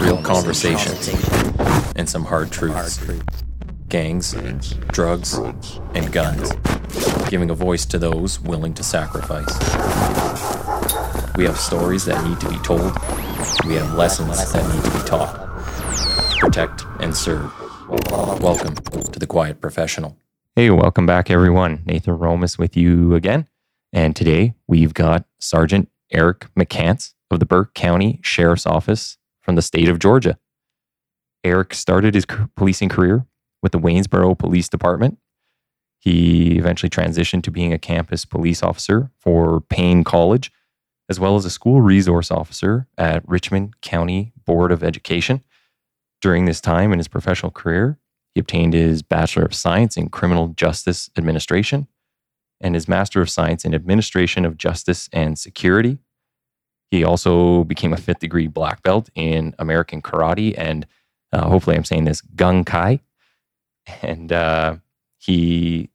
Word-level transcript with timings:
real 0.00 0.20
conversations, 0.22 1.08
and 1.96 2.08
some 2.08 2.24
hard 2.24 2.50
truths. 2.50 3.00
Gangs, 3.88 4.34
drugs, 4.92 5.34
and 5.94 6.12
guns. 6.12 6.52
Giving 7.28 7.50
a 7.50 7.54
voice 7.54 7.84
to 7.86 7.98
those 7.98 8.40
willing 8.40 8.74
to 8.74 8.82
sacrifice. 8.82 9.58
We 11.36 11.44
have 11.44 11.58
stories 11.58 12.04
that 12.06 12.24
need 12.26 12.40
to 12.40 12.48
be 12.48 12.58
told. 12.58 12.92
We 13.66 13.74
have 13.74 13.94
lessons 13.94 14.52
that 14.52 14.74
need 14.74 14.84
to 14.84 14.90
be 14.90 15.04
taught. 15.04 15.46
Protect 16.40 16.84
and 17.00 17.16
serve. 17.16 17.52
Welcome 18.40 18.74
to 18.76 19.18
The 19.18 19.26
Quiet 19.26 19.60
Professional. 19.60 20.16
Hey, 20.56 20.70
welcome 20.70 21.06
back, 21.06 21.30
everyone. 21.30 21.82
Nathan 21.86 22.18
Romas 22.18 22.58
with 22.58 22.76
you 22.76 23.14
again. 23.14 23.46
And 23.92 24.16
today 24.16 24.54
we've 24.66 24.94
got 24.94 25.24
Sergeant 25.38 25.90
Eric 26.10 26.46
McCants 26.58 27.14
of 27.30 27.38
the 27.38 27.46
Burke 27.46 27.74
County 27.74 28.20
Sheriff's 28.22 28.66
Office 28.66 29.17
from 29.48 29.54
the 29.54 29.62
state 29.62 29.88
of 29.88 29.98
Georgia. 29.98 30.36
Eric 31.42 31.72
started 31.72 32.14
his 32.14 32.26
policing 32.54 32.90
career 32.90 33.24
with 33.62 33.72
the 33.72 33.78
Waynesboro 33.78 34.38
Police 34.38 34.68
Department. 34.68 35.16
He 35.98 36.58
eventually 36.58 36.90
transitioned 36.90 37.44
to 37.44 37.50
being 37.50 37.72
a 37.72 37.78
campus 37.78 38.26
police 38.26 38.62
officer 38.62 39.10
for 39.18 39.62
Paine 39.62 40.04
College, 40.04 40.52
as 41.08 41.18
well 41.18 41.34
as 41.34 41.46
a 41.46 41.50
school 41.50 41.80
resource 41.80 42.30
officer 42.30 42.88
at 42.98 43.26
Richmond 43.26 43.80
County 43.80 44.34
Board 44.44 44.70
of 44.70 44.84
Education. 44.84 45.42
During 46.20 46.44
this 46.44 46.60
time 46.60 46.92
in 46.92 46.98
his 46.98 47.08
professional 47.08 47.50
career, 47.50 47.98
he 48.34 48.40
obtained 48.40 48.74
his 48.74 49.00
Bachelor 49.00 49.46
of 49.46 49.54
Science 49.54 49.96
in 49.96 50.10
Criminal 50.10 50.48
Justice 50.48 51.08
Administration 51.16 51.88
and 52.60 52.74
his 52.74 52.86
Master 52.86 53.22
of 53.22 53.30
Science 53.30 53.64
in 53.64 53.74
Administration 53.74 54.44
of 54.44 54.58
Justice 54.58 55.08
and 55.10 55.38
Security 55.38 56.00
he 56.90 57.04
also 57.04 57.64
became 57.64 57.92
a 57.92 57.98
fifth 57.98 58.20
degree 58.20 58.46
black 58.46 58.82
belt 58.82 59.10
in 59.14 59.54
American 59.58 60.02
karate 60.02 60.54
and 60.56 60.86
uh, 61.32 61.48
hopefully 61.48 61.76
I'm 61.76 61.84
saying 61.84 62.04
this 62.04 62.22
Gung 62.22 62.64
kai. 62.64 63.00
And 64.02 64.32
uh, 64.32 64.76
he 65.18 65.90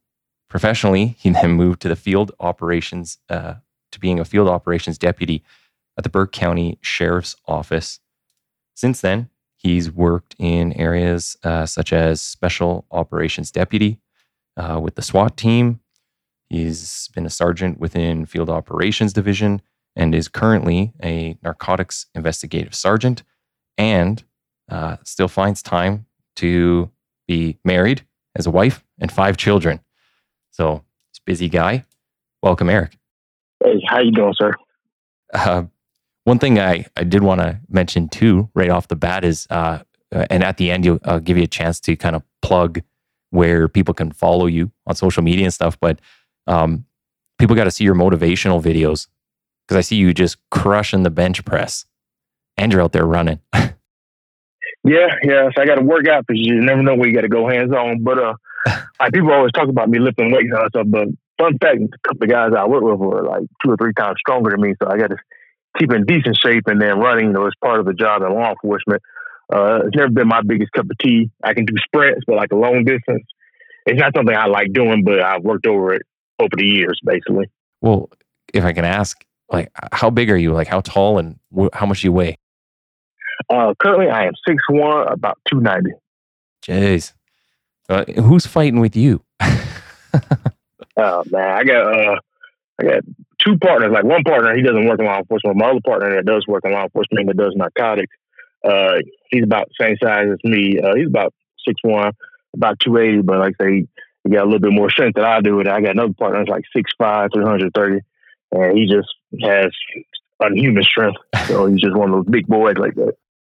professionally, 0.48 1.16
he 1.18 1.30
then 1.30 1.52
moved 1.52 1.80
to 1.82 1.88
the 1.88 1.96
field 1.96 2.32
operations, 2.40 3.18
uh, 3.28 3.54
to 3.92 4.00
being 4.00 4.20
a 4.20 4.24
field 4.24 4.48
operations 4.48 4.98
deputy 4.98 5.42
at 5.96 6.04
the 6.04 6.10
Burke 6.10 6.32
County 6.32 6.78
Sheriff's 6.80 7.36
Office. 7.46 8.00
Since 8.74 9.00
then, 9.00 9.28
he's 9.56 9.90
worked 9.90 10.34
in 10.38 10.72
areas 10.72 11.36
uh, 11.44 11.66
such 11.66 11.92
as 11.92 12.20
special 12.20 12.86
operations 12.90 13.50
deputy 13.50 14.00
uh, 14.56 14.80
with 14.82 14.96
the 14.96 15.02
SWAT 15.02 15.36
team. 15.36 15.80
He's 16.48 17.08
been 17.14 17.26
a 17.26 17.30
sergeant 17.30 17.78
within 17.78 18.26
field 18.26 18.50
operations 18.50 19.12
division 19.12 19.62
and 19.96 20.14
is 20.14 20.28
currently 20.28 20.92
a 21.02 21.36
narcotics 21.42 22.06
investigative 22.14 22.74
sergeant 22.74 23.22
and 23.78 24.24
uh, 24.70 24.96
still 25.04 25.28
finds 25.28 25.62
time 25.62 26.06
to 26.36 26.90
be 27.26 27.58
married, 27.64 28.04
as 28.36 28.46
a 28.46 28.50
wife, 28.50 28.84
and 28.98 29.10
five 29.10 29.36
children. 29.36 29.80
So 30.50 30.84
it's 31.10 31.18
a 31.18 31.24
busy 31.24 31.48
guy. 31.48 31.84
Welcome, 32.42 32.68
Eric. 32.68 32.98
Hey, 33.62 33.82
how 33.86 34.00
you 34.00 34.12
doing, 34.12 34.34
sir? 34.36 34.52
Uh, 35.32 35.64
one 36.24 36.38
thing 36.38 36.58
I, 36.58 36.86
I 36.96 37.04
did 37.04 37.22
want 37.22 37.40
to 37.40 37.60
mention 37.68 38.08
too, 38.08 38.48
right 38.54 38.70
off 38.70 38.88
the 38.88 38.96
bat, 38.96 39.24
is 39.24 39.46
uh, 39.50 39.80
uh 40.14 40.26
and 40.30 40.42
at 40.42 40.56
the 40.56 40.70
end, 40.70 40.84
you'll 40.84 41.00
uh, 41.04 41.18
give 41.18 41.36
you 41.36 41.44
a 41.44 41.48
chance 41.48 41.80
to 41.80 41.96
kind 41.96 42.16
of 42.16 42.22
plug 42.42 42.80
where 43.30 43.68
people 43.68 43.94
can 43.94 44.12
follow 44.12 44.46
you 44.46 44.70
on 44.86 44.94
social 44.94 45.22
media 45.22 45.44
and 45.44 45.54
stuff. 45.54 45.78
But 45.80 46.00
um, 46.46 46.84
people 47.38 47.56
got 47.56 47.64
to 47.64 47.70
see 47.70 47.84
your 47.84 47.94
motivational 47.94 48.62
videos 48.62 49.08
because 49.66 49.78
I 49.78 49.80
see 49.82 49.96
you 49.96 50.12
just 50.12 50.36
crushing 50.50 51.02
the 51.02 51.10
bench 51.10 51.44
press 51.44 51.84
and 52.56 52.72
you're 52.72 52.82
out 52.82 52.92
there 52.92 53.06
running. 53.06 53.40
yeah, 53.54 53.72
yeah. 55.22 55.48
So 55.54 55.62
I 55.62 55.66
got 55.66 55.76
to 55.76 55.82
work 55.82 56.06
out 56.08 56.26
because 56.26 56.40
you 56.40 56.60
never 56.60 56.82
know 56.82 56.94
where 56.94 57.08
you 57.08 57.14
got 57.14 57.22
to 57.22 57.28
go 57.28 57.48
hands 57.48 57.72
on. 57.72 58.02
But 58.02 58.18
uh, 58.18 58.34
like 59.00 59.12
people 59.12 59.32
always 59.32 59.52
talk 59.52 59.68
about 59.68 59.88
me 59.88 59.98
lifting 59.98 60.32
weights 60.32 60.50
and 60.52 60.68
stuff. 60.68 60.86
But 60.88 61.08
fun 61.38 61.58
fact, 61.58 61.78
a 61.80 62.08
couple 62.08 62.24
of 62.24 62.30
guys 62.30 62.52
I 62.56 62.66
work 62.66 62.82
with 62.82 62.98
were 62.98 63.22
like 63.24 63.42
two 63.62 63.70
or 63.70 63.76
three 63.76 63.94
times 63.94 64.16
stronger 64.18 64.50
than 64.50 64.60
me. 64.60 64.74
So 64.82 64.88
I 64.88 64.98
got 64.98 65.08
to 65.08 65.16
keep 65.78 65.92
in 65.92 66.04
decent 66.04 66.36
shape 66.42 66.64
and 66.66 66.80
then 66.80 66.98
running, 66.98 67.26
you 67.26 67.32
know, 67.32 67.46
is 67.46 67.54
part 67.62 67.80
of 67.80 67.86
the 67.86 67.94
job 67.94 68.22
in 68.22 68.32
law 68.32 68.50
enforcement. 68.50 69.02
Uh, 69.52 69.80
it's 69.86 69.96
never 69.96 70.10
been 70.10 70.28
my 70.28 70.40
biggest 70.42 70.72
cup 70.72 70.86
of 70.86 70.96
tea. 70.98 71.30
I 71.42 71.52
can 71.54 71.66
do 71.66 71.74
sprints, 71.84 72.22
but 72.26 72.36
like 72.36 72.52
a 72.52 72.56
long 72.56 72.84
distance, 72.84 73.24
it's 73.84 74.00
not 74.00 74.12
something 74.16 74.34
I 74.34 74.46
like 74.46 74.72
doing, 74.72 75.04
but 75.04 75.20
I've 75.20 75.42
worked 75.42 75.66
over 75.66 75.92
it 75.92 76.02
over 76.38 76.56
the 76.56 76.64
years, 76.64 76.98
basically. 77.04 77.50
Well, 77.82 78.10
if 78.54 78.64
I 78.64 78.72
can 78.72 78.84
ask, 78.84 79.22
like 79.50 79.70
how 79.92 80.10
big 80.10 80.30
are 80.30 80.36
you? 80.36 80.52
Like 80.52 80.68
how 80.68 80.80
tall 80.80 81.18
and 81.18 81.38
wh- 81.56 81.72
how 81.72 81.86
much 81.86 82.00
do 82.00 82.08
you 82.08 82.12
weigh? 82.12 82.38
Uh, 83.50 83.74
currently, 83.78 84.08
I 84.08 84.24
am 84.26 84.32
six 84.46 84.62
one, 84.68 85.08
about 85.08 85.38
two 85.50 85.60
ninety. 85.60 85.90
Jeez, 86.66 87.12
uh, 87.88 88.04
who's 88.04 88.46
fighting 88.46 88.80
with 88.80 88.96
you? 88.96 89.22
oh 89.40 91.24
man, 91.30 91.50
I 91.50 91.64
got 91.64 91.94
uh, 91.94 92.16
I 92.80 92.84
got 92.84 93.02
two 93.38 93.58
partners. 93.58 93.92
Like 93.92 94.04
one 94.04 94.22
partner, 94.22 94.54
he 94.54 94.62
doesn't 94.62 94.86
work 94.86 94.98
in 94.98 95.06
law 95.06 95.18
enforcement. 95.18 95.56
My 95.56 95.70
other 95.70 95.80
partner 95.84 96.14
that 96.16 96.26
does 96.26 96.46
work 96.46 96.64
in 96.64 96.72
law 96.72 96.84
enforcement 96.84 97.26
that 97.28 97.36
does 97.36 97.54
narcotics. 97.54 98.14
Uh, 98.64 98.96
he's 99.30 99.44
about 99.44 99.68
the 99.68 99.84
same 99.84 99.96
size 100.02 100.26
as 100.32 100.38
me. 100.42 100.80
Uh, 100.80 100.94
he's 100.94 101.08
about 101.08 101.34
six 101.66 101.78
one, 101.82 102.12
about 102.54 102.80
two 102.80 102.96
eighty. 102.96 103.20
But 103.20 103.40
like 103.40 103.56
I 103.60 103.64
say, 103.64 103.86
he 104.24 104.30
got 104.30 104.44
a 104.44 104.46
little 104.46 104.60
bit 104.60 104.72
more 104.72 104.90
strength 104.90 105.16
than 105.16 105.24
I 105.24 105.40
do. 105.42 105.60
And 105.60 105.68
I 105.68 105.82
got 105.82 105.90
another 105.90 106.14
partner 106.14 106.38
that's 106.38 106.50
like 106.50 106.64
six 106.74 106.90
five, 106.98 107.30
three 107.34 107.44
hundred 107.44 107.74
thirty 107.74 108.00
and 108.54 108.78
he 108.78 108.86
just 108.86 109.08
has 109.42 109.72
unhuman 110.40 110.82
strength. 110.82 111.18
So 111.46 111.66
he's 111.66 111.80
just 111.80 111.96
one 111.96 112.10
of 112.10 112.16
those 112.16 112.30
big 112.30 112.46
boys 112.46 112.76
like 112.76 112.94
that. 112.94 113.14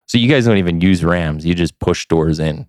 So 0.08 0.18
you 0.18 0.30
guys 0.30 0.46
don't 0.46 0.58
even 0.58 0.82
use 0.82 1.04
rams; 1.04 1.46
you 1.46 1.56
just 1.56 1.80
push 1.80 2.06
doors 2.08 2.40
in. 2.40 2.68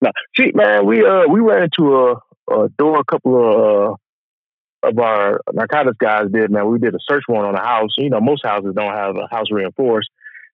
No, 0.00 0.10
see, 0.36 0.52
man, 0.54 0.86
we 0.86 1.04
uh 1.04 1.26
we 1.28 1.40
ran 1.40 1.64
into 1.64 1.96
a, 1.96 2.12
a 2.52 2.68
door. 2.78 3.00
A 3.00 3.04
couple 3.04 3.36
of 3.36 3.92
uh, 3.92 4.88
of 4.88 4.98
our 4.98 5.40
narcotics 5.52 5.96
guys 5.98 6.30
did. 6.32 6.50
Man, 6.50 6.70
we 6.70 6.78
did 6.78 6.94
a 6.94 6.98
search 7.00 7.24
warrant 7.28 7.56
on 7.56 7.62
a 7.62 7.66
house. 7.66 7.90
You 7.98 8.10
know, 8.10 8.20
most 8.20 8.44
houses 8.44 8.74
don't 8.74 8.94
have 8.94 9.16
a 9.16 9.26
house 9.28 9.50
reinforced. 9.50 10.08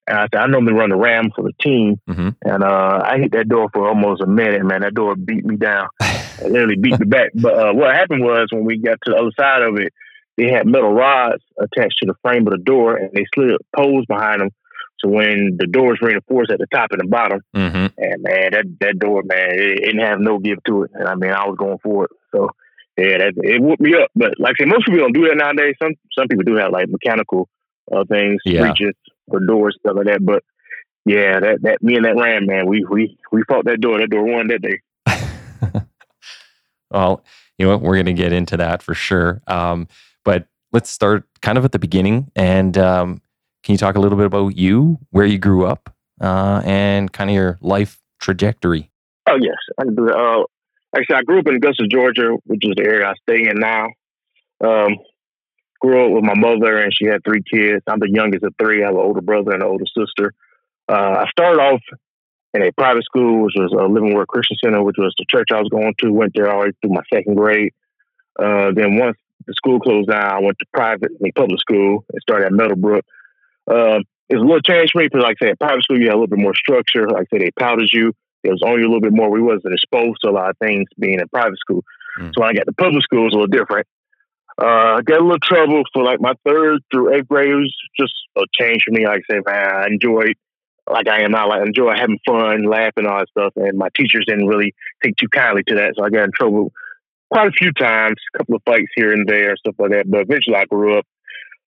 And 0.06 0.18
I 0.18 0.22
said, 0.24 0.36
I 0.36 0.46
normally 0.46 0.74
run 0.74 0.90
the 0.90 0.96
ram 0.96 1.30
for 1.34 1.42
the 1.42 1.52
team. 1.62 1.98
Mm-hmm. 2.08 2.28
And 2.44 2.62
uh, 2.62 3.02
I 3.04 3.18
hit 3.18 3.32
that 3.32 3.48
door 3.48 3.70
for 3.72 3.88
almost 3.88 4.20
a 4.20 4.26
minute, 4.26 4.64
man. 4.64 4.82
That 4.82 4.94
door 4.94 5.16
beat 5.16 5.44
me 5.46 5.56
down. 5.56 5.88
it 6.00 6.50
literally 6.50 6.76
beat 6.76 6.98
me 7.00 7.06
back. 7.06 7.30
But 7.34 7.54
uh, 7.54 7.72
what 7.72 7.94
happened 7.94 8.22
was 8.22 8.48
when 8.50 8.64
we 8.64 8.76
got 8.76 8.98
to 9.04 9.12
the 9.12 9.16
other 9.16 9.32
side 9.38 9.62
of 9.62 9.76
it, 9.76 9.92
they 10.36 10.50
had 10.50 10.66
metal 10.66 10.92
rods 10.92 11.42
attached 11.58 11.98
to 12.00 12.06
the 12.06 12.14
frame 12.22 12.46
of 12.46 12.52
the 12.52 12.58
door 12.58 12.96
and 12.96 13.10
they 13.12 13.24
slid 13.34 13.56
poles 13.76 14.04
behind 14.06 14.40
them. 14.40 14.50
So 14.98 15.08
when 15.08 15.56
the 15.58 15.66
doors 15.66 15.98
reinforced 16.00 16.50
at 16.50 16.58
the 16.58 16.66
top 16.72 16.90
and 16.92 17.00
the 17.00 17.06
bottom, 17.06 17.40
mm-hmm. 17.54 17.86
and 17.98 18.22
man, 18.22 18.50
that 18.52 18.64
that 18.80 18.98
door, 18.98 19.22
man, 19.24 19.50
it, 19.52 19.60
it, 19.60 19.84
didn't 19.84 20.00
have 20.00 20.20
no 20.20 20.38
give 20.38 20.62
to 20.64 20.84
it. 20.84 20.92
And 20.94 21.08
I 21.08 21.14
mean, 21.14 21.30
I 21.30 21.46
was 21.46 21.56
going 21.58 21.78
for 21.82 22.04
it. 22.04 22.10
So 22.34 22.50
yeah, 22.96 23.18
that, 23.18 23.32
it 23.36 23.60
whooped 23.60 23.80
me 23.80 23.94
up. 23.94 24.10
But 24.14 24.34
like 24.38 24.54
I 24.58 24.62
said, 24.62 24.68
most 24.68 24.86
people 24.86 25.00
don't 25.00 25.12
do 25.12 25.28
that 25.28 25.36
nowadays. 25.36 25.74
Some 25.82 25.94
some 26.16 26.28
people 26.28 26.44
do 26.44 26.56
have 26.56 26.72
like 26.72 26.88
mechanical 26.88 27.48
uh, 27.92 28.04
things, 28.04 28.40
yeah. 28.44 28.60
breaches 28.60 28.94
or 29.26 29.40
doors, 29.40 29.76
stuff 29.80 29.96
like 29.96 30.06
that. 30.06 30.24
But 30.24 30.42
yeah, 31.04 31.40
that 31.40 31.62
that 31.62 31.82
me 31.82 31.96
and 31.96 32.04
that 32.04 32.16
ram, 32.16 32.46
man, 32.46 32.66
we 32.66 32.84
we 32.88 33.18
we 33.30 33.42
fought 33.48 33.66
that 33.66 33.80
door. 33.80 33.98
That 33.98 34.10
door 34.10 34.24
won 34.24 34.48
that 34.48 34.62
day. 34.62 34.80
well, 36.90 37.24
you 37.58 37.66
know, 37.66 37.76
we're 37.76 37.94
going 37.94 38.06
to 38.06 38.12
get 38.12 38.32
into 38.32 38.56
that 38.56 38.82
for 38.82 38.94
sure. 38.94 39.42
Um, 39.46 39.88
but 40.24 40.46
let's 40.72 40.90
start 40.90 41.24
kind 41.40 41.56
of 41.56 41.64
at 41.64 41.72
the 41.72 41.78
beginning. 41.78 42.30
And 42.34 42.76
um, 42.76 43.22
can 43.62 43.72
you 43.72 43.78
talk 43.78 43.96
a 43.96 44.00
little 44.00 44.18
bit 44.18 44.26
about 44.26 44.56
you, 44.56 44.98
where 45.10 45.24
you 45.24 45.38
grew 45.38 45.66
up, 45.66 45.94
uh, 46.20 46.62
and 46.64 47.12
kind 47.12 47.30
of 47.30 47.34
your 47.34 47.58
life 47.60 48.00
trajectory? 48.20 48.90
Oh 49.28 49.38
yes, 49.40 49.56
I. 49.78 49.84
Uh, 49.84 50.44
actually, 50.96 51.16
I 51.16 51.22
grew 51.22 51.38
up 51.38 51.46
in 51.46 51.56
Augusta, 51.56 51.86
Georgia, 51.90 52.36
which 52.44 52.60
is 52.62 52.74
the 52.76 52.84
area 52.84 53.06
I 53.06 53.14
stay 53.28 53.48
in 53.48 53.58
now. 53.58 53.86
Um, 54.62 54.96
grew 55.80 56.06
up 56.06 56.12
with 56.12 56.24
my 56.24 56.34
mother, 56.34 56.78
and 56.78 56.92
she 56.94 57.06
had 57.06 57.22
three 57.24 57.42
kids. 57.42 57.82
I'm 57.86 58.00
the 58.00 58.10
youngest 58.10 58.44
of 58.44 58.54
three. 58.60 58.82
I 58.82 58.86
have 58.86 58.94
an 58.94 59.00
older 59.00 59.20
brother 59.20 59.52
and 59.52 59.62
an 59.62 59.68
older 59.68 59.86
sister. 59.96 60.32
Uh, 60.88 61.24
I 61.24 61.26
started 61.30 61.60
off 61.60 61.80
in 62.52 62.62
a 62.62 62.72
private 62.72 63.04
school, 63.04 63.44
which 63.44 63.54
was 63.56 63.72
a 63.72 63.90
Living 63.92 64.14
Word 64.14 64.28
Christian 64.28 64.56
Center, 64.62 64.82
which 64.82 64.96
was 64.98 65.14
the 65.18 65.26
church 65.28 65.48
I 65.52 65.60
was 65.60 65.68
going 65.70 65.94
to. 66.00 66.12
Went 66.12 66.32
there 66.34 66.50
all 66.50 66.60
the 66.60 66.66
way 66.66 66.72
through 66.80 66.94
my 66.94 67.02
second 67.12 67.34
grade. 67.34 67.72
Uh, 68.38 68.72
then 68.74 68.96
once 68.96 69.16
the 69.46 69.54
school 69.54 69.80
closed 69.80 70.08
down. 70.08 70.24
I 70.24 70.40
went 70.40 70.58
to 70.58 70.66
private, 70.72 71.10
I 71.12 71.16
mean, 71.20 71.32
public 71.34 71.60
school 71.60 72.04
and 72.12 72.22
started 72.22 72.46
at 72.46 72.52
Meadowbrook. 72.52 73.04
Um, 73.70 74.04
it 74.28 74.36
was 74.36 74.42
a 74.42 74.46
little 74.46 74.60
change 74.60 74.90
for 74.92 74.98
me 74.98 75.06
because, 75.06 75.22
like 75.22 75.36
I 75.42 75.46
said, 75.46 75.58
private 75.58 75.82
school, 75.82 75.98
you 75.98 76.06
had 76.06 76.14
a 76.14 76.20
little 76.20 76.28
bit 76.28 76.38
more 76.38 76.54
structure. 76.54 77.08
Like 77.08 77.26
I 77.26 77.26
said, 77.30 77.40
they 77.42 77.50
powdered 77.58 77.90
you. 77.92 78.12
It 78.42 78.50
was 78.50 78.62
only 78.64 78.82
a 78.82 78.86
little 78.86 79.00
bit 79.00 79.12
more. 79.12 79.30
We 79.30 79.42
wasn't 79.42 79.74
exposed 79.74 80.18
to 80.22 80.30
a 80.30 80.32
lot 80.32 80.50
of 80.50 80.58
things 80.58 80.88
being 80.98 81.20
in 81.20 81.28
private 81.28 81.58
school. 81.58 81.82
Mm. 82.18 82.32
So 82.34 82.40
when 82.40 82.50
I 82.50 82.52
got 82.54 82.64
to 82.64 82.72
public 82.72 83.02
school, 83.02 83.20
it 83.20 83.24
was 83.24 83.34
a 83.34 83.36
little 83.36 83.46
different. 83.48 83.86
Uh, 84.60 84.98
I 84.98 85.02
got 85.02 85.20
a 85.20 85.24
little 85.24 85.38
trouble 85.42 85.82
for 85.92 86.04
like 86.04 86.20
my 86.20 86.34
third 86.46 86.80
through 86.90 87.14
eighth 87.14 87.28
grade. 87.28 87.50
It 87.50 87.54
was 87.54 87.74
just 87.98 88.14
a 88.36 88.42
change 88.58 88.84
for 88.84 88.92
me. 88.92 89.06
Like 89.06 89.22
I 89.30 89.34
said, 89.34 89.42
man, 89.46 89.74
I 89.74 89.86
enjoyed 89.86 90.34
like 90.88 91.08
I 91.08 91.22
am 91.22 91.32
now. 91.32 91.48
Like 91.48 91.60
I 91.60 91.64
enjoy 91.64 91.92
having 91.96 92.20
fun, 92.26 92.64
laughing, 92.64 93.06
all 93.06 93.18
that 93.18 93.28
stuff. 93.30 93.52
And 93.56 93.76
my 93.76 93.88
teachers 93.96 94.26
didn't 94.26 94.46
really 94.46 94.74
take 95.02 95.16
too 95.16 95.28
kindly 95.28 95.62
to 95.68 95.74
that, 95.76 95.94
so 95.96 96.04
I 96.04 96.10
got 96.10 96.24
in 96.24 96.30
trouble 96.32 96.72
quite 97.30 97.48
a 97.48 97.52
few 97.52 97.72
times, 97.72 98.16
a 98.34 98.38
couple 98.38 98.56
of 98.56 98.62
fights 98.64 98.92
here 98.94 99.12
and 99.12 99.26
there, 99.28 99.56
stuff 99.56 99.74
like 99.78 99.90
that. 99.90 100.10
But 100.10 100.22
eventually, 100.22 100.56
I 100.56 100.64
grew 100.66 100.98
up. 100.98 101.06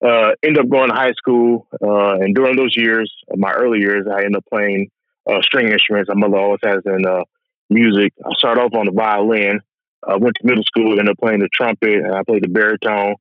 uh, 0.06 0.31
ended 0.44 0.59
up 0.63 0.69
going 0.69 0.89
to 0.89 0.95
high 0.95 1.13
school, 1.13 1.68
uh, 1.81 2.15
and 2.21 2.36
during 2.36 2.56
those 2.56 2.77
years, 2.77 3.12
my 3.36 3.51
early 3.51 3.80
years, 3.80 4.06
I 4.07 4.19
ended 4.19 4.38
up 4.38 4.45
playing 4.45 4.89
uh, 5.27 5.42
string 5.42 5.69
instruments. 5.71 6.09
My 6.09 6.27
mother 6.27 6.38
always 6.38 6.59
has 6.63 6.81
in 6.86 7.06
uh, 7.06 7.24
music. 7.69 8.13
I 8.24 8.30
started 8.38 8.62
off 8.62 8.74
on 8.75 8.86
the 8.86 8.92
violin. 8.92 9.59
I 10.07 10.15
went 10.18 10.36
to 10.39 10.45
middle 10.45 10.63
school, 10.63 10.92
ended 10.92 11.09
up 11.09 11.18
playing 11.18 11.39
the 11.39 11.50
trumpet, 11.51 11.95
and 11.95 12.13
I 12.13 12.21
played 12.24 12.44
the 12.44 12.48
baritone. 12.48 13.15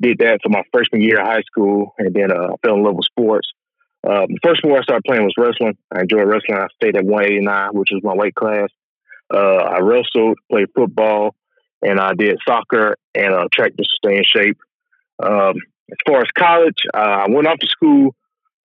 Did 0.00 0.18
that 0.18 0.40
for 0.42 0.48
my 0.48 0.62
freshman 0.72 1.02
year 1.02 1.20
of 1.20 1.26
high 1.26 1.42
school, 1.42 1.94
and 1.98 2.14
then 2.14 2.32
uh, 2.32 2.54
I 2.54 2.56
fell 2.64 2.76
in 2.76 2.84
love 2.84 2.94
with 2.94 3.04
sports. 3.04 3.48
Um, 4.08 4.26
the 4.28 4.38
first 4.42 4.58
sport 4.58 4.78
I 4.78 4.82
started 4.82 5.04
playing 5.04 5.24
was 5.24 5.34
wrestling. 5.36 5.76
I 5.92 6.00
enjoyed 6.00 6.26
wrestling. 6.26 6.56
I 6.56 6.68
stayed 6.76 6.96
at 6.96 7.04
189, 7.04 7.70
which 7.74 7.90
was 7.92 8.02
my 8.02 8.14
weight 8.14 8.34
class. 8.34 8.70
Uh, 9.32 9.56
I 9.56 9.80
wrestled, 9.80 10.38
played 10.50 10.68
football, 10.74 11.34
and 11.82 12.00
I 12.00 12.14
did 12.14 12.38
soccer 12.46 12.96
and 13.14 13.34
uh, 13.34 13.48
track 13.52 13.76
to 13.76 13.84
stay 13.84 14.16
in 14.16 14.24
shape. 14.24 14.58
Um, 15.22 15.54
as 15.90 15.96
far 16.06 16.20
as 16.20 16.28
college, 16.36 16.78
uh, 16.94 17.24
I 17.26 17.26
went 17.28 17.46
off 17.46 17.58
to 17.58 17.66
school 17.66 18.14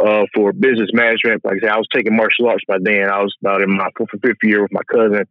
uh, 0.04 0.26
for 0.34 0.52
business 0.52 0.90
management. 0.94 1.46
Like 1.46 1.58
I 1.58 1.60
said, 1.62 1.70
I 1.70 1.78
was 1.78 1.88
taking 1.94 2.16
martial 2.16 2.48
arts 2.48 2.64
by 2.68 2.78
then. 2.82 3.10
I 3.10 3.22
was 3.22 3.36
about 3.42 3.62
in 3.62 3.76
my 3.76 3.90
fourth 3.98 4.14
or 4.14 4.20
fifth 4.20 4.44
year 4.44 4.62
with 4.62 4.74
my 4.74 4.84
cousin, 4.92 5.26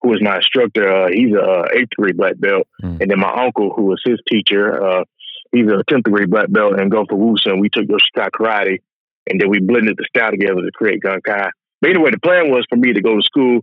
who 0.00 0.08
was 0.10 0.22
my 0.22 0.36
instructor. 0.36 0.88
Uh, 0.88 1.08
he's 1.12 1.34
a 1.34 1.64
eighth 1.74 1.90
degree 1.90 2.12
black 2.12 2.38
belt, 2.38 2.66
mm. 2.82 3.00
and 3.00 3.10
then 3.10 3.18
my 3.18 3.44
uncle, 3.44 3.72
who 3.74 3.84
was 3.84 4.00
his 4.04 4.20
teacher, 4.28 4.82
uh, 4.82 5.04
he's 5.50 5.66
a 5.66 5.82
tenth 5.88 6.04
degree 6.04 6.26
black 6.26 6.50
belt 6.50 6.78
and 6.78 6.90
go 6.90 7.04
for 7.08 7.16
Wushu. 7.16 7.60
We 7.60 7.68
took 7.68 7.86
Yoshukai 7.86 8.30
karate, 8.30 8.80
and 9.28 9.40
then 9.40 9.48
we 9.48 9.60
blended 9.60 9.96
the 9.96 10.04
style 10.08 10.30
together 10.30 10.60
to 10.62 10.70
create 10.72 11.02
Gunkai. 11.02 11.50
But 11.80 11.90
anyway, 11.90 12.10
the 12.12 12.20
plan 12.20 12.50
was 12.50 12.64
for 12.68 12.76
me 12.76 12.92
to 12.92 13.00
go 13.00 13.16
to 13.16 13.22
school, 13.22 13.60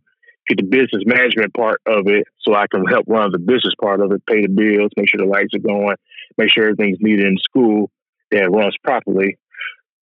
get 0.49 0.57
the 0.57 0.63
business 0.63 1.03
management 1.05 1.53
part 1.53 1.81
of 1.85 2.07
it, 2.07 2.27
so 2.39 2.55
I 2.55 2.65
can 2.67 2.85
help 2.85 3.05
run 3.07 3.31
the 3.31 3.37
business 3.37 3.75
part 3.79 4.01
of 4.01 4.11
it, 4.11 4.25
pay 4.25 4.41
the 4.41 4.49
bills, 4.49 4.91
make 4.97 5.09
sure 5.09 5.19
the 5.19 5.31
lights 5.31 5.53
are 5.53 5.59
going, 5.59 5.95
make 6.37 6.51
sure 6.51 6.63
everything's 6.65 6.97
needed 6.99 7.25
in 7.25 7.37
school 7.37 7.91
that 8.31 8.51
runs 8.51 8.75
properly. 8.83 9.37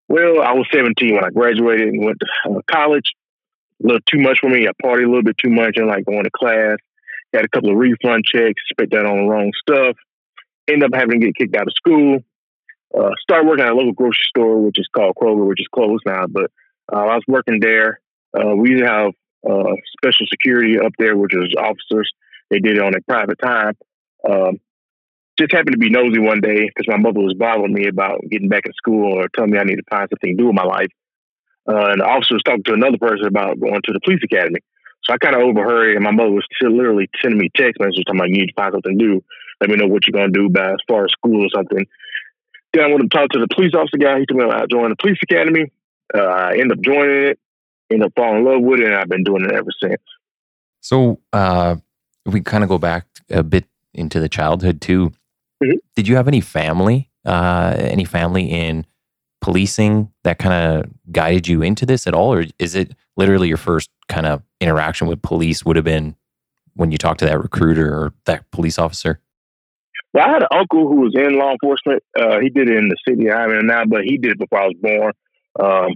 Well, 0.08 0.42
I 0.42 0.54
was 0.54 0.68
17 0.74 1.16
when 1.16 1.24
I 1.24 1.30
graduated 1.30 1.90
and 1.90 2.06
went 2.06 2.18
to 2.20 2.52
uh, 2.52 2.62
college. 2.72 3.12
A 3.84 3.88
little 3.88 4.02
too 4.10 4.20
much 4.20 4.40
for 4.40 4.50
me. 4.50 4.68
I 4.68 4.72
partied 4.84 5.04
a 5.04 5.08
little 5.08 5.24
bit 5.24 5.38
too 5.38 5.52
much 5.52 5.74
and 5.76 5.88
like 5.88 6.06
going 6.06 6.24
to 6.24 6.32
class. 6.32 6.78
Got 7.34 7.44
a 7.44 7.50
couple 7.50 7.72
of 7.72 7.78
refund 7.78 8.24
checks, 8.26 8.62
spent 8.70 8.92
that 8.92 9.06
on 9.06 9.18
the 9.18 9.30
wrong 9.30 9.52
stuff. 9.62 9.98
End 10.68 10.84
up 10.84 10.92
having 10.94 11.20
to 11.20 11.26
get 11.28 11.36
kicked 11.36 11.56
out 11.56 11.68
of 11.68 11.74
school. 11.76 12.20
Uh, 12.98 13.12
started 13.20 13.48
working 13.48 13.66
at 13.66 13.72
a 13.72 13.76
local 13.76 13.92
grocery 13.92 14.24
store, 14.30 14.62
which 14.62 14.80
is 14.80 14.88
called 14.96 15.16
Kroger, 15.22 15.46
which 15.46 15.60
is 15.60 15.68
closed 15.68 16.04
now. 16.06 16.26
But 16.28 16.52
uh, 16.92 17.00
I 17.00 17.16
was 17.16 17.24
working 17.28 17.60
there. 17.60 18.00
Uh, 18.34 18.56
we 18.56 18.80
have 18.80 19.12
uh, 19.48 19.76
special 19.98 20.26
security 20.30 20.80
up 20.80 20.94
there, 20.98 21.16
which 21.18 21.34
is 21.36 21.54
officers. 21.58 22.12
They 22.50 22.60
did 22.60 22.78
it 22.78 22.84
on 22.84 22.96
a 22.96 23.02
private 23.02 23.40
time. 23.44 23.74
Um, 24.28 24.60
just 25.38 25.52
happened 25.52 25.74
to 25.74 25.78
be 25.78 25.90
nosy 25.90 26.20
one 26.20 26.42
day 26.42 26.66
because 26.66 26.88
my 26.88 26.98
mother 26.98 27.20
was 27.20 27.36
bothering 27.38 27.74
me 27.74 27.88
about 27.88 28.22
getting 28.30 28.50
back 28.50 28.66
in 28.66 28.74
school 28.74 29.14
or 29.14 29.28
telling 29.36 29.52
me 29.52 29.60
I 29.60 29.64
need 29.64 29.76
to 29.76 29.84
find 29.90 30.10
something 30.10 30.36
to 30.36 30.42
do 30.42 30.48
with 30.48 30.56
my 30.56 30.64
life. 30.64 30.90
Uh, 31.70 31.92
and 31.92 32.02
the 32.02 32.06
officer 32.06 32.34
was 32.34 32.44
talking 32.44 32.64
to 32.64 32.74
another 32.74 32.98
person 32.98 33.28
about 33.28 33.60
going 33.60 33.82
to 33.84 33.94
the 33.94 34.00
police 34.04 34.22
academy. 34.24 34.60
So 35.04 35.14
I 35.14 35.18
kind 35.18 35.36
of 35.36 35.44
overheard, 35.44 35.96
and 35.96 36.04
my 36.04 36.12
mother 36.12 36.32
was 36.32 36.46
still 36.56 36.76
literally 36.76 37.10
sending 37.22 37.40
me 37.40 37.50
text 37.56 37.80
messages 37.80 38.04
talking 38.06 38.20
about 38.20 38.30
you 38.30 38.42
need 38.42 38.48
to 38.48 38.60
find 38.60 38.74
something 38.74 38.98
to 38.98 39.06
do. 39.06 39.24
Let 39.62 39.70
me 39.70 39.76
know 39.76 39.88
what 39.88 40.08
you're 40.08 40.18
going 40.18 40.34
to 40.34 40.40
do 40.40 40.50
by 40.50 40.72
as 40.72 40.84
far 40.88 41.06
as 41.06 41.12
school 41.12 41.46
or 41.46 41.50
something. 41.54 41.86
Then 42.74 42.84
I 42.84 42.88
went 42.88 43.02
to 43.02 43.10
talk 43.10 43.30
to 43.30 43.40
the 43.40 43.48
police 43.54 43.74
officer 43.74 43.98
guy. 43.98 44.20
He 44.20 44.26
told 44.26 44.42
me 44.42 44.50
I 44.50 44.66
joining 44.70 44.90
the 44.90 45.02
police 45.02 45.20
academy. 45.22 45.72
Uh, 46.14 46.22
I 46.22 46.52
ended 46.58 46.80
up 46.80 46.84
joining 46.84 47.32
it, 47.32 47.40
ended 47.92 48.08
up 48.08 48.14
falling 48.16 48.40
in 48.40 48.46
love 48.46 48.62
with 48.62 48.80
it, 48.80 48.88
and 48.88 48.96
I've 48.96 49.10
been 49.10 49.24
doing 49.24 49.46
it 49.46 49.52
ever 49.52 49.70
since. 49.82 50.02
So 50.82 51.20
uh, 51.34 51.78
we 52.26 52.42
kind 52.42 52.64
of 52.64 52.70
go 52.70 52.78
back 52.78 53.06
a 53.30 53.44
bit 53.44 53.66
into 53.94 54.20
the 54.20 54.30
childhood 54.30 54.82
too. 54.82 55.12
Mm-hmm. 55.64 55.78
Did 55.96 56.08
you 56.08 56.16
have 56.16 56.28
any 56.28 56.42
family, 56.42 57.10
uh, 57.26 57.76
any 57.78 58.06
family 58.06 58.46
in 58.46 58.86
policing 59.42 60.12
that 60.24 60.40
kind 60.40 60.54
of 60.84 60.92
guided 61.12 61.48
you 61.48 61.62
into 61.62 61.86
this 61.86 62.08
at 62.08 62.14
all, 62.14 62.34
or 62.34 62.46
is 62.60 62.76
it 62.76 62.96
literally 63.16 63.48
your 63.48 63.58
first 63.58 63.90
kind 64.08 64.26
of 64.26 64.44
interaction 64.62 65.08
with 65.08 65.22
police 65.22 65.66
would 65.66 65.76
have 65.76 65.86
been 65.86 66.16
when 66.76 66.92
you 66.92 66.98
talked 66.98 67.20
to 67.20 67.26
that 67.26 67.42
recruiter 67.42 67.94
or 67.94 68.14
that 68.26 68.50
police 68.52 68.78
officer? 68.78 69.20
Well, 70.14 70.26
I 70.26 70.30
had 70.30 70.42
an 70.44 70.48
uncle 70.52 70.88
who 70.88 71.02
was 71.02 71.16
in 71.16 71.38
law 71.38 71.52
enforcement. 71.52 72.04
Uh, 72.18 72.40
he 72.40 72.50
did 72.50 72.70
it 72.70 72.78
in 72.78 72.88
the 72.88 72.98
city 73.08 73.32
I'm 73.32 73.52
in 73.52 73.68
now, 73.68 73.84
but 73.86 74.04
he 74.04 74.18
did 74.18 74.34
it 74.34 74.40
before 74.40 74.62
I 74.62 74.68
was 74.68 74.76
born. 74.82 75.14
Um, 75.60 75.96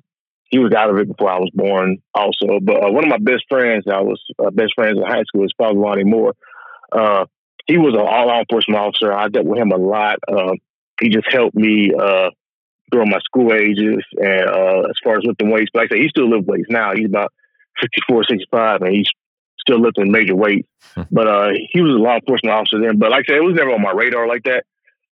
he 0.51 0.59
was 0.59 0.73
out 0.73 0.89
of 0.89 0.97
it 0.97 1.07
before 1.07 1.31
I 1.31 1.39
was 1.39 1.49
born, 1.53 2.03
also. 2.13 2.59
But 2.61 2.83
uh, 2.83 2.91
one 2.91 3.05
of 3.05 3.09
my 3.09 3.17
best 3.17 3.45
friends, 3.49 3.85
I 3.89 4.01
was 4.01 4.21
uh, 4.37 4.51
best 4.51 4.73
friends 4.75 4.97
in 4.97 5.03
high 5.03 5.23
school, 5.23 5.45
is 5.45 5.53
Father 5.57 5.79
Lonnie 5.79 6.03
Moore. 6.03 6.35
Uh, 6.91 7.25
he 7.67 7.77
was 7.77 7.93
an 7.93 8.01
all 8.01 8.27
law 8.27 8.39
enforcement 8.39 8.79
officer. 8.79 9.13
I 9.13 9.29
dealt 9.29 9.45
with 9.45 9.59
him 9.59 9.71
a 9.71 9.77
lot. 9.77 10.19
Uh, 10.27 10.53
he 10.99 11.09
just 11.09 11.31
helped 11.31 11.55
me 11.55 11.93
uh, 11.97 12.31
during 12.91 13.09
my 13.09 13.19
school 13.19 13.53
ages 13.53 14.03
and 14.17 14.49
uh, 14.49 14.81
as 14.89 14.95
far 15.01 15.17
as 15.17 15.23
lifting 15.23 15.51
weights. 15.51 15.71
But 15.73 15.83
like 15.83 15.91
I 15.91 15.95
said, 15.95 16.03
he 16.03 16.09
still 16.09 16.29
lifts 16.29 16.47
weights 16.47 16.69
now. 16.69 16.91
He's 16.93 17.07
about 17.07 17.31
64, 17.79 18.25
65, 18.29 18.81
and 18.81 18.93
he's 18.93 19.09
still 19.57 19.79
lifting 19.79 20.11
major 20.11 20.35
weights. 20.35 20.67
Hmm. 20.95 21.03
but 21.11 21.27
uh, 21.27 21.49
he 21.71 21.79
was 21.79 21.93
a 21.93 22.03
law 22.03 22.15
enforcement 22.15 22.53
officer 22.53 22.81
then. 22.81 22.97
But 22.97 23.11
like 23.11 23.25
I 23.29 23.33
said, 23.33 23.37
it 23.37 23.43
was 23.43 23.55
never 23.55 23.71
on 23.71 23.81
my 23.81 23.91
radar 23.91 24.27
like 24.27 24.43
that. 24.43 24.65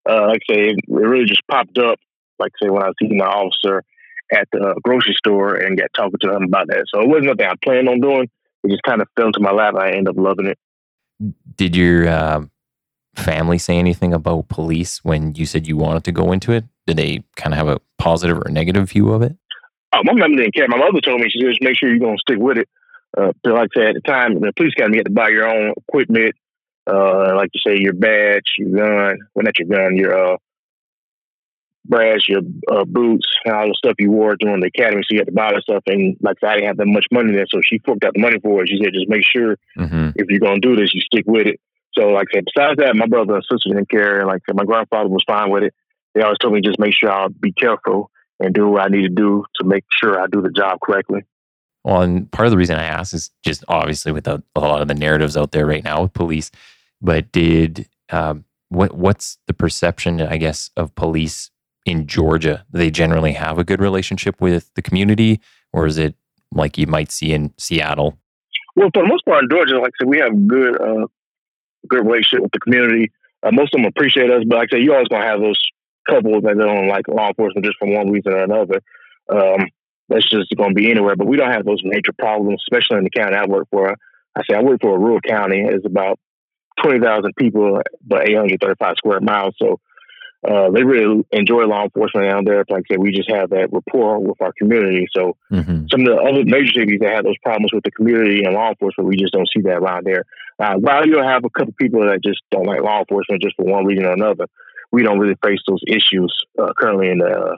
Uh, 0.09 0.27
like 0.27 0.41
I 0.49 0.53
say, 0.53 0.61
it 0.71 0.79
really 0.89 1.25
just 1.25 1.47
popped 1.47 1.77
up. 1.77 1.97
Like 2.39 2.51
I 2.61 2.65
say, 2.65 2.69
when 2.69 2.83
I 2.83 2.87
was 2.87 2.95
seeing 2.99 3.17
my 3.17 3.25
officer 3.25 3.83
at 4.31 4.47
the 4.51 4.79
grocery 4.83 5.15
store 5.17 5.55
and 5.55 5.77
got 5.77 5.89
talking 5.95 6.19
to 6.21 6.35
him 6.35 6.43
about 6.43 6.67
that. 6.67 6.85
So 6.93 7.01
it 7.01 7.07
wasn't 7.07 7.27
nothing 7.27 7.45
I 7.45 7.53
planned 7.63 7.89
on 7.89 7.99
doing. 7.99 8.29
It 8.63 8.69
just 8.69 8.83
kind 8.83 9.01
of 9.01 9.07
fell 9.15 9.27
into 9.27 9.39
my 9.39 9.51
lap. 9.51 9.75
I 9.75 9.89
ended 9.91 10.09
up 10.09 10.17
loving 10.17 10.47
it. 10.47 10.57
Did 11.55 11.75
your 11.75 12.07
uh, 12.07 12.45
family 13.15 13.57
say 13.57 13.77
anything 13.77 14.13
about 14.13 14.47
police 14.49 15.03
when 15.03 15.35
you 15.35 15.45
said 15.45 15.67
you 15.67 15.77
wanted 15.77 16.03
to 16.05 16.11
go 16.11 16.31
into 16.31 16.51
it? 16.51 16.65
Did 16.87 16.97
they 16.97 17.23
kind 17.35 17.53
of 17.53 17.57
have 17.57 17.67
a 17.67 17.79
positive 17.97 18.37
or 18.37 18.49
negative 18.49 18.89
view 18.89 19.11
of 19.11 19.21
it? 19.21 19.35
Oh, 19.93 20.01
my 20.03 20.13
mom 20.13 20.35
didn't 20.35 20.53
care. 20.53 20.67
My 20.67 20.77
mother 20.77 21.01
told 21.01 21.19
me 21.19 21.29
she 21.29 21.39
said, 21.39 21.49
just 21.49 21.61
make 21.61 21.77
sure 21.77 21.89
you're 21.89 21.99
gonna 21.99 22.17
stick 22.17 22.37
with 22.37 22.57
it. 22.57 22.69
Uh, 23.17 23.31
like 23.43 23.69
I 23.75 23.79
said 23.79 23.87
at 23.87 23.95
the 23.95 24.01
time, 24.01 24.39
the 24.39 24.53
police 24.55 24.73
academy 24.77 24.97
you 24.97 24.99
had 24.99 25.07
to 25.07 25.11
buy 25.11 25.29
your 25.29 25.47
own 25.47 25.73
equipment, 25.77 26.35
uh, 26.87 27.35
like 27.35 27.49
you 27.53 27.61
say, 27.65 27.79
your 27.79 27.93
badge, 27.93 28.43
your 28.57 28.69
gun. 28.69 29.19
Well, 29.33 29.43
not 29.43 29.57
your 29.57 29.67
gun, 29.67 29.97
your 29.97 30.33
uh, 30.33 30.37
brass, 31.85 32.27
your 32.27 32.41
uh, 32.71 32.85
boots, 32.85 33.25
and 33.45 33.55
all 33.55 33.67
the 33.67 33.75
stuff 33.75 33.95
you 33.99 34.11
wore 34.11 34.35
during 34.35 34.61
the 34.61 34.67
academy. 34.67 35.01
So 35.03 35.13
you 35.13 35.19
had 35.19 35.27
to 35.27 35.33
buy 35.33 35.53
that 35.53 35.63
stuff. 35.63 35.83
And 35.87 36.17
like 36.21 36.37
I, 36.37 36.39
said, 36.39 36.49
I 36.49 36.53
didn't 36.55 36.67
have 36.67 36.77
that 36.77 36.87
much 36.87 37.05
money 37.11 37.33
there, 37.33 37.45
so 37.49 37.61
she 37.65 37.79
forked 37.79 38.03
out 38.03 38.13
the 38.13 38.21
money 38.21 38.39
for 38.39 38.63
it. 38.63 38.69
She 38.69 38.79
said, 38.81 38.93
just 38.93 39.09
make 39.09 39.23
sure 39.23 39.57
mm-hmm. 39.77 40.09
if 40.15 40.27
you're 40.29 40.39
gonna 40.39 40.59
do 40.59 40.75
this, 40.75 40.93
you 40.93 41.01
stick 41.01 41.25
with 41.27 41.47
it. 41.47 41.59
So 41.97 42.09
like 42.09 42.27
I 42.33 42.37
said, 42.37 42.45
besides 42.53 42.77
that, 42.77 42.95
my 42.95 43.07
brother 43.07 43.35
and 43.35 43.43
sister 43.43 43.69
didn't 43.69 43.89
care. 43.89 44.25
Like 44.25 44.41
my 44.53 44.65
grandfather 44.65 45.09
was 45.09 45.23
fine 45.27 45.49
with 45.49 45.63
it. 45.63 45.73
They 46.13 46.21
always 46.21 46.37
told 46.39 46.53
me 46.53 46.61
just 46.61 46.79
make 46.79 46.93
sure 46.93 47.11
I'll 47.11 47.29
be 47.29 47.51
careful 47.51 48.11
and 48.39 48.53
do 48.53 48.67
what 48.67 48.83
I 48.83 48.87
need 48.87 49.03
to 49.03 49.09
do 49.09 49.45
to 49.55 49.65
make 49.65 49.83
sure 49.99 50.19
I 50.19 50.27
do 50.27 50.41
the 50.41 50.49
job 50.49 50.79
correctly. 50.83 51.23
Well, 51.83 52.01
and 52.01 52.29
part 52.31 52.45
of 52.47 52.51
the 52.51 52.57
reason 52.57 52.75
I 52.75 52.83
asked 52.83 53.13
is 53.13 53.31
just 53.43 53.63
obviously 53.67 54.11
with 54.11 54.27
a, 54.27 54.43
a 54.55 54.59
lot 54.59 54.81
of 54.81 54.87
the 54.87 54.95
narratives 54.95 55.37
out 55.37 55.51
there 55.51 55.65
right 55.65 55.83
now 55.83 56.03
with 56.03 56.13
police. 56.13 56.51
But 57.01 57.31
did 57.31 57.87
um, 58.09 58.45
what 58.69 58.95
what's 58.95 59.37
the 59.47 59.53
perception, 59.53 60.21
I 60.21 60.37
guess, 60.37 60.69
of 60.75 60.93
police 60.95 61.51
in 61.89 62.07
Georgia? 62.07 62.65
They 62.71 62.91
generally 62.91 63.33
have 63.33 63.57
a 63.57 63.63
good 63.63 63.81
relationship 63.81 64.39
with 64.39 64.71
the 64.75 64.81
community, 64.81 65.41
or 65.73 65.85
is 65.85 65.97
it 65.97 66.15
like 66.51 66.77
you 66.77 66.87
might 66.87 67.11
see 67.11 67.33
in 67.33 67.53
Seattle? 67.57 68.17
Well, 68.75 68.89
for 68.93 69.03
the 69.03 69.09
most 69.09 69.25
part 69.25 69.43
in 69.43 69.49
Georgia, 69.49 69.79
like 69.79 69.91
I 69.99 70.03
said, 70.03 70.09
we 70.09 70.19
have 70.19 70.47
good 70.47 70.79
uh, 70.81 71.07
good 71.87 72.05
relationship 72.05 72.43
with 72.43 72.51
the 72.51 72.59
community. 72.59 73.11
Uh, 73.43 73.51
most 73.51 73.73
of 73.73 73.81
them 73.81 73.85
appreciate 73.85 74.31
us, 74.31 74.43
but 74.47 74.57
like 74.57 74.69
I 74.71 74.77
say, 74.77 74.83
you 74.83 74.93
always 74.93 75.07
gonna 75.07 75.25
have 75.25 75.41
those 75.41 75.59
couples 76.07 76.43
that 76.43 76.57
don't 76.57 76.87
like 76.87 77.07
law 77.07 77.27
enforcement 77.27 77.65
just 77.65 77.77
for 77.79 77.87
one 77.87 78.11
reason 78.11 78.33
or 78.33 78.43
another. 78.43 78.81
Um, 79.29 79.67
that's 80.09 80.27
just 80.27 80.49
to 80.49 80.73
be 80.73 80.89
anywhere. 80.89 81.15
But 81.15 81.27
we 81.27 81.37
don't 81.37 81.51
have 81.51 81.65
those 81.65 81.81
major 81.83 82.13
problems, 82.17 82.63
especially 82.65 82.97
in 82.97 83.03
the 83.03 83.09
county 83.11 83.35
I 83.35 83.45
work 83.45 83.67
for. 83.69 83.95
I 84.35 84.41
say 84.49 84.55
I 84.55 84.61
work 84.61 84.81
for 84.81 84.95
a 84.95 84.99
rural 84.99 85.21
county. 85.21 85.61
It's 85.61 85.85
about 85.85 86.19
twenty 86.81 86.99
thousand 86.99 87.35
people, 87.35 87.81
but 88.05 88.27
eight 88.27 88.37
hundred 88.37 88.59
thirty-five 88.61 88.95
square 88.97 89.19
miles. 89.19 89.55
So 89.59 89.79
uh, 90.47 90.69
they 90.71 90.83
really 90.83 91.25
enjoy 91.31 91.65
law 91.65 91.83
enforcement 91.83 92.29
down 92.29 92.45
there. 92.45 92.63
Like 92.69 92.85
I 92.89 92.93
said, 92.93 92.99
we 92.99 93.11
just 93.11 93.29
have 93.29 93.49
that 93.49 93.69
rapport 93.73 94.19
with 94.19 94.41
our 94.41 94.53
community. 94.53 95.05
So 95.13 95.35
mm-hmm. 95.51 95.87
some 95.91 96.01
of 96.01 96.07
the 96.07 96.15
other 96.15 96.45
major 96.45 96.71
cities 96.79 96.99
that 97.01 97.11
have 97.13 97.25
those 97.25 97.37
problems 97.43 97.73
with 97.73 97.83
the 97.83 97.91
community 97.91 98.43
and 98.43 98.53
law 98.53 98.69
enforcement, 98.69 99.09
we 99.09 99.17
just 99.17 99.33
don't 99.33 99.49
see 99.53 99.61
that 99.63 99.77
around 99.77 100.05
there. 100.05 100.25
Uh, 100.57 100.75
while 100.75 101.05
you'll 101.05 101.27
have 101.27 101.43
a 101.43 101.49
couple 101.49 101.73
people 101.73 102.01
that 102.01 102.23
just 102.23 102.41
don't 102.51 102.65
like 102.65 102.81
law 102.81 102.99
enforcement 102.99 103.41
just 103.41 103.55
for 103.57 103.65
one 103.65 103.85
reason 103.85 104.05
or 104.05 104.13
another, 104.13 104.47
we 104.91 105.03
don't 105.03 105.19
really 105.19 105.35
face 105.43 105.59
those 105.67 105.81
issues 105.87 106.33
uh, 106.57 106.71
currently 106.77 107.09
in 107.09 107.17
the 107.17 107.57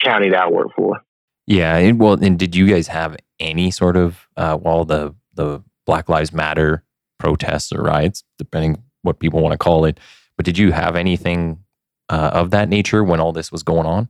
county 0.00 0.30
that 0.30 0.40
I 0.40 0.50
work 0.50 0.68
for. 0.76 1.00
Yeah, 1.46 1.76
and, 1.76 1.98
well, 1.98 2.14
and 2.14 2.38
did 2.38 2.54
you 2.54 2.66
guys 2.66 2.86
have 2.88 3.16
any 3.40 3.70
sort 3.70 3.96
of 3.96 4.28
uh, 4.36 4.56
well 4.60 4.84
the 4.84 5.14
the 5.34 5.62
Black 5.84 6.08
Lives 6.08 6.32
Matter 6.32 6.84
protests 7.18 7.72
or 7.72 7.82
riots, 7.82 8.22
depending 8.38 8.82
what 9.02 9.18
people 9.18 9.40
want 9.40 9.52
to 9.52 9.58
call 9.58 9.84
it? 9.84 9.98
But 10.36 10.46
did 10.46 10.56
you 10.56 10.72
have 10.72 10.96
anything 10.96 11.63
uh, 12.08 12.30
of 12.32 12.50
that 12.50 12.68
nature 12.68 13.02
when 13.04 13.20
all 13.20 13.32
this 13.32 13.50
was 13.50 13.62
going 13.62 13.86
on? 13.86 14.08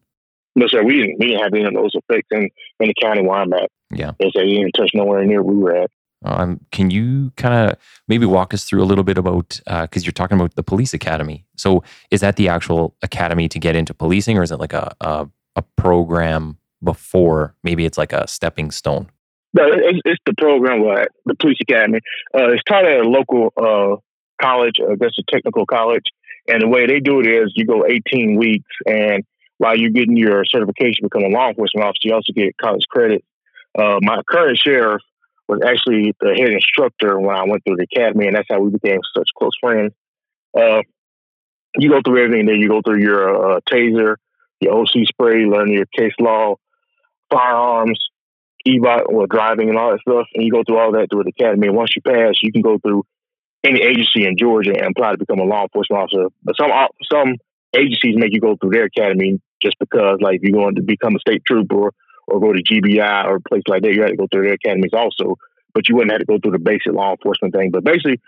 No, 0.56 0.66
sir. 0.68 0.82
We 0.84 1.00
didn't. 1.00 1.18
We 1.18 1.26
didn't 1.28 1.42
have 1.42 1.52
any 1.52 1.64
of 1.64 1.74
those 1.74 1.94
effects 1.94 2.28
in, 2.30 2.48
in 2.80 2.88
the 2.88 2.94
county 3.00 3.22
where 3.22 3.38
I'm 3.38 3.52
at. 3.52 3.70
Yeah. 3.90 4.12
They 4.18 4.30
say 4.34 4.44
you 4.44 4.60
didn't 4.60 4.72
touch 4.72 4.90
nowhere 4.94 5.24
near 5.24 5.42
where 5.42 5.54
we 5.54 5.62
were 5.62 5.76
at. 5.76 5.90
Um, 6.24 6.60
can 6.72 6.90
you 6.90 7.32
kind 7.36 7.70
of 7.70 7.78
maybe 8.08 8.24
walk 8.24 8.54
us 8.54 8.64
through 8.64 8.82
a 8.82 8.86
little 8.86 9.04
bit 9.04 9.18
about 9.18 9.60
because 9.66 10.02
uh, 10.02 10.04
you're 10.04 10.12
talking 10.12 10.38
about 10.38 10.54
the 10.54 10.62
police 10.62 10.94
academy? 10.94 11.44
So 11.56 11.82
is 12.10 12.20
that 12.22 12.36
the 12.36 12.48
actual 12.48 12.94
academy 13.02 13.48
to 13.48 13.58
get 13.58 13.76
into 13.76 13.92
policing, 13.92 14.38
or 14.38 14.42
is 14.42 14.50
it 14.50 14.58
like 14.58 14.72
a 14.72 14.94
a, 15.00 15.28
a 15.56 15.62
program 15.76 16.56
before? 16.82 17.54
Maybe 17.62 17.84
it's 17.84 17.98
like 17.98 18.12
a 18.12 18.26
stepping 18.26 18.70
stone. 18.70 19.10
No, 19.52 19.64
it's, 19.66 20.00
it's 20.04 20.22
the 20.24 20.34
program 20.36 20.82
at 20.96 21.08
the 21.26 21.34
police 21.34 21.58
academy. 21.60 22.00
Uh, 22.34 22.50
it's 22.50 22.62
taught 22.68 22.86
at 22.86 23.00
a 23.00 23.08
local 23.08 23.52
uh, 23.56 23.96
college, 24.40 24.76
I 24.80 24.96
guess 24.96 25.12
a 25.18 25.22
technical 25.30 25.66
college, 25.66 26.06
and 26.48 26.62
the 26.62 26.68
way 26.68 26.86
they 26.86 27.00
do 27.00 27.20
it 27.20 27.26
is 27.26 27.52
you 27.54 27.66
go 27.66 27.86
18 27.86 28.36
weeks, 28.36 28.70
and 28.86 29.24
while 29.58 29.76
you're 29.76 29.90
getting 29.90 30.16
your 30.16 30.44
certification 30.44 31.02
to 31.02 31.08
become 31.08 31.24
a 31.24 31.34
law 31.34 31.48
enforcement 31.48 31.86
officer, 31.86 32.08
you 32.08 32.14
also 32.14 32.32
get 32.32 32.56
college 32.58 32.86
credit. 32.88 33.24
Uh, 33.78 33.98
my 34.02 34.20
current 34.28 34.58
sheriff 34.58 35.02
was 35.48 35.60
actually 35.66 36.14
the 36.20 36.34
head 36.34 36.50
instructor 36.50 37.18
when 37.18 37.36
I 37.36 37.44
went 37.44 37.64
through 37.64 37.76
the 37.76 37.86
academy, 37.90 38.26
and 38.26 38.36
that's 38.36 38.48
how 38.50 38.60
we 38.60 38.70
became 38.70 39.00
such 39.16 39.28
close 39.36 39.52
friends. 39.60 39.92
Uh, 40.56 40.82
you 41.76 41.90
go 41.90 42.00
through 42.04 42.24
everything 42.24 42.46
Then 42.46 42.56
You 42.56 42.68
go 42.68 42.82
through 42.82 43.02
your 43.02 43.56
uh, 43.56 43.60
taser, 43.70 44.16
your 44.60 44.74
OC 44.74 45.06
spray, 45.06 45.44
learn 45.44 45.70
your 45.70 45.86
case 45.86 46.12
law, 46.20 46.56
firearms, 47.30 47.98
EVOC, 48.66 49.06
or 49.08 49.26
driving, 49.26 49.68
and 49.68 49.78
all 49.78 49.90
that 49.90 50.00
stuff. 50.00 50.26
And 50.34 50.44
you 50.44 50.52
go 50.52 50.62
through 50.64 50.78
all 50.78 50.92
that 50.92 51.08
through 51.10 51.24
the 51.24 51.32
academy. 51.38 51.66
And 51.66 51.76
once 51.76 51.90
you 51.96 52.02
pass, 52.02 52.34
you 52.42 52.52
can 52.52 52.62
go 52.62 52.78
through 52.78 53.04
any 53.64 53.80
agency 53.82 54.26
in 54.26 54.36
Georgia 54.38 54.72
and 54.76 54.94
apply 54.96 55.12
to 55.12 55.18
become 55.18 55.40
a 55.40 55.44
law 55.44 55.62
enforcement 55.62 56.02
officer. 56.02 56.28
But 56.42 56.56
some 56.60 56.70
some 57.10 57.34
agencies 57.74 58.14
make 58.16 58.32
you 58.32 58.40
go 58.40 58.56
through 58.56 58.70
their 58.70 58.84
academy 58.84 59.40
just 59.62 59.78
because, 59.78 60.18
like, 60.20 60.40
you're 60.42 60.52
going 60.52 60.76
to 60.76 60.82
become 60.82 61.16
a 61.16 61.18
state 61.18 61.42
trooper 61.46 61.90
or 62.26 62.40
go 62.40 62.52
to 62.52 62.62
GBI 62.62 63.24
or 63.24 63.36
a 63.36 63.40
place 63.40 63.62
like 63.68 63.82
that, 63.82 63.92
you 63.92 64.02
had 64.02 64.10
to 64.10 64.16
go 64.16 64.26
through 64.30 64.44
their 64.44 64.54
academies 64.54 64.92
also. 64.92 65.36
But 65.74 65.88
you 65.88 65.96
wouldn't 65.96 66.12
have 66.12 66.20
to 66.20 66.26
go 66.26 66.38
through 66.38 66.52
the 66.52 66.58
basic 66.58 66.92
law 66.92 67.12
enforcement 67.12 67.54
thing. 67.54 67.70
But 67.70 67.84
basically, 67.84 68.20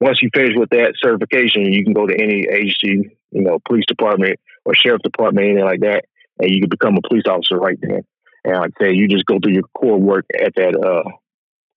once 0.00 0.20
you 0.22 0.30
finish 0.34 0.54
with 0.56 0.70
that 0.70 0.94
certification, 1.00 1.72
you 1.72 1.84
can 1.84 1.92
go 1.92 2.06
to 2.06 2.14
any 2.14 2.46
agency, 2.50 3.16
you 3.30 3.42
know, 3.42 3.58
police 3.66 3.84
department 3.86 4.40
or 4.64 4.74
sheriff 4.74 5.02
department, 5.02 5.46
anything 5.46 5.64
like 5.64 5.80
that, 5.80 6.04
and 6.38 6.50
you 6.50 6.60
can 6.60 6.68
become 6.68 6.96
a 6.96 7.08
police 7.08 7.24
officer 7.28 7.56
right 7.56 7.78
then. 7.80 8.02
And 8.44 8.56
like 8.56 8.72
I 8.80 8.84
say, 8.84 8.92
you 8.94 9.08
just 9.08 9.26
go 9.26 9.38
through 9.38 9.52
your 9.52 9.68
core 9.74 9.98
work 9.98 10.24
at 10.34 10.54
that 10.56 10.74
uh, 10.74 11.08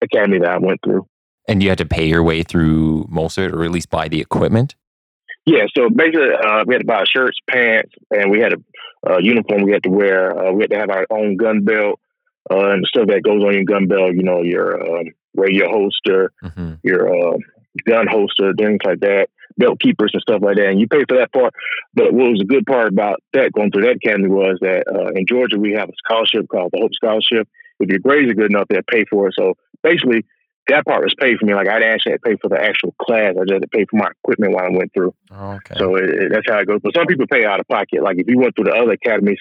academy 0.01 0.39
that 0.39 0.50
I 0.50 0.57
went 0.57 0.79
through. 0.83 1.05
And 1.47 1.62
you 1.62 1.69
had 1.69 1.77
to 1.79 1.85
pay 1.85 2.07
your 2.07 2.23
way 2.23 2.43
through 2.43 3.05
most 3.09 3.38
of 3.38 3.45
it, 3.45 3.53
or 3.53 3.63
at 3.63 3.71
least 3.71 3.89
buy 3.89 4.07
the 4.07 4.21
equipment. 4.21 4.75
Yeah, 5.45 5.65
so 5.75 5.89
basically, 5.89 6.29
uh, 6.31 6.63
we 6.65 6.75
had 6.75 6.81
to 6.81 6.88
buy 6.88 7.03
shirts, 7.05 7.38
pants, 7.50 7.91
and 8.12 8.31
we 8.31 8.39
had 8.39 8.53
a 8.53 9.13
uh, 9.13 9.17
uniform 9.17 9.63
we 9.63 9.73
had 9.73 9.83
to 9.83 9.89
wear. 9.89 10.31
Uh, 10.38 10.53
we 10.53 10.63
had 10.63 10.71
to 10.71 10.77
have 10.77 10.89
our 10.89 11.05
own 11.09 11.35
gun 11.35 11.65
belt 11.65 12.00
uh, 12.50 12.69
and 12.69 12.85
stuff 12.85 13.07
that 13.07 13.23
goes 13.23 13.43
on 13.43 13.53
your 13.53 13.65
gun 13.65 13.88
belt. 13.88 14.13
You 14.15 14.23
know, 14.23 14.41
your 14.41 14.81
um, 14.81 15.07
radio 15.35 15.69
holster, 15.69 16.31
mm-hmm. 16.41 16.75
your 16.83 17.09
uh, 17.09 17.38
gun 17.85 18.07
holster, 18.07 18.53
things 18.57 18.79
like 18.85 19.01
that, 19.01 19.27
belt 19.57 19.79
keepers 19.81 20.12
and 20.13 20.21
stuff 20.21 20.41
like 20.41 20.55
that. 20.55 20.69
And 20.69 20.79
you 20.79 20.88
pay 20.88 21.03
for 21.07 21.17
that 21.17 21.33
part. 21.33 21.53
But 21.93 22.13
what 22.13 22.31
was 22.31 22.41
a 22.41 22.45
good 22.45 22.65
part 22.65 22.88
about 22.88 23.21
that 23.33 23.51
going 23.51 23.71
through 23.71 23.83
that 23.83 23.97
academy 23.97 24.29
was 24.29 24.59
that 24.62 24.85
uh, 24.88 25.12
in 25.13 25.25
Georgia 25.27 25.59
we 25.59 25.73
have 25.73 25.89
a 25.89 25.93
scholarship 25.97 26.47
called 26.47 26.71
the 26.71 26.79
Hope 26.79 26.93
Scholarship. 26.93 27.47
If 27.79 27.89
your 27.89 28.00
grades 28.00 28.31
are 28.31 28.35
good 28.35 28.51
enough, 28.51 28.67
they'll 28.69 28.81
pay 28.89 29.03
for 29.09 29.27
it. 29.27 29.35
So 29.38 29.55
basically, 29.81 30.25
that 30.67 30.86
part 30.86 31.03
was 31.03 31.13
paid 31.20 31.38
for 31.38 31.46
me. 31.46 31.53
Like 31.53 31.67
I 31.67 31.84
actually 31.84 32.15
pay 32.24 32.38
for 32.41 32.50
the 32.50 32.62
actual 32.62 32.93
class. 33.01 33.36
I 33.39 33.43
just 33.43 33.53
had 33.53 33.62
to 33.63 33.67
pay 33.67 33.86
for 33.86 33.98
my 33.98 34.10
equipment 34.24 34.53
while 34.53 34.65
I 34.65 34.75
went 34.75 34.93
through. 34.93 35.13
okay. 35.32 35.75
So 35.77 35.96
it, 35.96 36.10
it, 36.10 36.32
that's 36.32 36.48
how 36.48 36.60
it 36.60 36.67
goes. 36.67 36.79
But 36.82 36.96
some 36.96 37.05
people 37.05 37.27
pay 37.27 37.46
out 37.46 37.60
of 37.60 37.67
pocket. 37.67 38.01
Like 38.01 38.17
if 38.17 38.27
you 38.27 38.39
went 38.39 38.55
through 38.55 38.65
the 38.65 38.75
other 38.75 38.93
academies, 38.93 39.39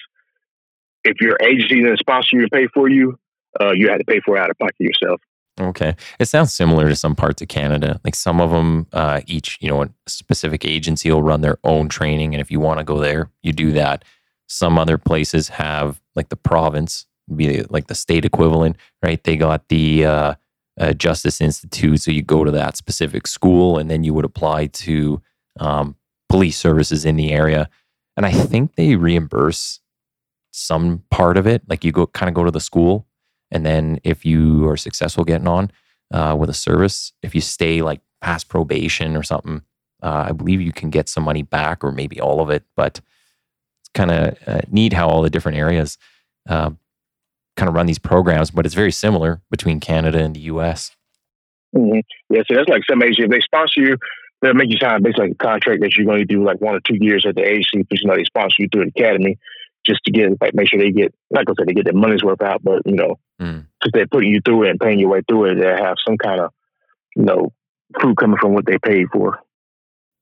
if 1.03 1.21
your 1.21 1.37
agency 1.41 1.81
didn't 1.81 1.99
sponsor 1.99 2.29
you 2.33 2.41
and 2.43 2.51
pay 2.51 2.67
for 2.73 2.89
you, 2.89 3.17
uh, 3.59 3.71
you 3.73 3.89
had 3.89 3.97
to 3.97 4.05
pay 4.05 4.19
for 4.25 4.37
it 4.37 4.41
out 4.41 4.49
of 4.49 4.57
pocket 4.57 4.75
yourself. 4.79 5.21
Okay, 5.59 5.95
it 6.19 6.25
sounds 6.25 6.51
similar 6.51 6.89
to 6.89 6.95
some 6.95 7.15
parts 7.15 7.41
of 7.41 7.47
Canada. 7.47 8.01
Like 8.03 8.15
some 8.15 8.41
of 8.41 8.49
them, 8.49 8.87
uh, 8.91 9.21
each 9.27 9.59
you 9.61 9.69
know, 9.69 9.83
a 9.83 9.89
specific 10.07 10.65
agency 10.65 11.11
will 11.11 11.21
run 11.21 11.41
their 11.41 11.59
own 11.63 11.89
training, 11.89 12.33
and 12.33 12.41
if 12.41 12.49
you 12.49 12.59
want 12.59 12.79
to 12.79 12.83
go 12.83 12.97
there, 12.97 13.29
you 13.43 13.53
do 13.53 13.71
that. 13.73 14.03
Some 14.47 14.79
other 14.79 14.97
places 14.97 15.49
have 15.49 16.01
like 16.15 16.29
the 16.29 16.35
province, 16.35 17.05
be 17.35 17.61
like 17.69 17.85
the 17.85 17.93
state 17.93 18.25
equivalent, 18.25 18.77
right? 19.03 19.23
They 19.23 19.37
got 19.37 19.69
the 19.69 20.05
uh, 20.05 20.35
uh, 20.79 20.93
Justice 20.93 21.41
Institute. 21.41 22.01
So 22.01 22.11
you 22.11 22.21
go 22.21 22.43
to 22.43 22.51
that 22.51 22.77
specific 22.77 23.27
school 23.27 23.77
and 23.77 23.89
then 23.89 24.03
you 24.03 24.13
would 24.13 24.25
apply 24.25 24.67
to 24.67 25.21
um, 25.59 25.95
police 26.29 26.57
services 26.57 27.05
in 27.05 27.15
the 27.15 27.31
area. 27.31 27.69
And 28.17 28.25
I 28.25 28.31
think 28.31 28.75
they 28.75 28.95
reimburse 28.95 29.79
some 30.51 31.03
part 31.09 31.37
of 31.37 31.47
it. 31.47 31.63
Like 31.67 31.83
you 31.83 31.91
go 31.91 32.07
kind 32.07 32.29
of 32.29 32.35
go 32.35 32.43
to 32.43 32.51
the 32.51 32.59
school. 32.59 33.07
And 33.51 33.65
then 33.65 33.99
if 34.03 34.25
you 34.25 34.67
are 34.67 34.77
successful 34.77 35.23
getting 35.23 35.47
on 35.47 35.71
uh, 36.11 36.35
with 36.39 36.49
a 36.49 36.53
service, 36.53 37.13
if 37.21 37.35
you 37.35 37.41
stay 37.41 37.81
like 37.81 38.01
past 38.21 38.49
probation 38.49 39.15
or 39.15 39.23
something, 39.23 39.61
uh, 40.01 40.25
I 40.29 40.31
believe 40.31 40.61
you 40.61 40.71
can 40.71 40.89
get 40.89 41.07
some 41.07 41.23
money 41.23 41.43
back 41.43 41.83
or 41.83 41.91
maybe 41.91 42.19
all 42.19 42.41
of 42.41 42.49
it. 42.49 42.63
But 42.75 42.99
it's 43.81 43.89
kind 43.93 44.11
of 44.11 44.37
uh, 44.47 44.61
neat 44.69 44.93
how 44.93 45.07
all 45.07 45.21
the 45.21 45.29
different 45.29 45.57
areas 45.57 45.97
uh, 46.49 46.71
kind 47.55 47.69
of 47.69 47.75
run 47.75 47.85
these 47.85 47.99
programs, 47.99 48.51
but 48.51 48.65
it's 48.65 48.75
very 48.75 48.91
similar 48.91 49.41
between 49.49 49.79
Canada 49.79 50.19
and 50.19 50.35
the 50.35 50.41
U.S. 50.41 50.91
Mm-hmm. 51.75 51.99
Yeah, 52.29 52.41
so 52.47 52.55
that's 52.55 52.69
like 52.69 52.83
some 52.89 53.01
agency. 53.01 53.23
If 53.23 53.29
they 53.29 53.39
sponsor 53.41 53.81
you, 53.81 53.97
they'll 54.41 54.53
make 54.53 54.71
you 54.71 54.77
sign 54.77 55.01
basically 55.01 55.31
a 55.31 55.35
contract 55.35 55.81
that 55.81 55.95
you're 55.95 56.05
going 56.05 56.19
to 56.19 56.25
do 56.25 56.43
like 56.43 56.61
one 56.61 56.75
or 56.75 56.81
two 56.81 56.97
years 56.99 57.25
at 57.27 57.35
the 57.35 57.41
agency 57.41 57.79
because 57.79 58.01
you 58.01 58.07
know 58.07 58.15
they 58.15 58.23
sponsor 58.25 58.55
you 58.59 58.67
through 58.71 58.85
the 58.85 59.01
academy 59.01 59.37
just 59.85 60.01
to 60.05 60.11
get 60.11 60.39
like 60.41 60.53
make 60.53 60.69
sure 60.69 60.79
they 60.79 60.91
get 60.91 61.13
like 61.31 61.47
I 61.49 61.53
said 61.57 61.67
they 61.67 61.73
get 61.73 61.85
their 61.85 61.93
money's 61.93 62.23
worth 62.23 62.41
out, 62.41 62.63
but 62.63 62.81
you 62.85 62.95
know 62.95 63.19
because 63.37 63.63
mm. 63.63 63.91
they're 63.93 64.07
putting 64.07 64.31
you 64.31 64.41
through 64.43 64.63
it 64.63 64.69
and 64.69 64.79
paying 64.79 64.99
your 64.99 65.09
way 65.09 65.21
through 65.27 65.45
it, 65.45 65.55
they 65.55 65.67
have 65.67 65.95
some 66.05 66.17
kind 66.17 66.41
of 66.41 66.51
you 67.15 67.23
know 67.23 67.53
crew 67.93 68.15
coming 68.15 68.37
from 68.39 68.53
what 68.53 68.65
they 68.65 68.77
paid 68.77 69.07
for. 69.11 69.39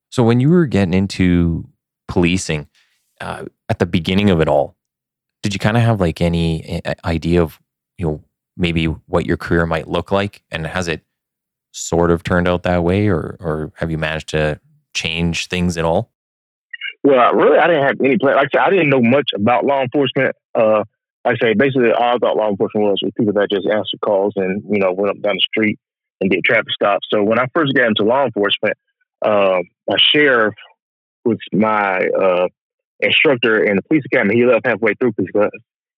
So 0.09 0.23
when 0.23 0.39
you 0.39 0.49
were 0.49 0.65
getting 0.65 0.93
into 0.93 1.67
policing 2.07 2.67
uh, 3.21 3.45
at 3.69 3.79
the 3.79 3.85
beginning 3.85 4.29
of 4.29 4.41
it 4.41 4.47
all, 4.47 4.75
did 5.41 5.53
you 5.53 5.59
kind 5.59 5.77
of 5.77 5.83
have 5.83 5.99
like 5.99 6.21
any 6.21 6.81
eh, 6.85 6.93
idea 7.05 7.41
of 7.41 7.59
you 7.97 8.05
know 8.05 8.23
maybe 8.57 8.85
what 8.85 9.25
your 9.25 9.37
career 9.37 9.65
might 9.65 9.87
look 9.87 10.11
like? 10.11 10.43
And 10.51 10.67
has 10.67 10.87
it 10.87 11.01
sort 11.71 12.11
of 12.11 12.23
turned 12.23 12.47
out 12.47 12.63
that 12.63 12.83
way 12.83 13.07
or 13.07 13.37
or 13.39 13.71
have 13.75 13.91
you 13.91 13.97
managed 13.97 14.29
to 14.29 14.59
change 14.93 15.47
things 15.47 15.77
at 15.77 15.85
all? 15.85 16.11
Well 17.03 17.33
really 17.33 17.57
i 17.57 17.67
didn't 17.67 17.83
have 17.83 17.99
any 17.99 18.17
plan. 18.17 18.35
Like 18.35 18.49
i 18.53 18.57
said 18.57 18.67
i 18.67 18.69
didn't 18.69 18.89
know 18.89 19.01
much 19.01 19.29
about 19.35 19.65
law 19.65 19.81
enforcement. 19.81 20.35
Uh 20.53 20.83
like 21.23 21.37
i 21.41 21.47
say 21.47 21.53
basically 21.53 21.91
all 21.91 22.15
i 22.15 22.17
thought 22.17 22.35
law 22.35 22.49
enforcement 22.49 22.87
was 22.87 22.99
was 23.01 23.11
people 23.17 23.33
that 23.33 23.49
just 23.49 23.67
answered 23.67 24.01
calls 24.03 24.33
and 24.35 24.63
you 24.69 24.79
know 24.79 24.91
went 24.91 25.11
up 25.11 25.21
down 25.21 25.35
the 25.35 25.41
street 25.41 25.79
and 26.19 26.29
did 26.29 26.43
traffic 26.43 26.71
stops. 26.71 27.07
So 27.11 27.23
when 27.23 27.39
i 27.39 27.45
first 27.55 27.73
got 27.73 27.87
into 27.87 28.03
law 28.03 28.25
enforcement 28.25 28.77
uh, 29.21 29.59
my 29.87 29.97
sheriff 29.97 30.55
was 31.25 31.37
my 31.53 32.07
uh, 32.07 32.47
instructor 33.01 33.63
in 33.63 33.75
the 33.75 33.81
police 33.83 34.03
academy. 34.05 34.35
He 34.35 34.45
left 34.45 34.65
halfway 34.65 34.93
through 34.95 35.13
because 35.17 35.51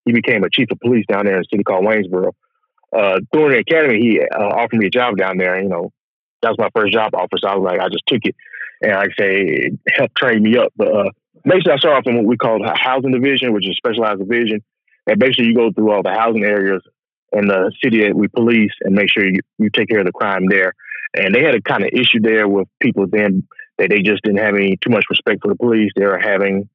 he 0.06 0.12
became 0.12 0.44
a 0.44 0.50
chief 0.50 0.68
of 0.72 0.80
police 0.80 1.06
down 1.08 1.26
there 1.26 1.36
in 1.36 1.42
a 1.42 1.46
city 1.52 1.64
called 1.64 1.86
Waynesboro. 1.86 2.32
Uh, 2.96 3.20
during 3.32 3.52
the 3.52 3.60
academy, 3.60 4.00
he 4.00 4.22
uh, 4.22 4.40
offered 4.40 4.78
me 4.78 4.88
a 4.88 4.92
job 4.92 5.18
down 5.18 5.38
there. 5.38 5.62
You 5.62 5.70
know, 5.70 5.92
that 6.42 6.50
was 6.50 6.58
my 6.60 6.70
first 6.76 6.94
job 6.94 7.16
offer, 7.16 7.38
so 7.38 7.48
I 7.48 7.56
was 7.56 7.64
like, 7.64 7.80
I 7.80 7.90
just 7.90 8.06
took 8.08 8.22
it, 8.24 8.36
and 8.82 8.92
like 8.92 9.10
I 9.18 9.22
say, 9.22 9.42
it 9.42 9.74
helped 9.90 10.16
train 10.16 10.44
me 10.44 10.58
up. 10.58 10.72
But 10.76 10.88
uh, 10.90 11.10
basically, 11.44 11.74
I 11.74 11.78
started 11.78 11.98
off 11.98 12.08
in 12.08 12.18
what 12.18 12.26
we 12.26 12.38
call 12.38 12.60
housing 12.76 13.12
division, 13.12 13.54
which 13.54 13.68
is 13.68 13.72
a 13.72 13.76
specialized 13.76 14.20
division, 14.20 14.62
and 15.08 15.20
basically, 15.20 15.46
you 15.46 15.56
go 15.56 15.72
through 15.72 15.92
all 15.92 16.04
the 16.04 16.12
housing 16.12 16.44
areas 16.44 16.82
in 17.34 17.48
the 17.48 17.72
city 17.84 18.04
that 18.04 18.16
we 18.16 18.28
police 18.28 18.72
and 18.82 18.94
make 18.94 19.10
sure 19.10 19.26
you, 19.26 19.40
you 19.58 19.70
take 19.70 19.90
care 19.90 20.00
of 20.00 20.06
the 20.06 20.12
crime 20.12 20.48
there. 20.48 20.74
And 21.16 21.34
they 21.34 21.44
had 21.44 21.56
a 21.56 21.62
kind 21.62 21.84
of 21.84 21.90
issue 21.92 22.20
there 22.22 22.48
with 22.48 22.68
people 22.80 23.08
then 23.08 23.48
that 23.78 23.90
they 23.90 24.02
just 24.02 24.24
didn't 24.24 24.40
have 24.40 24.56
any 24.56 24.78
too 24.78 24.90
much 24.90 25.06
respect 25.10 25.42
for 25.42 25.50
the 25.50 25.56
police. 25.56 25.92
They 25.96 26.06
were 26.06 26.20
having 26.20 26.70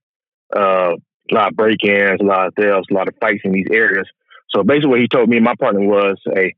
uh, 0.54 0.94
a 1.30 1.34
lot 1.34 1.48
of 1.48 1.56
break-ins, 1.56 2.20
a 2.20 2.24
lot 2.24 2.46
of 2.46 2.54
thefts, 2.54 2.88
a 2.90 2.94
lot 2.94 3.08
of 3.08 3.14
fights 3.20 3.42
in 3.44 3.52
these 3.52 3.66
areas. 3.70 4.06
So 4.50 4.62
basically, 4.62 4.90
what 4.90 5.00
he 5.00 5.08
told 5.08 5.28
me 5.28 5.36
and 5.36 5.44
my 5.44 5.54
partner 5.54 5.80
was, 5.80 6.18
"Hey, 6.24 6.54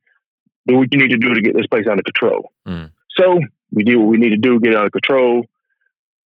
do 0.67 0.77
what 0.77 0.93
you 0.93 0.99
need 0.99 1.11
to 1.11 1.19
do 1.19 1.35
to 1.35 1.41
get 1.41 1.57
this 1.57 1.67
place 1.67 1.87
under 1.91 2.03
control." 2.03 2.53
Mm. 2.67 2.91
So 3.19 3.41
we 3.73 3.85
did 3.85 3.97
what 3.97 4.09
we 4.09 4.19
needed 4.19 4.43
to 4.43 4.49
do, 4.49 4.61
get 4.61 4.73
it 4.73 4.77
under 4.77 4.91
control. 4.91 5.47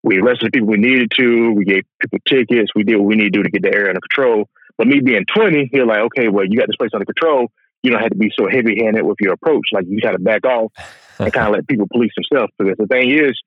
We 0.02 0.18
arrested 0.18 0.48
the 0.48 0.50
people 0.50 0.68
we 0.68 0.76
needed 0.76 1.12
to. 1.16 1.52
We 1.52 1.64
gave 1.64 1.84
people 1.98 2.18
tickets. 2.28 2.72
We 2.74 2.84
did 2.84 2.96
what 2.96 3.06
we 3.06 3.16
needed 3.16 3.32
to 3.32 3.38
do 3.38 3.42
to 3.44 3.50
get 3.50 3.62
the 3.62 3.74
area 3.74 3.88
under 3.88 4.00
control. 4.00 4.48
But 4.76 4.86
me 4.86 5.00
being 5.00 5.24
20, 5.34 5.70
he 5.72 5.80
was 5.80 5.88
like, 5.88 6.00
okay, 6.00 6.28
well, 6.28 6.44
you 6.44 6.58
got 6.58 6.66
this 6.66 6.76
place 6.76 6.90
under 6.92 7.06
control. 7.06 7.48
You 7.82 7.90
don't 7.90 8.02
have 8.02 8.10
to 8.10 8.16
be 8.16 8.30
so 8.36 8.48
heavy 8.48 8.82
handed 8.82 9.04
with 9.04 9.18
your 9.20 9.32
approach. 9.32 9.68
Like, 9.72 9.86
you 9.88 10.00
got 10.00 10.12
to 10.12 10.18
back 10.18 10.44
off 10.44 10.72
and 11.18 11.32
kind 11.32 11.48
of 11.48 11.54
let 11.54 11.68
people 11.68 11.86
police 11.90 12.12
themselves. 12.16 12.52
Because 12.58 12.76
the 12.76 12.86
thing 12.86 13.10
is, 13.10 13.40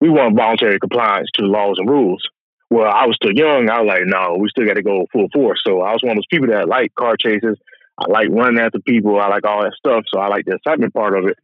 we 0.00 0.08
want 0.08 0.36
voluntary 0.36 0.78
compliance 0.78 1.28
to 1.34 1.42
the 1.42 1.48
laws 1.48 1.76
and 1.78 1.88
rules 1.88 2.26
well, 2.72 2.90
I 2.90 3.06
was 3.06 3.16
still 3.16 3.32
young. 3.32 3.68
I 3.68 3.80
was 3.82 3.88
like, 3.88 4.02
no, 4.06 4.36
we 4.38 4.48
still 4.48 4.66
got 4.66 4.74
to 4.74 4.82
go 4.82 5.06
full 5.12 5.28
force. 5.32 5.60
So 5.64 5.82
I 5.82 5.92
was 5.92 6.02
one 6.02 6.12
of 6.12 6.16
those 6.16 6.32
people 6.32 6.48
that 6.48 6.68
like 6.68 6.94
car 6.94 7.16
chases. 7.18 7.58
I 7.98 8.10
like 8.10 8.28
running 8.30 8.60
after 8.60 8.80
people. 8.80 9.20
I 9.20 9.28
like 9.28 9.44
all 9.44 9.62
that 9.62 9.74
stuff. 9.74 10.04
So 10.08 10.18
I 10.18 10.28
like 10.28 10.46
the 10.46 10.56
excitement 10.56 10.94
part 10.94 11.16
of 11.16 11.26
it. 11.26 11.36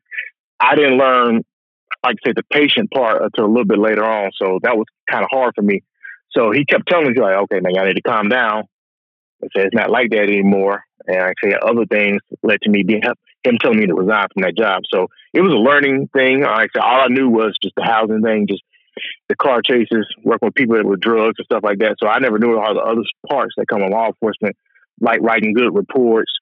I 0.58 0.74
didn't 0.74 0.96
learn, 0.96 1.44
like 2.02 2.16
I 2.24 2.28
said, 2.28 2.36
the 2.36 2.44
patient 2.50 2.90
part 2.90 3.22
until 3.22 3.44
a 3.44 3.52
little 3.52 3.66
bit 3.66 3.78
later 3.78 4.04
on. 4.04 4.30
So 4.42 4.58
that 4.62 4.76
was 4.76 4.86
kind 5.10 5.22
of 5.22 5.28
hard 5.30 5.52
for 5.54 5.62
me. 5.62 5.82
So 6.30 6.50
he 6.50 6.64
kept 6.64 6.88
telling 6.88 7.12
me, 7.12 7.20
like, 7.20 7.36
okay, 7.36 7.60
man, 7.60 7.78
I 7.78 7.86
need 7.86 7.94
to 7.94 8.02
calm 8.02 8.30
down. 8.30 8.64
I 9.42 9.48
said, 9.54 9.66
it's 9.66 9.74
not 9.74 9.90
like 9.90 10.10
that 10.10 10.22
anymore. 10.22 10.82
And 11.06 11.20
I 11.20 11.32
say 11.42 11.54
other 11.60 11.84
things 11.86 12.20
led 12.42 12.60
to 12.62 12.70
me 12.70 12.82
being 12.82 13.02
him 13.02 13.58
telling 13.60 13.78
me 13.78 13.86
to 13.86 13.94
resign 13.94 14.26
from 14.32 14.42
that 14.42 14.56
job. 14.56 14.82
So 14.92 15.08
it 15.32 15.40
was 15.40 15.52
a 15.52 15.56
learning 15.56 16.08
thing. 16.12 16.40
Like 16.40 16.70
I 16.74 16.78
said, 16.78 16.82
all 16.82 17.00
I 17.02 17.08
knew 17.08 17.28
was 17.28 17.56
just 17.62 17.74
the 17.76 17.84
housing 17.84 18.22
thing, 18.22 18.46
just 18.48 18.62
the 19.28 19.36
car 19.36 19.60
chases, 19.62 20.06
working 20.24 20.46
with 20.46 20.54
people 20.54 20.76
that 20.76 20.86
were 20.86 20.96
drugs 20.96 21.34
and 21.38 21.44
stuff 21.44 21.62
like 21.62 21.78
that. 21.78 21.96
So 21.98 22.08
I 22.08 22.18
never 22.18 22.38
knew 22.38 22.58
all 22.58 22.74
the 22.74 22.80
other 22.80 23.02
parts 23.28 23.54
that 23.56 23.68
come 23.68 23.82
with 23.82 23.92
law 23.92 24.06
enforcement, 24.06 24.56
like 25.00 25.20
writing 25.20 25.52
good 25.52 25.74
reports, 25.74 26.32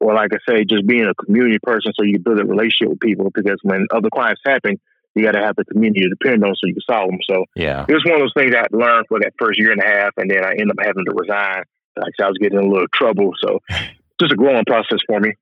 or 0.00 0.14
like 0.14 0.30
I 0.32 0.38
say, 0.48 0.64
just 0.64 0.86
being 0.86 1.06
a 1.06 1.14
community 1.14 1.58
person 1.62 1.92
so 1.94 2.02
you 2.02 2.18
build 2.18 2.40
a 2.40 2.44
relationship 2.44 2.88
with 2.88 3.00
people. 3.00 3.30
Because 3.34 3.58
when 3.62 3.86
other 3.92 4.08
crimes 4.10 4.40
happen, 4.44 4.80
you 5.14 5.24
got 5.24 5.32
to 5.32 5.40
have 5.40 5.56
the 5.56 5.64
community 5.64 6.00
to 6.02 6.08
depend 6.08 6.44
on 6.44 6.54
so 6.54 6.66
you 6.66 6.74
can 6.74 6.82
solve 6.88 7.10
them. 7.10 7.18
So 7.28 7.44
yeah, 7.54 7.84
it 7.88 7.92
was 7.92 8.04
one 8.04 8.14
of 8.14 8.20
those 8.20 8.32
things 8.36 8.54
I 8.54 8.66
learned 8.70 9.06
for 9.08 9.20
that 9.20 9.34
first 9.38 9.58
year 9.58 9.72
and 9.72 9.82
a 9.82 9.86
half, 9.86 10.12
and 10.16 10.30
then 10.30 10.44
I 10.44 10.52
ended 10.52 10.70
up 10.70 10.84
having 10.84 11.04
to 11.04 11.14
resign. 11.14 11.64
Like 11.98 12.14
I 12.20 12.28
was 12.28 12.38
getting 12.38 12.58
in 12.58 12.64
a 12.64 12.68
little 12.68 12.86
trouble, 12.94 13.32
so 13.44 13.58
just 14.20 14.32
a 14.32 14.36
growing 14.36 14.64
process 14.64 15.00
for 15.06 15.20
me. 15.20 15.32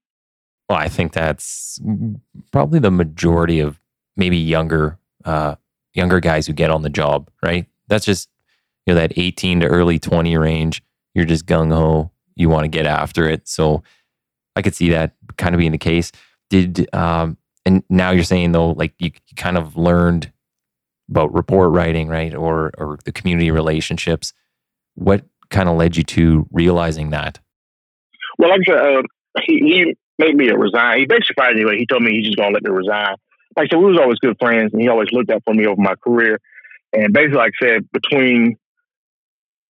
Well, 0.68 0.78
I 0.78 0.88
think 0.88 1.12
that's 1.12 1.80
probably 2.52 2.78
the 2.78 2.90
majority 2.90 3.60
of 3.60 3.78
maybe 4.16 4.36
younger 4.36 4.98
uh, 5.24 5.56
younger 5.98 6.20
guys 6.20 6.46
who 6.46 6.54
get 6.54 6.70
on 6.70 6.82
the 6.82 6.88
job, 6.88 7.30
right? 7.42 7.66
That's 7.88 8.06
just 8.06 8.30
you 8.86 8.94
know 8.94 9.00
that 9.00 9.18
18 9.18 9.60
to 9.60 9.66
early 9.66 9.98
20 9.98 10.36
range. 10.38 10.82
You're 11.14 11.26
just 11.26 11.44
gung 11.44 11.72
ho. 11.72 12.10
You 12.36 12.48
want 12.48 12.64
to 12.64 12.68
get 12.68 12.86
after 12.86 13.28
it. 13.28 13.46
So 13.48 13.82
I 14.56 14.62
could 14.62 14.74
see 14.74 14.90
that 14.90 15.14
kind 15.36 15.54
of 15.54 15.58
being 15.58 15.72
the 15.72 15.78
case. 15.78 16.12
Did 16.48 16.92
um, 16.94 17.36
and 17.66 17.82
now 17.90 18.12
you're 18.12 18.24
saying 18.24 18.52
though, 18.52 18.70
like 18.70 18.94
you, 18.98 19.10
you 19.28 19.36
kind 19.36 19.58
of 19.58 19.76
learned 19.76 20.32
about 21.10 21.34
report 21.34 21.72
writing, 21.72 22.08
right, 22.08 22.34
or 22.34 22.72
or 22.78 22.98
the 23.04 23.12
community 23.12 23.50
relationships. 23.50 24.32
What 24.94 25.24
kind 25.50 25.68
of 25.68 25.76
led 25.76 25.96
you 25.96 26.02
to 26.04 26.46
realizing 26.52 27.10
that? 27.10 27.38
Well, 28.38 28.50
said, 28.66 28.76
uh, 28.76 29.02
he, 29.42 29.58
he 29.58 29.96
made 30.18 30.36
me 30.36 30.50
resign. 30.50 31.00
He 31.00 31.06
basically 31.06 31.64
me. 31.64 31.78
He 31.78 31.86
told 31.86 32.02
me 32.02 32.12
he's 32.12 32.26
just 32.26 32.38
gonna 32.38 32.54
let 32.54 32.62
me 32.62 32.70
resign. 32.70 33.16
Like 33.58 33.70
I 33.72 33.74
said, 33.74 33.80
we 33.80 33.90
was 33.90 34.00
always 34.00 34.18
good 34.20 34.36
friends, 34.38 34.72
and 34.72 34.80
he 34.80 34.88
always 34.88 35.08
looked 35.10 35.30
out 35.30 35.42
for 35.44 35.52
me 35.52 35.66
over 35.66 35.80
my 35.80 35.96
career. 35.96 36.38
And 36.92 37.12
basically, 37.12 37.38
like 37.38 37.52
I 37.60 37.66
said, 37.66 37.90
between 37.92 38.56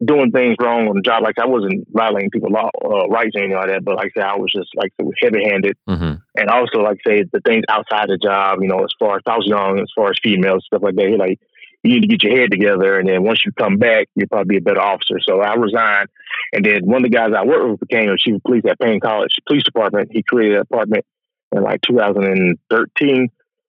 doing 0.04 0.30
things 0.30 0.56
wrong 0.60 0.86
on 0.88 0.96
the 0.96 1.02
job. 1.02 1.22
Like 1.22 1.38
I 1.38 1.46
wasn't 1.46 1.86
violating 1.90 2.30
people's 2.30 2.52
law 2.52 2.70
uh, 2.84 3.08
rights 3.08 3.34
or 3.34 3.40
anything 3.40 3.56
like 3.56 3.68
that, 3.68 3.84
but 3.84 3.96
like 3.96 4.12
I 4.16 4.20
said, 4.20 4.28
I 4.28 4.36
was 4.36 4.52
just 4.54 4.68
like 4.76 4.92
heavy 5.20 5.44
handed, 5.44 5.76
mm-hmm. 5.88 6.14
and 6.36 6.50
also 6.50 6.80
like 6.80 6.98
I 7.06 7.16
said, 7.16 7.30
the 7.32 7.40
things 7.40 7.64
outside 7.68 8.08
the 8.08 8.18
job. 8.18 8.58
You 8.60 8.68
know, 8.68 8.84
as 8.84 8.92
far 8.98 9.16
as 9.16 9.22
I 9.26 9.36
was 9.36 9.46
young, 9.46 9.80
as 9.80 9.90
far 9.96 10.10
as 10.10 10.18
females 10.22 10.64
stuff 10.66 10.82
like 10.82 10.94
that. 10.94 11.16
Like 11.18 11.40
you 11.82 11.94
need 11.94 12.02
to 12.02 12.08
get 12.08 12.22
your 12.22 12.38
head 12.38 12.50
together, 12.50 12.98
and 12.98 13.08
then 13.08 13.24
once 13.24 13.42
you 13.44 13.52
come 13.52 13.76
back, 13.76 14.08
you'll 14.14 14.28
probably 14.28 14.56
be 14.56 14.58
a 14.58 14.62
better 14.62 14.80
officer. 14.80 15.18
So 15.20 15.40
I 15.40 15.54
resigned, 15.54 16.08
and 16.52 16.64
then 16.64 16.86
one 16.86 17.04
of 17.04 17.10
the 17.10 17.16
guys 17.16 17.32
I 17.36 17.44
worked 17.44 17.80
with 17.80 17.88
became 17.88 18.08
a 18.08 18.18
chief 18.18 18.36
of 18.36 18.42
police 18.42 18.64
at 18.68 18.78
Paine 18.78 19.00
College 19.00 19.34
Police 19.46 19.64
Department. 19.64 20.10
He 20.12 20.22
created 20.22 20.58
a 20.58 20.60
department 20.60 21.04
in 21.50 21.62
like 21.62 21.80
2013. 21.82 23.28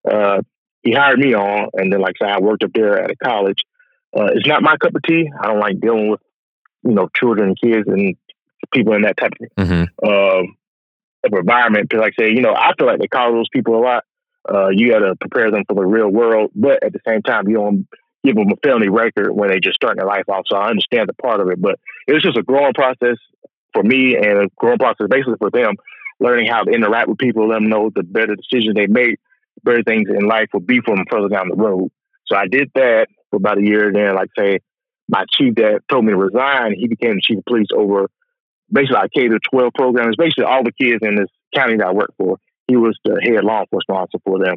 Uh, 0.09 0.41
he 0.83 0.93
hired 0.93 1.19
me 1.19 1.33
on, 1.33 1.69
and 1.73 1.91
then 1.91 1.99
like 1.99 2.15
I 2.21 2.25
said, 2.25 2.35
I 2.35 2.39
worked 2.39 2.63
up 2.63 2.71
there 2.73 3.01
at 3.01 3.11
a 3.11 3.15
college 3.15 3.63
uh, 4.15 4.29
it's 4.33 4.47
not 4.47 4.63
my 4.63 4.77
cup 4.77 4.95
of 4.95 5.03
tea. 5.03 5.29
I 5.39 5.47
don't 5.47 5.59
like 5.59 5.79
dealing 5.79 6.09
with, 6.09 6.21
you 6.83 6.93
know, 6.93 7.09
children 7.15 7.49
and 7.49 7.59
kids 7.59 7.87
and 7.87 8.15
people 8.73 8.93
in 8.93 9.03
that 9.03 9.17
type 9.17 9.33
of, 9.39 9.65
mm-hmm. 9.65 9.83
uh, 10.03 10.43
of 11.25 11.33
environment. 11.39 11.89
Because, 11.89 12.01
like 12.01 12.13
I 12.19 12.23
say, 12.23 12.29
you 12.31 12.41
know, 12.41 12.53
I 12.53 12.73
feel 12.77 12.87
like 12.87 12.99
they 12.99 13.07
call 13.07 13.33
those 13.33 13.49
people 13.49 13.75
a 13.75 13.83
lot. 13.83 14.03
Uh, 14.49 14.69
you 14.69 14.89
got 14.89 14.99
to 14.99 15.15
prepare 15.15 15.51
them 15.51 15.63
for 15.67 15.75
the 15.75 15.85
real 15.85 16.09
world, 16.09 16.51
but 16.55 16.83
at 16.83 16.93
the 16.93 16.99
same 17.07 17.21
time, 17.21 17.47
you 17.47 17.55
don't 17.55 17.87
give 18.23 18.35
them 18.35 18.51
a 18.51 18.55
felony 18.63 18.89
record 18.89 19.31
when 19.31 19.49
they 19.49 19.59
just 19.59 19.75
starting 19.75 19.99
their 19.99 20.07
life 20.07 20.27
off. 20.27 20.45
So 20.47 20.57
I 20.57 20.69
understand 20.69 21.07
the 21.07 21.13
part 21.13 21.39
of 21.39 21.49
it, 21.49 21.61
but 21.61 21.79
it 22.07 22.13
was 22.13 22.23
just 22.23 22.37
a 22.37 22.43
growing 22.43 22.73
process 22.73 23.17
for 23.73 23.83
me 23.83 24.15
and 24.15 24.39
a 24.39 24.47
growing 24.57 24.79
process 24.79 25.07
basically 25.09 25.35
for 25.37 25.51
them, 25.51 25.75
learning 26.19 26.47
how 26.47 26.63
to 26.63 26.71
interact 26.71 27.09
with 27.09 27.19
people, 27.19 27.49
let 27.49 27.55
them 27.55 27.69
know 27.69 27.91
the 27.93 28.01
better 28.01 28.35
decisions 28.35 28.75
they 28.75 28.87
make, 28.87 29.19
better 29.63 29.83
things 29.83 30.09
in 30.09 30.27
life 30.27 30.47
will 30.53 30.59
be 30.59 30.81
for 30.81 30.95
them 30.95 31.05
further 31.09 31.29
down 31.29 31.49
the 31.49 31.55
road. 31.55 31.89
So 32.25 32.37
I 32.37 32.47
did 32.47 32.71
that 32.75 33.07
for 33.29 33.37
about 33.37 33.57
a 33.57 33.63
year. 33.63 33.91
Then, 33.93 34.15
like 34.15 34.29
say, 34.37 34.59
my 35.07 35.25
chief 35.31 35.55
that 35.55 35.81
told 35.89 36.05
me 36.05 36.11
to 36.11 36.17
resign, 36.17 36.73
he 36.77 36.87
became 36.87 37.15
the 37.15 37.21
chief 37.21 37.39
of 37.39 37.45
police 37.45 37.67
over 37.75 38.09
basically 38.71 38.97
our 38.97 39.09
K 39.09 39.27
to 39.27 39.39
12 39.51 39.73
programs, 39.73 40.15
basically 40.15 40.45
all 40.45 40.63
the 40.63 40.71
kids 40.71 40.99
in 41.01 41.15
this 41.15 41.29
county 41.55 41.77
that 41.77 41.87
I 41.87 41.91
work 41.91 42.13
for. 42.17 42.37
He 42.67 42.75
was 42.75 42.97
the 43.03 43.19
head 43.23 43.43
law 43.43 43.61
enforcement 43.61 43.99
officer 44.01 44.19
for 44.23 44.37
them. 44.37 44.55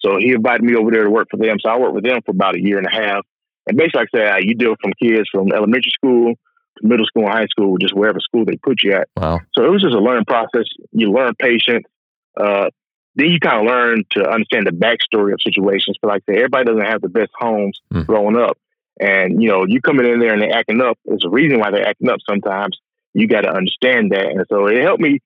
So 0.00 0.18
he 0.18 0.32
invited 0.32 0.64
me 0.64 0.74
over 0.74 0.90
there 0.90 1.04
to 1.04 1.10
work 1.10 1.28
for 1.30 1.36
them. 1.36 1.56
So 1.60 1.70
I 1.70 1.78
worked 1.78 1.94
with 1.94 2.04
them 2.04 2.20
for 2.26 2.32
about 2.32 2.56
a 2.56 2.60
year 2.60 2.78
and 2.78 2.86
a 2.86 2.90
half. 2.90 3.24
And 3.66 3.78
basically, 3.78 4.00
like 4.00 4.08
I 4.14 4.18
said, 4.18 4.44
you 4.44 4.54
deal 4.54 4.74
from 4.82 4.92
kids 5.00 5.28
from 5.30 5.52
elementary 5.52 5.92
school 5.94 6.34
to 6.34 6.86
middle 6.86 7.06
school 7.06 7.24
and 7.24 7.32
high 7.32 7.46
school, 7.46 7.78
just 7.78 7.94
wherever 7.94 8.18
school 8.20 8.44
they 8.44 8.56
put 8.56 8.82
you 8.82 8.94
at. 8.94 9.08
Wow. 9.16 9.40
So 9.54 9.64
it 9.64 9.70
was 9.70 9.82
just 9.82 9.94
a 9.94 10.00
learning 10.00 10.26
process. 10.26 10.66
You 10.92 11.12
learn 11.12 11.32
patience. 11.38 11.84
Uh, 12.36 12.68
then 13.16 13.28
you 13.28 13.40
kind 13.40 13.60
of 13.60 13.66
learn 13.66 14.04
to 14.10 14.28
understand 14.28 14.66
the 14.66 14.72
backstory 14.72 15.32
of 15.32 15.40
situations. 15.40 15.96
But 16.00 16.08
like 16.08 16.22
I 16.28 16.32
said, 16.32 16.38
everybody 16.38 16.64
doesn't 16.64 16.86
have 16.86 17.00
the 17.00 17.08
best 17.08 17.30
homes 17.38 17.80
mm. 17.92 18.06
growing 18.06 18.36
up. 18.36 18.58
And, 19.00 19.42
you 19.42 19.48
know, 19.48 19.64
you 19.66 19.80
coming 19.80 20.06
in 20.06 20.20
there 20.20 20.32
and 20.32 20.42
they're 20.42 20.54
acting 20.54 20.80
up, 20.80 20.98
there's 21.04 21.24
a 21.24 21.30
reason 21.30 21.58
why 21.58 21.70
they're 21.70 21.86
acting 21.86 22.08
up 22.08 22.20
sometimes. 22.28 22.78
You 23.12 23.28
got 23.28 23.42
to 23.42 23.50
understand 23.50 24.12
that. 24.12 24.26
And 24.26 24.44
so 24.48 24.66
it 24.66 24.82
helped 24.82 25.00
me 25.00 25.20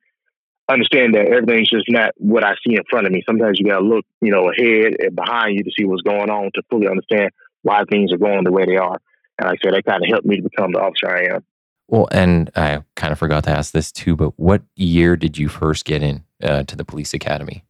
understand 0.69 1.15
that 1.15 1.29
everything's 1.29 1.71
just 1.71 1.87
not 1.89 2.13
what 2.17 2.45
I 2.45 2.55
see 2.67 2.77
in 2.77 2.85
front 2.89 3.07
of 3.07 3.13
me. 3.13 3.23
Sometimes 3.27 3.59
you 3.59 3.67
got 3.67 3.79
to 3.79 3.85
look, 3.85 4.05
you 4.21 4.31
know, 4.31 4.51
ahead 4.51 4.97
and 5.01 5.17
behind 5.17 5.57
you 5.57 5.65
to 5.65 5.71
see 5.77 5.85
what's 5.85 6.03
going 6.03 6.31
on 6.31 6.51
to 6.55 6.63
fully 6.71 6.89
understand 6.89 7.31
why 7.63 7.85
things 7.91 8.13
are 8.13 8.19
going 8.19 8.45
the 8.45 8.53
way 8.53 8.67
they 8.67 8.77
are. 8.77 8.99
And 9.39 9.49
like 9.49 9.61
I 9.63 9.67
said, 9.67 9.75
that 9.75 9.85
kind 9.85 10.03
of 10.03 10.11
helped 10.11 10.27
me 10.27 10.37
to 10.37 10.43
become 10.43 10.73
the 10.73 10.81
officer 10.81 11.11
I 11.11 11.35
am. 11.35 11.45
Well, 11.89 12.09
and 12.13 12.51
I 12.55 12.83
kind 12.97 13.13
of 13.13 13.19
forgot 13.19 13.45
to 13.45 13.51
ask 13.51 13.73
this 13.73 13.91
too, 13.91 14.15
but 14.15 14.39
what 14.39 14.63
year 14.77 15.17
did 15.17 15.39
you 15.39 15.49
first 15.49 15.87
get 15.87 16.03
in 16.03 16.23
uh, 16.43 16.65
to 16.65 16.77
the 16.77 16.85
police 16.85 17.15
academy? 17.15 17.65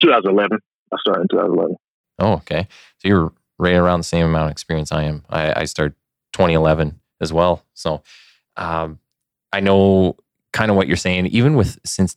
2011. 0.00 0.58
I 0.92 0.96
started 1.00 1.22
in 1.22 1.28
2011. 1.28 1.76
Oh, 2.18 2.32
okay. 2.34 2.68
So 2.98 3.08
you're 3.08 3.32
right 3.58 3.74
around 3.74 4.00
the 4.00 4.04
same 4.04 4.26
amount 4.26 4.46
of 4.46 4.50
experience 4.52 4.92
I 4.92 5.04
am. 5.04 5.24
I, 5.28 5.62
I 5.62 5.64
started 5.64 5.94
2011 6.32 7.00
as 7.20 7.32
well. 7.32 7.64
So 7.74 8.02
um, 8.56 8.98
I 9.52 9.60
know 9.60 10.16
kind 10.52 10.70
of 10.70 10.76
what 10.76 10.86
you're 10.86 10.96
saying. 10.96 11.26
Even 11.26 11.56
with 11.56 11.78
since 11.84 12.16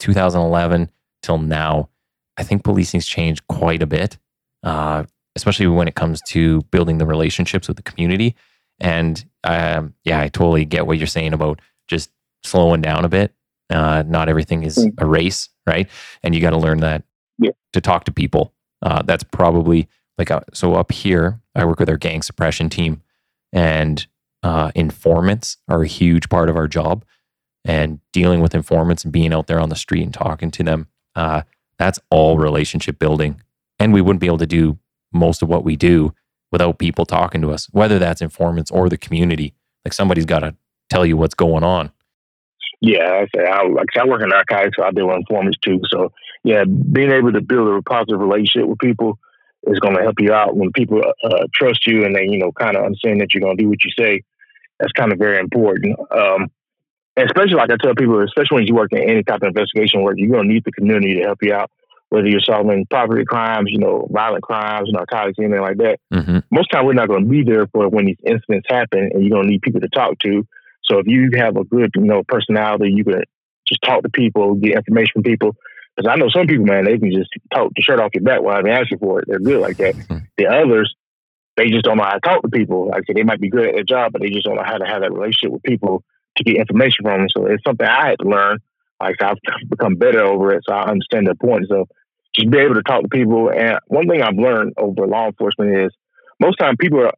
2011 0.00 0.90
till 1.22 1.38
now, 1.38 1.88
I 2.36 2.42
think 2.42 2.64
policing's 2.64 3.06
changed 3.06 3.46
quite 3.48 3.82
a 3.82 3.86
bit, 3.86 4.18
uh, 4.62 5.04
especially 5.36 5.66
when 5.66 5.88
it 5.88 5.94
comes 5.94 6.20
to 6.28 6.62
building 6.70 6.98
the 6.98 7.06
relationships 7.06 7.68
with 7.68 7.76
the 7.76 7.82
community. 7.82 8.34
And 8.80 9.22
um, 9.44 9.94
yeah, 10.04 10.20
I 10.20 10.28
totally 10.28 10.64
get 10.64 10.86
what 10.86 10.96
you're 10.96 11.06
saying 11.06 11.34
about 11.34 11.60
just 11.86 12.10
slowing 12.42 12.80
down 12.80 13.04
a 13.04 13.08
bit. 13.08 13.34
Uh, 13.68 14.02
not 14.06 14.28
everything 14.28 14.62
is 14.62 14.78
mm. 14.78 14.92
a 14.98 15.06
race, 15.06 15.49
right? 15.70 15.88
And 16.22 16.34
you 16.34 16.40
got 16.40 16.50
to 16.50 16.58
learn 16.58 16.80
that 16.80 17.04
yeah. 17.38 17.52
to 17.72 17.80
talk 17.80 18.04
to 18.04 18.12
people. 18.12 18.52
Uh, 18.82 19.02
that's 19.02 19.24
probably 19.24 19.88
like 20.18 20.30
a, 20.30 20.38
uh, 20.38 20.40
so 20.52 20.74
up 20.74 20.92
here. 20.92 21.40
I 21.54 21.64
work 21.64 21.78
with 21.78 21.88
our 21.88 21.96
gang 21.96 22.22
suppression 22.22 22.68
team, 22.68 23.02
and 23.52 24.06
uh, 24.42 24.72
informants 24.74 25.56
are 25.68 25.82
a 25.82 25.86
huge 25.86 26.28
part 26.28 26.50
of 26.50 26.56
our 26.56 26.68
job. 26.68 27.04
And 27.64 28.00
dealing 28.12 28.40
with 28.40 28.54
informants 28.54 29.04
and 29.04 29.12
being 29.12 29.34
out 29.34 29.46
there 29.46 29.60
on 29.60 29.68
the 29.68 29.76
street 29.76 30.02
and 30.02 30.14
talking 30.14 30.50
to 30.52 30.62
them, 30.62 30.88
uh, 31.14 31.42
that's 31.78 31.98
all 32.10 32.38
relationship 32.38 32.98
building. 32.98 33.42
And 33.78 33.92
we 33.92 34.00
wouldn't 34.00 34.20
be 34.20 34.26
able 34.26 34.38
to 34.38 34.46
do 34.46 34.78
most 35.12 35.42
of 35.42 35.48
what 35.48 35.64
we 35.64 35.76
do 35.76 36.14
without 36.52 36.78
people 36.78 37.04
talking 37.04 37.42
to 37.42 37.50
us, 37.50 37.68
whether 37.70 37.98
that's 37.98 38.22
informants 38.22 38.70
or 38.70 38.88
the 38.88 38.96
community. 38.96 39.54
Like 39.84 39.92
somebody's 39.92 40.24
got 40.24 40.40
to 40.40 40.54
tell 40.88 41.06
you 41.06 41.16
what's 41.16 41.34
going 41.34 41.64
on. 41.64 41.92
Yeah, 42.80 43.10
I 43.10 43.26
say 43.34 43.44
I 43.44 43.66
like 43.66 43.88
I 43.98 44.06
work 44.06 44.22
in 44.22 44.32
archives, 44.32 44.72
so 44.76 44.84
I 44.84 44.90
deal 44.90 45.08
with 45.08 45.16
informants 45.16 45.58
too. 45.58 45.80
So 45.90 46.12
yeah, 46.44 46.64
being 46.64 47.12
able 47.12 47.32
to 47.32 47.40
build 47.40 47.68
a 47.68 47.82
positive 47.82 48.20
relationship 48.20 48.68
with 48.68 48.78
people 48.78 49.18
is 49.64 49.78
going 49.80 49.94
to 49.94 50.02
help 50.02 50.16
you 50.18 50.32
out 50.32 50.56
when 50.56 50.72
people 50.72 51.02
uh, 51.22 51.44
trust 51.54 51.86
you 51.86 52.04
and 52.04 52.16
they 52.16 52.24
you 52.24 52.38
know 52.38 52.52
kind 52.52 52.76
of 52.76 52.84
understand 52.84 53.20
that 53.20 53.34
you're 53.34 53.42
going 53.42 53.56
to 53.56 53.62
do 53.62 53.68
what 53.68 53.84
you 53.84 53.90
say. 53.98 54.22
That's 54.78 54.92
kind 54.92 55.12
of 55.12 55.18
very 55.18 55.38
important. 55.38 55.98
Um, 56.10 56.50
especially 57.16 57.54
like 57.54 57.70
I 57.70 57.76
tell 57.76 57.94
people, 57.94 58.22
especially 58.22 58.56
when 58.56 58.66
you 58.66 58.74
work 58.74 58.92
in 58.92 58.98
any 58.98 59.22
type 59.22 59.42
of 59.42 59.48
investigation 59.48 60.02
work, 60.02 60.14
you're 60.16 60.30
going 60.30 60.48
to 60.48 60.52
need 60.52 60.64
the 60.64 60.72
community 60.72 61.16
to 61.16 61.22
help 61.22 61.38
you 61.42 61.52
out. 61.52 61.70
Whether 62.08 62.28
you're 62.28 62.40
solving 62.40 62.86
property 62.86 63.24
crimes, 63.24 63.70
you 63.70 63.78
know, 63.78 64.08
violent 64.10 64.42
crimes, 64.42 64.88
narcotics, 64.90 65.38
anything 65.38 65.60
like 65.60 65.76
that. 65.76 66.00
Mm-hmm. 66.12 66.38
Most 66.50 66.70
time 66.72 66.84
we're 66.84 66.94
not 66.94 67.06
going 67.06 67.24
to 67.24 67.30
be 67.30 67.44
there 67.44 67.68
for 67.68 67.88
when 67.88 68.06
these 68.06 68.18
incidents 68.24 68.66
happen, 68.68 69.10
and 69.12 69.22
you're 69.22 69.30
going 69.30 69.44
to 69.44 69.50
need 69.50 69.62
people 69.62 69.80
to 69.80 69.88
talk 69.88 70.18
to 70.20 70.46
so 70.90 70.98
if 70.98 71.06
you 71.06 71.30
have 71.36 71.56
a 71.56 71.64
good, 71.64 71.90
you 71.94 72.02
know, 72.02 72.22
personality, 72.26 72.92
you 72.94 73.04
can 73.04 73.22
just 73.66 73.80
talk 73.82 74.02
to 74.02 74.08
people, 74.08 74.54
get 74.54 74.76
information 74.76 75.12
from 75.14 75.22
people. 75.22 75.56
Because 75.96 76.10
I 76.10 76.16
know 76.16 76.28
some 76.28 76.46
people, 76.46 76.66
man, 76.66 76.84
they 76.84 76.98
can 76.98 77.12
just 77.12 77.30
talk 77.54 77.70
the 77.74 77.82
shirt 77.82 78.00
off 78.00 78.10
your 78.14 78.24
back 78.24 78.42
while 78.42 78.62
they 78.62 78.70
ask 78.70 78.90
you 78.90 78.98
for 78.98 79.20
it. 79.20 79.26
They're 79.28 79.38
good 79.38 79.60
like 79.60 79.76
that. 79.76 79.94
Mm-hmm. 79.94 80.18
The 80.36 80.46
others, 80.46 80.94
they 81.56 81.68
just 81.68 81.84
don't 81.84 81.96
know 81.96 82.04
how 82.04 82.14
to 82.14 82.20
talk 82.20 82.42
to 82.42 82.48
people. 82.48 82.88
Like 82.88 83.02
I 83.02 83.04
said, 83.06 83.16
they 83.16 83.22
might 83.22 83.40
be 83.40 83.50
good 83.50 83.68
at 83.68 83.74
their 83.74 83.84
job, 83.84 84.12
but 84.12 84.22
they 84.22 84.30
just 84.30 84.44
don't 84.44 84.56
know 84.56 84.64
how 84.64 84.78
to 84.78 84.86
have 84.86 85.02
that 85.02 85.12
relationship 85.12 85.52
with 85.52 85.62
people 85.62 86.02
to 86.36 86.44
get 86.44 86.56
information 86.56 87.04
from 87.04 87.20
them. 87.20 87.28
So 87.36 87.46
it's 87.46 87.62
something 87.66 87.86
I 87.86 88.08
had 88.10 88.18
to 88.20 88.28
learn. 88.28 88.58
Like 89.00 89.22
I've 89.22 89.36
become 89.68 89.96
better 89.96 90.24
over 90.24 90.52
it, 90.52 90.64
so 90.66 90.74
I 90.74 90.88
understand 90.88 91.26
the 91.26 91.34
point. 91.34 91.66
So 91.68 91.86
just 92.34 92.50
be 92.50 92.58
able 92.58 92.74
to 92.74 92.82
talk 92.82 93.02
to 93.02 93.08
people. 93.08 93.50
And 93.50 93.78
one 93.86 94.08
thing 94.08 94.22
I've 94.22 94.36
learned 94.36 94.74
over 94.76 95.06
law 95.06 95.26
enforcement 95.26 95.82
is 95.84 95.90
most 96.40 96.56
time 96.56 96.76
people, 96.76 97.00
are, 97.00 97.14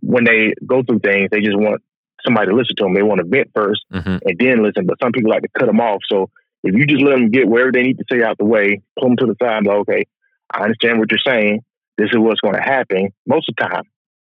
when 0.00 0.24
they 0.24 0.54
go 0.66 0.82
through 0.82 1.00
things, 1.00 1.28
they 1.30 1.40
just 1.40 1.56
want 1.56 1.82
somebody 2.24 2.48
to 2.48 2.56
listen 2.56 2.76
to 2.76 2.84
them. 2.84 2.94
They 2.94 3.02
want 3.02 3.18
to 3.18 3.26
vent 3.26 3.52
1st 3.52 3.78
hmm 3.92 4.16
and 4.24 4.38
then 4.38 4.62
listen. 4.62 4.86
But 4.86 4.98
some 5.02 5.12
people 5.12 5.30
like 5.30 5.42
to 5.42 5.48
cut 5.58 5.66
them 5.66 5.80
off. 5.80 6.02
So 6.08 6.30
if 6.62 6.74
you 6.74 6.86
just 6.86 7.02
let 7.02 7.12
them 7.16 7.30
get 7.30 7.48
wherever 7.48 7.70
they 7.72 7.82
need 7.82 7.98
to 7.98 8.04
say 8.10 8.22
out 8.22 8.38
the 8.38 8.44
way, 8.44 8.80
pull 8.98 9.08
them 9.08 9.16
to 9.18 9.26
the 9.26 9.36
side, 9.40 9.58
and 9.58 9.66
go, 9.66 9.78
okay, 9.80 10.06
I 10.52 10.62
understand 10.62 10.98
what 10.98 11.10
you're 11.10 11.18
saying. 11.24 11.60
This 11.98 12.08
is 12.10 12.18
what's 12.18 12.40
going 12.40 12.54
to 12.54 12.62
happen. 12.62 13.10
Most 13.26 13.48
of 13.48 13.54
the 13.56 13.64
time, 13.64 13.84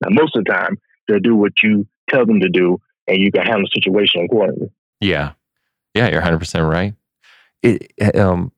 now 0.02 0.10
most 0.10 0.36
of 0.36 0.44
the 0.44 0.52
time, 0.52 0.76
they'll 1.06 1.20
do 1.20 1.36
what 1.36 1.52
you 1.62 1.86
tell 2.10 2.26
them 2.26 2.40
to 2.40 2.48
do, 2.48 2.80
and 3.06 3.18
you 3.18 3.30
can 3.30 3.42
handle 3.42 3.62
the 3.62 3.80
situation 3.80 4.24
accordingly. 4.24 4.70
Yeah. 5.00 5.32
Yeah, 5.94 6.08
you're 6.10 6.20
100% 6.20 6.68
right. 6.68 6.94
It, 7.62 7.92
eh, 7.98 8.10
um, 8.20 8.52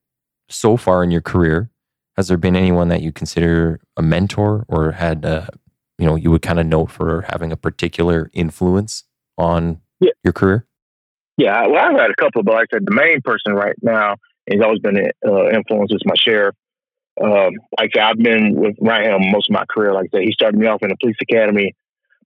so 0.48 0.76
far 0.76 1.04
in 1.04 1.10
your 1.10 1.20
career, 1.20 1.70
has 2.16 2.28
there 2.28 2.36
been 2.36 2.56
anyone 2.56 2.88
that 2.88 3.02
you 3.02 3.12
consider 3.12 3.80
a 3.96 4.02
mentor 4.02 4.64
or 4.66 4.92
had, 4.92 5.24
uh, 5.24 5.46
you 5.98 6.06
know, 6.06 6.16
you 6.16 6.30
would 6.30 6.42
kind 6.42 6.58
of 6.58 6.66
note 6.66 6.90
for 6.90 7.24
having 7.28 7.52
a 7.52 7.56
particular 7.56 8.30
influence 8.32 9.04
on 9.38 9.80
Yeah. 10.00 10.10
your 10.24 10.32
career? 10.32 10.66
Yeah, 11.36 11.66
well, 11.68 11.78
I've 11.80 11.98
had 11.98 12.10
a 12.10 12.16
couple, 12.16 12.42
but 12.42 12.54
like 12.54 12.68
I 12.72 12.76
said, 12.76 12.86
the 12.86 12.94
main 12.94 13.20
person 13.22 13.54
right 13.54 13.76
now 13.80 14.16
has 14.50 14.60
always 14.60 14.80
been 14.80 14.96
uh, 15.26 15.48
influence 15.50 15.92
is 15.92 16.02
my 16.04 16.14
sheriff. 16.16 16.54
Um, 17.22 17.52
like 17.78 17.90
I 17.94 17.98
said, 17.98 18.02
I've 18.02 18.18
been 18.18 18.54
with 18.56 18.76
Ryan 18.80 19.30
most 19.30 19.48
of 19.48 19.54
my 19.54 19.64
career. 19.70 19.92
Like 19.92 20.10
I 20.12 20.18
said, 20.18 20.24
he 20.24 20.32
started 20.32 20.58
me 20.58 20.66
off 20.66 20.82
in 20.82 20.88
the 20.88 20.96
police 21.00 21.16
academy. 21.22 21.74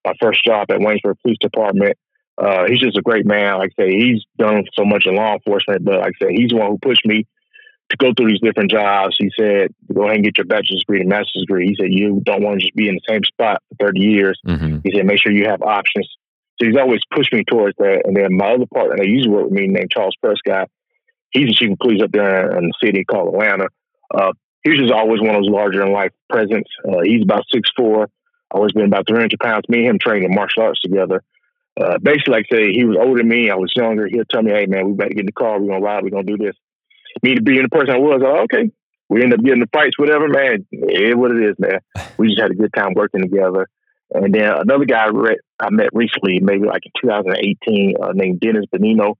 My 0.05 0.14
first 0.20 0.44
job 0.44 0.70
at 0.70 0.81
Waynesboro 0.81 1.14
Police 1.22 1.38
Department. 1.40 1.96
Uh, 2.38 2.64
he's 2.66 2.81
just 2.81 2.96
a 2.96 3.03
great 3.03 3.27
man. 3.27 3.59
Like 3.59 3.72
I 3.79 3.83
say, 3.85 3.90
he's 3.90 4.25
done 4.38 4.64
so 4.75 4.85
much 4.85 5.05
in 5.07 5.14
law 5.14 5.35
enforcement, 5.35 5.85
but 5.85 6.01
like 6.01 6.14
I 6.20 6.25
said, 6.25 6.31
he's 6.33 6.51
the 6.51 6.57
one 6.57 6.70
who 6.70 6.79
pushed 6.79 7.05
me 7.05 7.27
to 7.90 7.96
go 7.98 8.12
through 8.16 8.29
these 8.31 8.40
different 8.40 8.70
jobs. 8.70 9.14
He 9.18 9.31
said, 9.38 9.75
"Go 9.92 10.05
ahead 10.05 10.16
and 10.16 10.25
get 10.25 10.38
your 10.38 10.46
bachelor's 10.46 10.81
degree 10.81 11.01
and 11.01 11.09
master's 11.11 11.42
degree." 11.42 11.68
He 11.68 11.77
said, 11.79 11.92
"You 11.92 12.22
don't 12.25 12.42
want 12.42 12.59
to 12.61 12.64
just 12.64 12.75
be 12.75 12.88
in 12.88 12.94
the 12.94 13.03
same 13.07 13.22
spot 13.25 13.62
for 13.68 13.87
thirty 13.87 14.01
years." 14.01 14.40
hmm 14.44 14.79
He 14.83 14.92
said, 14.94 15.05
make 15.07 15.20
sure 15.20 15.31
you 15.33 15.44
have 15.46 15.62
options. 15.62 16.09
He's 16.62 16.77
always 16.77 17.01
pushed 17.11 17.33
me 17.33 17.44
towards 17.44 17.77
that. 17.79 18.03
And 18.05 18.16
then 18.16 18.37
my 18.37 18.53
other 18.53 18.66
partner 18.72 18.96
that 18.98 19.07
used 19.07 19.25
to 19.25 19.31
work 19.31 19.44
with 19.44 19.53
me 19.53 19.66
named 19.66 19.90
Charles 19.90 20.16
Prescott, 20.20 20.70
he's 21.31 21.48
the 21.48 21.55
chief 21.55 21.72
of 21.72 21.79
police 21.79 22.03
up 22.03 22.12
there 22.12 22.57
in 22.57 22.68
the 22.68 22.75
city 22.83 23.05
called 23.05 23.35
Atlanta. 23.35 23.66
Uh, 24.14 24.33
just 24.64 24.92
always 24.92 25.20
one 25.20 25.35
of 25.35 25.42
those 25.42 25.51
larger 25.51 25.85
in 25.85 25.92
life 25.92 26.12
presence. 26.31 26.68
Uh, 26.87 27.01
he's 27.03 27.22
about 27.22 27.44
six 27.53 27.68
four, 27.77 28.09
always 28.51 28.72
been 28.72 28.87
about 28.87 29.09
300 29.09 29.38
pounds. 29.40 29.68
Me 29.68 29.81
and 29.81 29.88
him 29.88 29.98
trained 29.98 30.25
in 30.25 30.35
martial 30.35 30.62
arts 30.62 30.81
together. 30.81 31.22
Uh, 31.81 31.98
basically, 32.03 32.35
like 32.35 32.46
I 32.53 32.57
say, 32.57 32.72
he 32.72 32.85
was 32.85 32.96
older 33.01 33.18
than 33.18 33.29
me. 33.29 33.51
I 33.51 33.55
was 33.55 33.72
younger. 33.75 34.07
He'll 34.07 34.25
tell 34.27 34.42
me, 34.42 34.53
hey, 34.53 34.66
man, 34.66 34.87
we 34.87 34.92
better 34.92 35.11
get 35.11 35.20
in 35.20 35.27
the 35.27 35.33
car. 35.33 35.59
We're 35.59 35.68
going 35.68 35.81
to 35.81 35.85
ride. 35.85 36.05
We're 36.05 36.11
going 36.11 36.27
to 36.27 36.37
do 36.37 36.44
this. 36.44 36.55
Me 37.22 37.35
to 37.35 37.42
being 37.42 37.62
the 37.62 37.68
person 37.68 37.94
I 37.94 37.98
was, 37.98 38.22
I 38.25 38.42
okay. 38.42 38.70
We 39.09 39.22
end 39.22 39.35
up 39.35 39.42
getting 39.42 39.61
the 39.61 39.68
fights, 39.72 39.98
whatever, 39.98 40.29
man. 40.29 40.66
It 40.70 41.16
what 41.16 41.31
it 41.33 41.42
is, 41.42 41.57
man. 41.59 41.81
We 42.16 42.29
just 42.29 42.40
had 42.40 42.51
a 42.51 42.55
good 42.55 42.72
time 42.75 42.94
working 42.94 43.20
together. 43.20 43.68
And 44.14 44.35
then 44.35 44.53
another 44.61 44.85
guy 44.85 45.07
I, 45.07 45.37
I 45.59 45.70
met 45.70 45.88
recently, 45.92 46.40
maybe 46.40 46.66
like 46.66 46.83
in 46.85 46.92
2018, 47.01 47.94
uh, 48.03 48.12
named 48.14 48.40
Dennis 48.40 48.66
Benigno. 48.72 49.14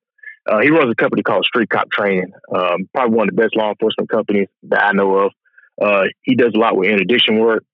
Uh, 0.51 0.61
he 0.61 0.71
runs 0.71 0.91
a 0.91 0.95
company 0.95 1.23
called 1.23 1.45
Street 1.45 1.71
Cop 1.71 1.91
Training. 1.91 2.33
Um, 2.55 2.89
probably 2.93 3.17
one 3.17 3.29
of 3.29 3.37
the 3.37 3.43
best 3.43 3.57
law 3.57 3.71
enforcement 3.71 4.11
companies 4.11 4.49
that 4.65 4.85
I 4.85 4.93
know 4.93 5.17
of. 5.17 5.33
Uh, 5.81 6.05
he 6.23 6.35
does 6.35 6.53
a 6.55 6.59
lot 6.59 6.77
with 6.77 6.91
interdiction 6.91 7.39
work. 7.39 7.65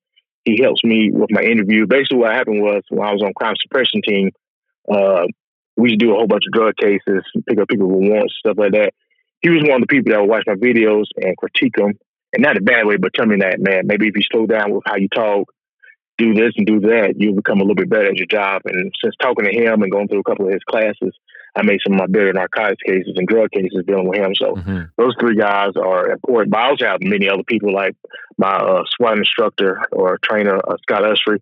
He 0.45 0.61
helps 0.63 0.85
me 0.85 1.11
with 1.13 1.31
my 1.31 1.43
interview. 1.43 1.87
Basically, 1.87 2.19
what 2.19 2.33
happened 2.33 2.63
was 2.63 2.83
when 2.91 3.07
I 3.07 3.13
was 3.13 3.23
on 3.23 3.33
crime 3.35 3.55
suppression 3.61 4.01
team, 4.07 4.31
uh, 4.91 5.27
we 5.77 5.91
used 5.91 6.01
to 6.01 6.07
do 6.07 6.13
a 6.13 6.17
whole 6.17 6.27
bunch 6.27 6.45
of 6.47 6.53
drug 6.53 6.77
cases, 6.77 7.23
pick 7.49 7.59
up 7.59 7.69
people 7.69 7.89
with 7.89 8.09
warrants, 8.09 8.35
stuff 8.39 8.57
like 8.59 8.73
that. 8.73 8.93
He 9.41 9.51
was 9.51 9.63
one 9.63 9.83
of 9.83 9.89
the 9.89 9.95
people 9.95 10.13
that 10.13 10.21
would 10.21 10.31
watch 10.31 10.45
my 10.47 10.55
videos 10.55 11.05
and 11.17 11.37
critique 11.37 11.77
them, 11.77 11.93
and 12.33 12.43
not 12.43 12.57
in 12.57 12.63
a 12.63 12.65
bad 12.65 12.87
way, 12.87 12.97
but 12.97 13.15
tell 13.15 13.27
me 13.27 13.37
that, 13.41 13.61
man, 13.61 13.87
maybe 13.87 14.09
if 14.09 14.17
you 14.17 14.23
slow 14.31 14.47
down 14.47 14.73
with 14.73 14.83
how 14.87 14.97
you 14.97 15.09
talk, 15.09 15.49
do 16.19 16.35
this 16.35 16.53
and 16.57 16.67
do 16.67 16.81
that, 16.81 17.15
you'll 17.17 17.37
become 17.37 17.59
a 17.59 17.63
little 17.63 17.77
bit 17.77 17.89
better 17.89 18.11
at 18.11 18.17
your 18.17 18.27
job. 18.27 18.63
And 18.67 18.93
since 19.03 19.15
talking 19.21 19.47
to 19.47 19.53
him 19.53 19.83
and 19.83 19.91
going 19.91 20.09
through 20.09 20.21
a 20.21 20.25
couple 20.25 20.47
of 20.47 20.53
his 20.53 20.65
classes, 20.65 21.15
I 21.57 21.63
made 21.63 21.81
some 21.85 21.95
of 21.95 22.01
my 22.01 22.07
better 22.07 22.33
narcotics 22.33 22.83
cases 22.85 23.15
and 23.17 23.27
drug 23.27 23.51
cases 23.51 23.85
dealing 23.87 24.09
with 24.09 24.19
him. 24.19 24.35
So 24.35 24.57
hmm 24.57 24.83
those 24.97 25.15
three 25.19 25.37
guys 25.37 25.71
are 25.77 26.11
important. 26.11 26.51
But 26.51 26.61
I 26.61 26.69
also 26.69 26.87
have 26.87 27.01
many 27.01 27.29
other 27.29 27.45
people 27.45 27.73
like 27.73 27.97
my 28.37 28.55
uh, 28.57 28.83
SWAT 28.97 29.19
instructor 29.19 29.81
or 29.93 30.19
trainer, 30.23 30.57
uh, 30.57 30.77
Scott 30.83 31.03
Usry. 31.03 31.41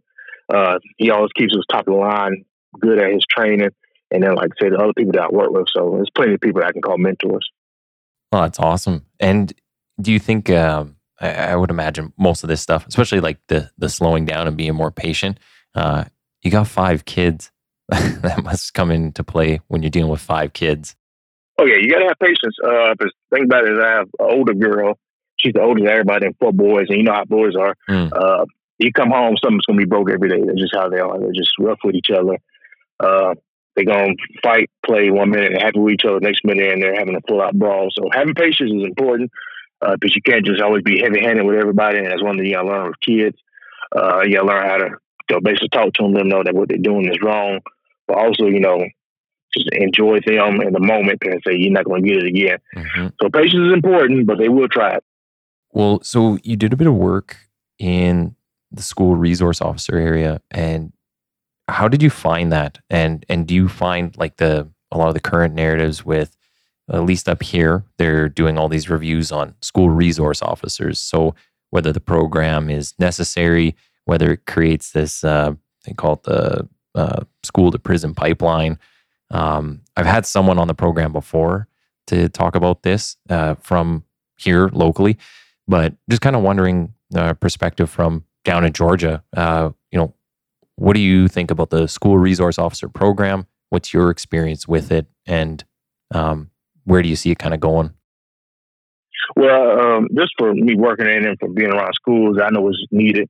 Uh, 0.49 0.79
he 0.97 1.11
always 1.11 1.33
keeps 1.33 1.55
us 1.55 1.65
top 1.71 1.89
of 1.89 1.95
the 1.95 1.99
line, 1.99 2.45
good 2.79 2.99
at 2.99 3.13
his 3.13 3.25
training. 3.29 3.71
And 4.11 4.23
then, 4.23 4.37
like 4.37 4.51
I 4.53 4.65
said, 4.65 4.73
the 4.73 4.79
other 4.79 4.93
people 4.97 5.13
that 5.13 5.25
I 5.25 5.29
work 5.31 5.51
with. 5.51 5.67
So 5.75 5.93
there's 5.95 6.11
plenty 6.15 6.35
of 6.35 6.41
people 6.41 6.61
that 6.61 6.69
I 6.69 6.73
can 6.73 6.83
call 6.83 6.99
mentors. 6.99 7.51
Oh, 8.33 8.43
that's 8.43 8.61
awesome. 8.61 9.07
And 9.19 9.53
do 10.01 10.13
you 10.13 10.19
think, 10.19 10.49
um, 10.51 10.96
I, 11.21 11.29
I 11.29 11.57
would 11.57 11.71
imagine 11.71 12.13
most 12.19 12.43
of 12.43 12.49
this 12.49 12.61
stuff, 12.61 12.87
especially 12.87 13.21
like 13.21 13.39
the, 13.49 13.71
the 13.79 13.89
slowing 13.89 14.25
down 14.25 14.47
and 14.47 14.57
being 14.57 14.75
more 14.75 14.91
patient, 14.91 15.39
uh, 15.75 16.05
you 16.43 16.51
got 16.51 16.69
five 16.69 17.05
kids. 17.05 17.51
that 17.89 18.43
must 18.43 18.75
come 18.75 18.91
into 18.91 19.23
play 19.23 19.61
when 19.69 19.83
you're 19.83 19.91
dealing 19.91 20.11
with 20.11 20.21
five 20.21 20.53
kids. 20.53 20.97
Oh 21.59 21.65
yeah, 21.65 21.77
you 21.81 21.89
gotta 21.89 22.07
have 22.07 22.19
patience. 22.19 22.57
Uh, 22.63 22.95
but 22.99 23.09
the 23.31 23.37
thing 23.37 23.45
about 23.45 23.65
it 23.65 23.73
is, 23.75 23.79
I 23.79 23.91
have 23.91 24.09
an 24.19 24.27
older 24.39 24.55
girl. 24.55 24.99
She's 25.37 25.53
the 25.53 25.63
oldest 25.63 25.85
of 25.87 25.91
everybody, 25.91 26.27
and 26.27 26.37
four 26.39 26.53
boys, 26.53 26.87
and 26.89 26.99
you 26.99 27.05
know 27.05 27.15
how 27.15 27.25
boys 27.25 27.55
are. 27.55 27.77
Mm. 27.89 28.13
Uh, 28.13 28.45
you 28.79 28.93
come 28.93 29.11
home, 29.11 29.37
something's 29.43 29.65
gonna 29.67 29.79
be 29.79 29.85
broke 29.85 30.11
every 30.11 30.29
day. 30.29 30.43
That's 30.45 30.61
just 30.61 30.75
how 30.75 30.89
they 30.89 30.99
are. 30.99 31.19
They're 31.19 31.33
just 31.33 31.53
rough 31.59 31.79
with 31.85 31.95
each 31.95 32.11
other. 32.11 32.39
Uh, 32.99 33.35
they're 33.75 33.85
gonna 33.85 34.15
fight, 34.43 34.69
play 34.85 35.11
one 35.11 35.31
minute, 35.31 35.53
and 35.53 35.63
happy 35.63 35.79
with 35.79 35.95
each 35.95 36.05
other. 36.05 36.21
Next 36.21 36.45
minute, 36.45 36.73
and 36.73 36.83
they're 36.83 36.99
having 36.99 37.15
a 37.15 37.21
full 37.29 37.41
out 37.41 37.55
brawl. 37.55 37.89
So 37.93 38.09
having 38.13 38.35
patience 38.35 38.73
is 38.73 38.85
important 38.85 39.31
uh, 39.83 39.97
because 39.99 40.15
you 40.17 40.23
can't 40.23 40.45
just 40.45 40.61
always 40.61 40.83
be 40.83 41.01
heavy 41.01 41.21
handed 41.21 41.45
with 41.45 41.57
everybody. 41.57 41.99
And 41.99 42.07
that's 42.07 42.23
one 42.23 42.37
thing 42.37 42.47
you 42.47 42.55
gotta 42.55 42.69
learn 42.69 42.89
with 42.89 43.01
kids. 43.01 43.39
Uh, 43.95 44.23
you 44.23 44.35
gotta 44.35 44.47
learn 44.47 44.69
how 44.69 44.77
to 44.79 44.89
you 45.29 45.37
know, 45.37 45.41
basically 45.41 45.69
talk 45.69 45.93
to 45.95 46.03
them, 46.03 46.13
let 46.13 46.21
them 46.21 46.29
know 46.29 46.43
that 46.45 46.55
what 46.55 46.69
they're 46.69 46.79
doing 46.79 47.11
is 47.11 47.21
wrong, 47.23 47.61
but 48.07 48.19
also 48.19 48.47
you 48.47 48.61
know 48.61 48.85
just 49.57 49.69
enjoy 49.73 50.21
them 50.27 50.61
in 50.61 50.73
the 50.73 50.81
moment 50.81 51.19
and 51.25 51.41
say 51.47 51.57
you're 51.57 51.73
not 51.73 51.85
going 51.85 52.03
to 52.03 52.09
get 52.09 52.19
it 52.19 52.27
again. 52.27 52.59
Mhm. 52.75 53.13
So 53.21 53.31
patience 53.31 53.69
is 53.69 53.73
important, 53.73 54.27
but 54.27 54.39
they 54.39 54.49
will 54.49 54.69
try 54.69 54.95
it. 54.97 55.05
Well, 55.73 56.01
so 56.03 56.39
you 56.43 56.57
did 56.57 56.73
a 56.73 56.77
bit 56.77 56.87
of 56.87 56.95
work 56.95 57.37
in 57.79 58.35
the 58.71 58.83
school 58.83 59.17
resource 59.17 59.61
officer 59.61 59.97
area, 59.97 60.41
and 60.51 60.93
how 61.69 61.89
did 61.89 62.03
you 62.03 62.11
find 62.11 62.53
that? 62.53 62.79
And 62.91 63.25
and 63.29 63.47
do 63.47 63.55
you 63.55 63.69
find 63.69 64.17
like 64.17 64.37
the 64.37 64.69
a 64.91 64.99
lot 64.99 65.09
of 65.09 65.15
the 65.15 65.21
current 65.21 65.55
narratives 65.55 66.05
with 66.05 66.37
at 66.93 67.05
least 67.05 67.29
up 67.29 67.43
here 67.43 67.85
they're 67.99 68.29
doing 68.29 68.59
all 68.59 68.69
these 68.69 68.89
reviews 68.89 69.33
on 69.33 69.55
school 69.61 69.91
resource 69.91 70.43
officers. 70.43 71.01
So 71.01 71.35
whether 71.71 71.93
the 71.93 72.01
program 72.01 72.71
is 72.71 72.95
necessary, 72.99 73.75
whether 74.05 74.33
it 74.33 74.47
creates 74.47 74.93
this 74.93 75.25
uh, 75.25 75.55
they 75.85 75.93
call 75.93 76.15
it 76.15 76.23
the 76.25 76.69
uh, 76.95 77.25
school 77.43 77.71
to 77.71 77.79
prison 77.79 78.15
pipeline. 78.15 78.79
Um, 79.31 79.83
I've 79.97 80.07
had 80.07 80.25
someone 80.25 80.59
on 80.59 80.69
the 80.69 80.75
program 80.75 81.13
before 81.13 81.69
to 82.07 82.29
talk 82.29 82.55
about 82.55 82.83
this 82.83 83.17
uh, 83.29 83.57
from 83.57 84.05
here 84.39 84.69
locally 84.73 85.19
but 85.69 85.95
just 86.09 86.23
kind 86.23 86.37
of 86.37 86.43
wondering 86.43 86.93
uh, 87.15 87.35
perspective 87.35 87.91
from 87.91 88.25
down 88.45 88.65
in 88.65 88.73
Georgia. 88.73 89.23
Uh, 89.37 89.71
you 89.91 89.99
know, 89.99 90.15
what 90.77 90.95
do 90.95 91.01
you 91.01 91.29
think 91.29 91.51
about 91.51 91.71
the 91.71 91.87
school 91.89 92.19
resource 92.19 92.59
officer 92.59 92.89
program? 92.89 93.47
What's 93.71 93.93
your 93.93 94.11
experience 94.11 94.69
with 94.69 94.93
it, 94.93 95.07
and 95.27 95.65
um, 96.15 96.51
where 96.87 97.03
do 97.03 97.09
you 97.09 97.17
see 97.17 97.31
it 97.31 97.39
kind 97.39 97.53
of 97.53 97.61
going? 97.61 97.93
Well, 99.35 99.81
um, 99.81 100.09
just 100.17 100.33
for 100.39 100.55
me 100.55 100.77
working 100.77 101.07
in 101.07 101.27
and 101.27 101.39
for 101.39 101.49
being 101.49 101.73
around 101.73 101.93
schools, 101.95 102.39
I 102.43 102.51
know 102.51 102.69
it's 102.69 102.87
needed. 102.91 103.29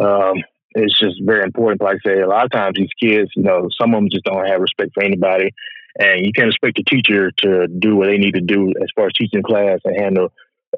Um, 0.00 0.42
it's 0.70 0.98
just 0.98 1.16
very 1.22 1.42
important. 1.42 1.82
Like 1.82 1.98
I 2.04 2.08
say, 2.08 2.20
a 2.20 2.28
lot 2.28 2.44
of 2.44 2.50
times 2.50 2.76
these 2.76 2.88
kids, 3.00 3.30
you 3.36 3.42
know, 3.42 3.68
some 3.78 3.94
of 3.94 3.98
them 3.98 4.08
just 4.10 4.24
don't 4.24 4.46
have 4.46 4.60
respect 4.60 4.92
for 4.94 5.02
anybody, 5.02 5.50
and 5.98 6.24
you 6.24 6.32
can't 6.32 6.48
expect 6.48 6.78
a 6.78 6.84
teacher 6.84 7.30
to 7.38 7.66
do 7.66 7.96
what 7.96 8.06
they 8.06 8.18
need 8.18 8.34
to 8.34 8.40
do 8.40 8.72
as 8.80 8.88
far 8.94 9.06
as 9.06 9.12
teaching 9.12 9.42
class 9.42 9.80
and 9.84 9.96
handle 9.96 10.32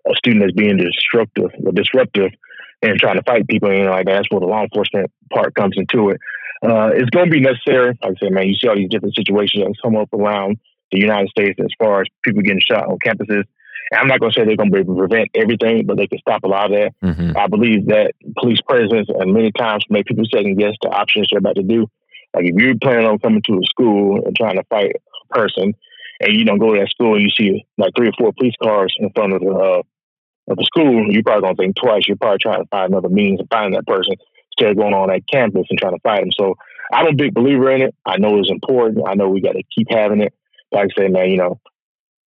a 0.06 0.14
student 0.16 0.42
that's 0.42 0.52
being 0.52 0.76
destructive 0.76 1.50
or 1.64 1.72
disruptive 1.72 2.32
and 2.82 2.98
trying 2.98 3.16
to 3.16 3.22
fight 3.22 3.46
people. 3.48 3.72
You 3.72 3.84
know, 3.84 3.90
like 3.90 4.06
that's 4.06 4.28
where 4.30 4.40
the 4.40 4.46
law 4.46 4.62
enforcement 4.62 5.10
part 5.32 5.54
comes 5.54 5.74
into 5.76 6.10
it. 6.10 6.20
Uh, 6.62 6.90
it's 6.94 7.10
going 7.10 7.26
to 7.26 7.30
be 7.30 7.40
necessary. 7.40 7.98
Like 8.02 8.16
I 8.16 8.24
said, 8.24 8.32
man, 8.32 8.48
you 8.48 8.54
see 8.54 8.68
all 8.68 8.76
these 8.76 8.90
different 8.90 9.14
situations 9.14 9.64
that 9.64 9.74
come 9.82 9.96
up 9.96 10.12
around 10.12 10.58
the 10.92 11.00
United 11.00 11.28
States 11.30 11.58
as 11.60 11.70
far 11.78 12.02
as 12.02 12.08
people 12.24 12.42
getting 12.42 12.60
shot 12.60 12.86
on 12.86 12.98
campuses. 12.98 13.44
And 13.90 14.00
I'm 14.00 14.08
not 14.08 14.20
going 14.20 14.32
to 14.32 14.40
say 14.40 14.44
they're 14.44 14.56
going 14.56 14.70
to 14.70 14.74
be 14.74 14.80
able 14.80 14.94
to 14.94 14.98
prevent 14.98 15.30
everything, 15.34 15.86
but 15.86 15.96
they 15.96 16.06
can 16.06 16.18
stop 16.18 16.42
a 16.42 16.48
lot 16.48 16.72
of 16.72 16.78
that. 16.78 16.94
Mm-hmm. 17.02 17.36
I 17.36 17.46
believe 17.46 17.86
that 17.86 18.12
police 18.38 18.60
presence 18.66 19.08
and 19.08 19.32
many 19.32 19.52
times 19.52 19.84
make 19.88 20.06
people 20.06 20.24
second 20.32 20.58
guess 20.58 20.74
the 20.82 20.88
options 20.88 21.28
they're 21.30 21.38
about 21.38 21.56
to 21.56 21.62
do. 21.62 21.86
Like 22.34 22.46
if 22.46 22.54
you're 22.56 22.74
planning 22.82 23.06
on 23.06 23.18
coming 23.18 23.42
to 23.46 23.54
a 23.54 23.64
school 23.64 24.22
and 24.24 24.36
trying 24.36 24.56
to 24.56 24.64
fight 24.64 24.92
a 24.96 25.34
person, 25.34 25.74
and 26.20 26.34
you 26.34 26.44
don't 26.44 26.58
go 26.58 26.74
to 26.74 26.80
that 26.80 26.88
school 26.88 27.14
and 27.14 27.22
you 27.22 27.30
see 27.30 27.66
like 27.78 27.92
three 27.96 28.08
or 28.08 28.12
four 28.18 28.32
police 28.32 28.54
cars 28.62 28.94
in 28.98 29.10
front 29.10 29.34
of 29.34 29.40
the 29.40 29.50
uh, 29.50 29.82
of 30.48 30.56
the 30.56 30.64
school, 30.64 31.12
you're 31.12 31.22
probably 31.22 31.42
gonna 31.42 31.56
think 31.56 31.76
twice. 31.76 32.06
You're 32.06 32.16
probably 32.16 32.38
trying 32.38 32.62
to 32.62 32.68
find 32.68 32.92
another 32.92 33.08
means 33.08 33.40
of 33.40 33.48
finding 33.50 33.72
that 33.72 33.86
person 33.86 34.14
instead 34.52 34.70
of 34.70 34.76
going 34.76 34.94
on 34.94 35.08
that 35.08 35.26
campus 35.30 35.66
and 35.68 35.78
trying 35.78 35.94
to 35.94 36.00
fight 36.00 36.20
them. 36.20 36.30
So 36.32 36.54
I'm 36.92 37.08
a 37.08 37.14
big 37.14 37.34
believer 37.34 37.70
in 37.70 37.82
it. 37.82 37.94
I 38.04 38.18
know 38.18 38.38
it's 38.38 38.50
important. 38.50 39.04
I 39.06 39.14
know 39.14 39.28
we 39.28 39.40
got 39.40 39.52
to 39.52 39.62
keep 39.74 39.88
having 39.90 40.22
it. 40.22 40.32
Like 40.76 40.90
I 40.96 41.00
say, 41.00 41.08
man, 41.08 41.30
you 41.30 41.38
know, 41.38 41.58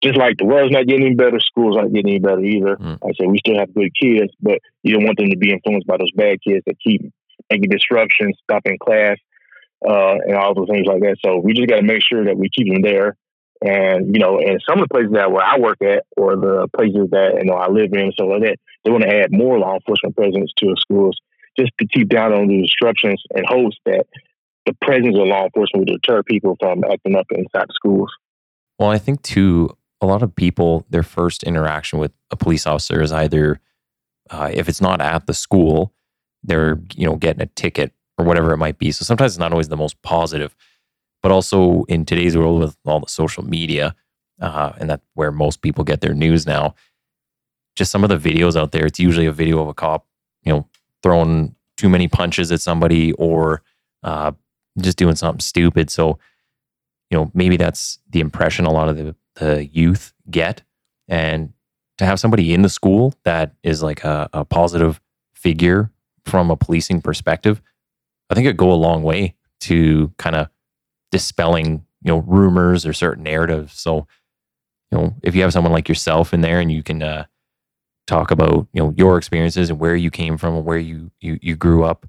just 0.02 0.18
like 0.18 0.36
the 0.38 0.44
world's 0.44 0.72
not 0.72 0.86
getting 0.86 1.06
any 1.06 1.14
better, 1.14 1.38
schools 1.40 1.76
aren't 1.76 1.94
getting 1.94 2.10
any 2.10 2.18
better 2.18 2.42
either. 2.42 2.76
Mm. 2.76 2.98
Like 3.02 3.14
I 3.14 3.16
said, 3.16 3.30
we 3.30 3.38
still 3.38 3.58
have 3.58 3.74
good 3.74 3.92
kids, 3.94 4.32
but 4.40 4.58
you 4.82 4.94
don't 4.94 5.04
want 5.04 5.18
them 5.18 5.30
to 5.30 5.36
be 5.36 5.52
influenced 5.52 5.86
by 5.86 5.96
those 5.96 6.12
bad 6.12 6.38
kids 6.42 6.64
that 6.66 6.80
keep 6.80 7.00
making 7.50 7.70
disruptions, 7.70 8.36
stopping 8.44 8.78
class. 8.78 9.18
uh, 9.86 10.16
and 10.26 10.36
all 10.36 10.54
those 10.54 10.68
things 10.68 10.86
like 10.86 11.00
that. 11.00 11.16
So 11.24 11.38
we 11.38 11.54
just 11.54 11.68
got 11.68 11.76
to 11.76 11.82
make 11.82 12.02
sure 12.02 12.24
that 12.24 12.36
we 12.36 12.50
keep 12.50 12.72
them 12.72 12.82
there. 12.82 13.16
And 13.62 14.14
you 14.14 14.20
know, 14.20 14.38
and 14.38 14.60
some 14.66 14.80
of 14.80 14.88
the 14.88 14.92
places 14.92 15.12
that 15.12 15.32
where 15.32 15.44
I 15.44 15.58
work 15.58 15.82
at, 15.82 16.04
or 16.16 16.36
the 16.36 16.68
places 16.74 17.10
that 17.10 17.36
you 17.40 17.44
know 17.44 17.54
I 17.54 17.68
live 17.68 17.92
in, 17.92 18.12
so 18.18 18.26
like 18.26 18.42
that, 18.42 18.56
they 18.84 18.90
want 18.90 19.04
to 19.04 19.14
add 19.14 19.32
more 19.32 19.58
law 19.58 19.74
enforcement 19.74 20.16
presence 20.16 20.50
to 20.58 20.66
the 20.66 20.76
schools, 20.80 21.18
just 21.58 21.72
to 21.78 21.86
keep 21.86 22.08
down 22.08 22.32
on 22.32 22.48
the 22.48 22.62
disruptions 22.62 23.22
and 23.34 23.44
hopes 23.46 23.76
that 23.84 24.06
the 24.64 24.72
presence 24.80 25.16
of 25.18 25.26
law 25.26 25.44
enforcement 25.44 25.86
will 25.86 25.96
deter 25.96 26.22
people 26.22 26.56
from 26.58 26.84
acting 26.90 27.16
up 27.16 27.26
inside 27.32 27.68
the 27.68 27.74
schools. 27.74 28.10
Well, 28.80 28.88
I 28.90 28.98
think 28.98 29.22
too, 29.22 29.76
a 30.00 30.06
lot 30.06 30.22
of 30.22 30.34
people, 30.34 30.86
their 30.88 31.02
first 31.02 31.42
interaction 31.42 31.98
with 31.98 32.12
a 32.30 32.36
police 32.36 32.66
officer 32.66 33.02
is 33.02 33.12
either, 33.12 33.60
uh, 34.30 34.50
if 34.54 34.70
it's 34.70 34.80
not 34.80 35.02
at 35.02 35.26
the 35.26 35.34
school, 35.34 35.92
they're 36.42 36.80
you 36.94 37.06
know 37.06 37.16
getting 37.16 37.42
a 37.42 37.46
ticket 37.46 37.92
or 38.16 38.24
whatever 38.24 38.54
it 38.54 38.56
might 38.56 38.78
be. 38.78 38.90
So 38.90 39.04
sometimes 39.04 39.32
it's 39.32 39.38
not 39.38 39.52
always 39.52 39.68
the 39.68 39.76
most 39.76 40.00
positive, 40.00 40.56
but 41.22 41.30
also 41.30 41.84
in 41.84 42.06
today's 42.06 42.38
world 42.38 42.60
with 42.60 42.78
all 42.86 43.00
the 43.00 43.08
social 43.08 43.44
media, 43.44 43.94
uh, 44.40 44.72
and 44.78 44.88
that's 44.88 45.04
where 45.14 45.30
most 45.30 45.60
people 45.60 45.84
get 45.84 46.00
their 46.00 46.14
news 46.14 46.46
now. 46.46 46.74
Just 47.76 47.92
some 47.92 48.04
of 48.04 48.10
the 48.10 48.16
videos 48.16 48.56
out 48.56 48.72
there, 48.72 48.86
it's 48.86 48.98
usually 48.98 49.26
a 49.26 49.32
video 49.32 49.60
of 49.60 49.68
a 49.68 49.74
cop, 49.74 50.06
you 50.44 50.52
know, 50.52 50.68
throwing 51.02 51.54
too 51.76 51.90
many 51.90 52.08
punches 52.08 52.50
at 52.50 52.62
somebody 52.62 53.12
or 53.14 53.62
uh, 54.02 54.32
just 54.80 54.98
doing 54.98 55.16
something 55.16 55.40
stupid. 55.40 55.90
So, 55.90 56.18
you 57.10 57.18
know, 57.18 57.30
maybe 57.34 57.56
that's 57.56 57.98
the 58.10 58.20
impression 58.20 58.64
a 58.64 58.72
lot 58.72 58.88
of 58.88 58.96
the, 58.96 59.14
the 59.34 59.66
youth 59.66 60.12
get. 60.30 60.62
And 61.08 61.52
to 61.98 62.06
have 62.06 62.20
somebody 62.20 62.54
in 62.54 62.62
the 62.62 62.68
school 62.68 63.14
that 63.24 63.54
is 63.62 63.82
like 63.82 64.04
a, 64.04 64.28
a 64.32 64.44
positive 64.44 65.00
figure 65.34 65.90
from 66.24 66.50
a 66.50 66.56
policing 66.56 67.02
perspective, 67.02 67.60
I 68.30 68.34
think 68.34 68.46
it'd 68.46 68.56
go 68.56 68.72
a 68.72 68.74
long 68.74 69.02
way 69.02 69.34
to 69.60 70.12
kind 70.18 70.36
of 70.36 70.48
dispelling, 71.10 71.84
you 72.02 72.12
know, 72.12 72.18
rumors 72.18 72.86
or 72.86 72.92
certain 72.92 73.24
narratives. 73.24 73.78
So, 73.78 74.06
you 74.90 74.98
know, 74.98 75.14
if 75.22 75.34
you 75.34 75.42
have 75.42 75.52
someone 75.52 75.72
like 75.72 75.88
yourself 75.88 76.32
in 76.32 76.40
there 76.40 76.60
and 76.60 76.70
you 76.70 76.82
can 76.82 77.02
uh, 77.02 77.24
talk 78.06 78.30
about, 78.30 78.68
you 78.72 78.82
know, 78.82 78.94
your 78.96 79.18
experiences 79.18 79.68
and 79.68 79.78
where 79.78 79.96
you 79.96 80.10
came 80.10 80.38
from 80.38 80.56
and 80.56 80.64
where 80.64 80.78
you 80.78 81.10
you, 81.20 81.38
you 81.42 81.56
grew 81.56 81.84
up, 81.84 82.06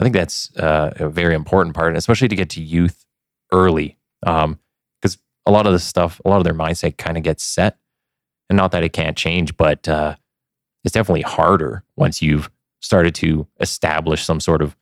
I 0.00 0.04
think 0.04 0.14
that's 0.14 0.54
uh, 0.56 0.92
a 0.96 1.08
very 1.08 1.34
important 1.34 1.76
part, 1.76 1.96
especially 1.96 2.28
to 2.28 2.36
get 2.36 2.50
to 2.50 2.62
youth 2.62 3.04
early, 3.52 3.98
because 4.22 4.44
um, 4.44 4.58
a 5.46 5.50
lot 5.50 5.66
of 5.66 5.72
this 5.72 5.84
stuff, 5.84 6.20
a 6.24 6.28
lot 6.28 6.38
of 6.38 6.44
their 6.44 6.54
mindset 6.54 6.96
kind 6.96 7.16
of 7.16 7.22
gets 7.22 7.42
set, 7.42 7.78
and 8.48 8.56
not 8.56 8.72
that 8.72 8.84
it 8.84 8.92
can't 8.92 9.16
change, 9.16 9.56
but 9.56 9.88
uh, 9.88 10.16
it's 10.84 10.94
definitely 10.94 11.22
harder 11.22 11.84
once 11.96 12.22
you've 12.22 12.50
started 12.80 13.14
to 13.16 13.46
establish 13.60 14.24
some 14.24 14.40
sort 14.40 14.62
of 14.62 14.76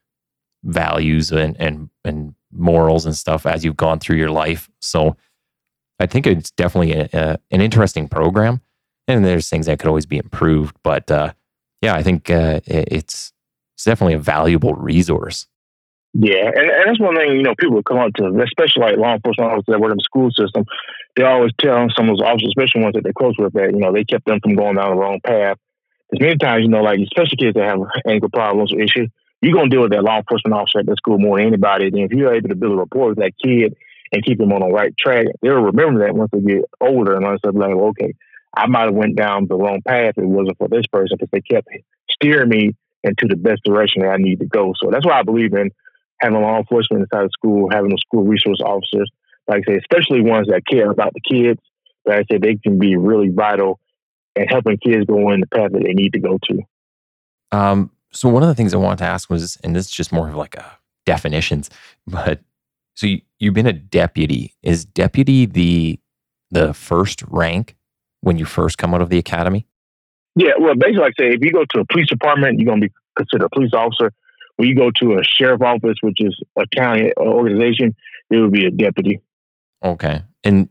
values 0.65 1.33
and 1.33 1.57
and 1.61 1.91
and 2.05 2.35
morals 2.53 3.07
and 3.07 3.17
stuff 3.17 3.47
as 3.47 3.65
you've 3.65 3.77
gone 3.77 3.99
through 3.99 4.17
your 4.17 4.31
life. 4.31 4.69
So 4.81 5.17
I 5.99 6.07
think 6.07 6.27
it's 6.27 6.51
definitely 6.53 6.93
a, 6.93 7.09
a, 7.13 7.39
an 7.51 7.61
interesting 7.61 8.09
program, 8.09 8.61
and 9.07 9.25
there's 9.25 9.49
things 9.49 9.67
that 9.67 9.79
could 9.79 9.89
always 9.89 10.07
be 10.07 10.19
improved. 10.19 10.77
But 10.83 11.11
uh, 11.11 11.33
yeah, 11.83 11.95
I 11.95 12.03
think 12.03 12.31
uh, 12.31 12.61
it's 12.67 13.33
it's 13.75 13.85
definitely 13.85 14.15
a 14.15 14.19
valuable 14.19 14.75
resource. 14.75 15.47
Yeah, 16.13 16.51
and, 16.51 16.71
and 16.71 16.89
that's 16.89 16.99
one 17.01 17.15
thing 17.17 17.33
you 17.33 17.43
know 17.43 17.55
people 17.57 17.83
come 17.83 17.99
up 17.99 18.13
to, 18.15 18.27
especially 18.43 18.83
like 18.83 18.97
law 18.97 19.15
enforcement 19.15 19.51
officers 19.53 19.65
that 19.69 19.81
work 19.81 19.93
in 19.93 19.99
the 19.99 20.03
school 20.03 20.31
system. 20.33 20.65
They 21.17 21.23
always 21.23 21.53
tell 21.61 21.87
some 21.95 22.09
of 22.09 22.17
those 22.17 22.27
officers, 22.27 22.49
especially 22.57 22.83
ones 22.83 22.95
that 22.95 23.05
they're 23.05 23.13
close 23.13 23.35
with, 23.39 23.53
that 23.53 23.71
you 23.73 23.79
know 23.79 23.93
they 23.93 24.05
kept 24.05 24.27
them 24.27 24.41
from 24.43 24.57
going 24.57 24.75
down 24.77 24.91
the 24.91 24.97
wrong 24.97 25.21
path. 25.25 25.57
Because 26.11 26.25
many 26.25 26.37
times, 26.37 26.63
you 26.65 26.69
know, 26.69 26.83
like 26.83 26.99
especially 26.99 27.37
kids 27.39 27.55
that 27.55 27.69
have 27.69 27.79
anger 28.09 28.29
problems 28.29 28.73
or 28.73 28.81
issues, 28.81 29.09
you're 29.41 29.55
gonna 29.55 29.71
deal 29.71 29.83
with 29.83 29.93
that 29.93 30.03
law 30.03 30.19
enforcement 30.19 30.55
officer 30.55 30.81
at 30.81 30.87
the 30.87 30.97
school 30.97 31.19
more 31.19 31.39
than 31.39 31.47
anybody. 31.47 31.87
And 31.87 31.99
if 31.99 32.11
you're 32.11 32.35
able 32.35 32.49
to 32.49 32.57
build 32.57 32.73
a 32.73 32.77
rapport 32.77 33.11
with 33.11 33.19
that 33.19 33.39
kid 33.43 33.77
and 34.11 34.25
keep 34.25 34.39
them 34.39 34.53
on 34.53 34.61
the 34.61 34.75
right 34.75 34.93
track, 34.99 35.27
they'll 35.43 35.63
remember 35.63 36.05
that 36.05 36.17
once 36.17 36.31
they 36.33 36.41
get 36.41 36.65
older 36.81 37.15
and 37.15 37.25
they're 37.25 37.53
like, 37.53 37.77
well, 37.77 37.95
okay, 37.95 38.15
I 38.57 38.67
might 38.67 38.87
have 38.87 38.95
went 38.95 39.15
down 39.15 39.47
the 39.47 39.55
wrong 39.55 39.81
path 39.87 40.15
if 40.17 40.25
it 40.25 40.27
wasn't 40.27 40.59
for 40.59 40.67
this 40.67 40.87
person 40.91 41.17
because 41.21 41.31
they 41.31 41.41
kept 41.41 41.69
steering 42.11 42.49
me 42.49 42.75
into 43.05 43.27
the 43.29 43.37
best 43.37 43.63
direction 43.65 44.03
that 44.03 44.11
I 44.11 44.17
need 44.17 44.41
to 44.41 44.47
go. 44.47 44.75
So 44.83 44.91
that's 44.91 45.07
why 45.07 45.21
I 45.21 45.23
believe 45.23 45.55
in 45.55 45.71
having 46.21 46.41
law 46.41 46.59
enforcement 46.59 47.03
inside 47.03 47.25
of 47.25 47.31
school, 47.33 47.69
having 47.73 47.91
the 47.91 47.99
school 47.99 48.25
resource 48.25 48.61
officers, 48.65 49.11
like 49.49 49.65
I 49.67 49.73
say, 49.73 49.79
especially 49.79 50.21
ones 50.23 50.49
that 50.49 50.63
care 50.71 50.91
about 50.91 51.13
the 51.15 51.21
kids. 51.21 51.61
Like 52.07 52.21
I 52.21 52.35
say, 52.35 52.39
they 52.39 52.57
can 52.57 52.79
be 52.79 52.97
really 52.97 53.29
vital 53.29 53.81
in 54.37 54.47
helping 54.49 54.79
kids 54.79 55.05
go 55.07 55.31
in 55.31 55.41
the 55.41 55.47
path 55.47 55.73
that 55.73 55.83
they 55.83 55.93
need 55.93 56.13
to 56.13 56.21
go 56.21 56.39
to. 56.45 56.63
Um, 57.57 57.91
so 58.13 58.29
one 58.29 58.43
of 58.43 58.49
the 58.49 58.55
things 58.55 58.75
I 58.75 58.79
wanted 58.79 58.99
to 58.99 59.05
ask 59.05 59.29
was, 59.29 59.57
and 59.65 59.75
this 59.75 59.87
is 59.87 59.91
just 59.91 60.13
more 60.13 60.29
of 60.29 60.35
like 60.35 60.55
a 60.55 60.79
definitions, 61.07 61.71
but 62.07 62.41
so 62.95 63.07
you, 63.07 63.21
you've 63.39 63.55
been 63.55 63.67
a 63.67 63.73
deputy. 63.73 64.55
Is 64.63 64.85
deputy 64.85 65.47
the 65.47 65.99
the 66.51 66.75
first 66.75 67.23
rank 67.29 67.77
when 68.21 68.37
you 68.37 68.45
first 68.45 68.77
come 68.77 68.93
out 68.95 69.03
of 69.03 69.09
the 69.09 69.19
academy? 69.19 69.67
Yeah, 70.37 70.53
well, 70.59 70.75
basically, 70.75 71.01
like 71.01 71.15
I 71.19 71.23
say, 71.23 71.29
if 71.31 71.41
you 71.43 71.53
go 71.53 71.65
to 71.71 71.81
a 71.81 71.85
police 71.87 72.09
department, 72.09 72.59
you're 72.59 72.67
going 72.67 72.81
to 72.81 72.89
be 72.89 72.95
considered 73.17 73.47
a 73.47 73.49
police 73.49 73.73
officer. 73.73 74.13
When 74.61 74.69
you 74.69 74.75
go 74.75 74.91
to 75.01 75.15
a 75.15 75.25
sheriff 75.25 75.63
office, 75.63 75.97
which 76.03 76.19
is 76.21 76.39
a 76.59 76.67
county 76.67 77.15
organization, 77.17 77.97
it 78.29 78.37
would 78.37 78.53
be 78.53 78.67
a 78.67 78.71
deputy. 78.71 79.19
Okay, 79.83 80.21
and 80.45 80.69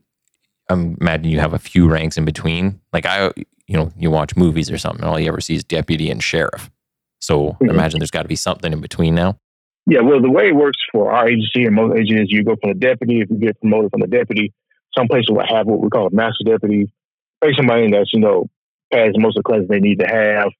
I'm 0.68 0.96
imagine 1.00 1.28
you 1.28 1.40
have 1.40 1.54
a 1.54 1.58
few 1.58 1.90
ranks 1.90 2.16
in 2.16 2.24
between. 2.24 2.80
Like 2.92 3.04
I, 3.04 3.32
you 3.66 3.76
know, 3.76 3.90
you 3.98 4.12
watch 4.12 4.36
movies 4.36 4.70
or 4.70 4.78
something, 4.78 5.02
and 5.02 5.10
all 5.10 5.18
you 5.18 5.26
ever 5.26 5.40
see 5.40 5.56
is 5.56 5.64
deputy 5.64 6.08
and 6.08 6.22
sheriff. 6.22 6.70
So 7.18 7.48
mm-hmm. 7.48 7.68
imagine 7.68 7.98
there's 7.98 8.12
got 8.12 8.22
to 8.22 8.28
be 8.28 8.36
something 8.36 8.72
in 8.72 8.80
between 8.80 9.16
now. 9.16 9.40
Yeah, 9.86 10.02
well, 10.02 10.22
the 10.22 10.30
way 10.30 10.50
it 10.50 10.54
works 10.54 10.78
for 10.92 11.10
our 11.10 11.28
agency 11.28 11.64
and 11.64 11.74
most 11.74 11.98
agencies, 11.98 12.30
you 12.30 12.44
go 12.44 12.54
from 12.62 12.70
the 12.70 12.78
deputy. 12.78 13.22
If 13.22 13.30
you 13.30 13.38
get 13.38 13.60
promoted 13.60 13.90
from 13.90 14.02
the 14.02 14.06
deputy, 14.06 14.52
some 14.96 15.08
places 15.08 15.30
will 15.30 15.44
have 15.44 15.66
what 15.66 15.80
we 15.80 15.88
call 15.88 16.06
a 16.06 16.14
master 16.14 16.44
deputy, 16.44 16.92
basically 17.40 17.56
somebody 17.56 17.90
that's 17.90 18.12
you 18.12 18.20
know 18.20 18.48
has 18.92 19.14
most 19.16 19.36
of 19.36 19.42
the 19.42 19.48
classes 19.48 19.66
they 19.68 19.80
need 19.80 19.98
to 19.98 20.06
have, 20.06 20.52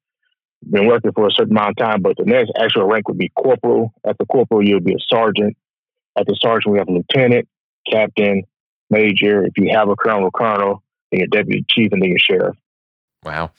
been 0.68 0.87
working 0.87 1.12
for 1.12 1.27
a 1.27 1.31
certain 1.31 1.53
amount 1.57 1.70
of 1.70 1.77
time. 1.77 2.03
But 2.03 2.16
the 2.16 2.25
next 2.25 2.53
actual 2.61 2.85
rank 2.85 3.09
would 3.09 3.18
be 3.18 3.31
corporal. 3.31 3.92
At 4.07 4.18
the 4.18 4.27
corporal, 4.27 4.66
you'll 4.66 4.81
be 4.81 4.94
a 4.94 5.14
sergeant. 5.14 5.57
At 6.18 6.27
the 6.27 6.37
sergeant, 6.40 6.73
we 6.73 6.79
have 6.79 6.88
a 6.88 6.92
lieutenant, 6.92 7.49
captain, 7.90 8.42
major. 8.90 9.44
If 9.44 9.57
you 9.57 9.70
have 9.73 9.88
a 9.88 9.96
colonel, 9.96 10.31
colonel, 10.31 10.83
then 11.11 11.20
your 11.20 11.29
deputy 11.29 11.64
chief, 11.68 11.92
and 11.92 12.03
then 12.03 12.11
your 12.11 12.18
sheriff. 12.18 12.57
Wow, 13.25 13.53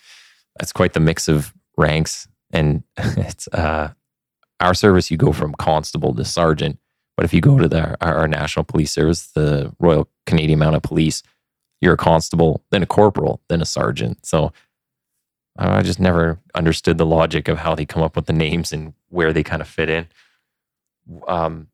that's 0.59 0.73
quite 0.73 0.93
the 0.93 0.99
mix 0.99 1.27
of 1.27 1.53
ranks. 1.77 2.27
And 2.51 2.83
it's 2.97 3.47
uh, 3.49 3.93
our 4.59 4.73
service. 4.73 5.09
You 5.09 5.17
go 5.17 5.31
from 5.31 5.53
constable 5.55 6.13
to 6.13 6.25
sergeant. 6.25 6.77
But 7.17 7.25
if 7.25 7.33
you 7.33 7.41
go 7.41 7.57
to 7.57 7.67
the, 7.67 7.97
our, 8.03 8.17
our 8.17 8.27
national 8.27 8.63
police 8.65 8.91
service, 8.91 9.27
the 9.27 9.73
Royal 9.79 10.07
Canadian 10.25 10.59
Mounted 10.59 10.83
Police, 10.83 11.23
you're 11.81 11.93
a 11.93 11.97
constable, 11.97 12.63
then 12.71 12.83
a 12.83 12.85
corporal, 12.85 13.41
then 13.49 13.61
a 13.61 13.65
sergeant. 13.65 14.25
So 14.25 14.53
I 15.69 15.81
just 15.83 15.99
never 15.99 16.39
understood 16.55 16.97
the 16.97 17.05
logic 17.05 17.47
of 17.47 17.59
how 17.59 17.75
they 17.75 17.85
come 17.85 18.01
up 18.01 18.15
with 18.15 18.25
the 18.25 18.33
names 18.33 18.71
and 18.71 18.93
where 19.09 19.31
they 19.31 19.43
kind 19.43 19.61
of 19.61 19.67
fit 19.67 19.89
in. 19.89 20.07
Um, 21.27 21.67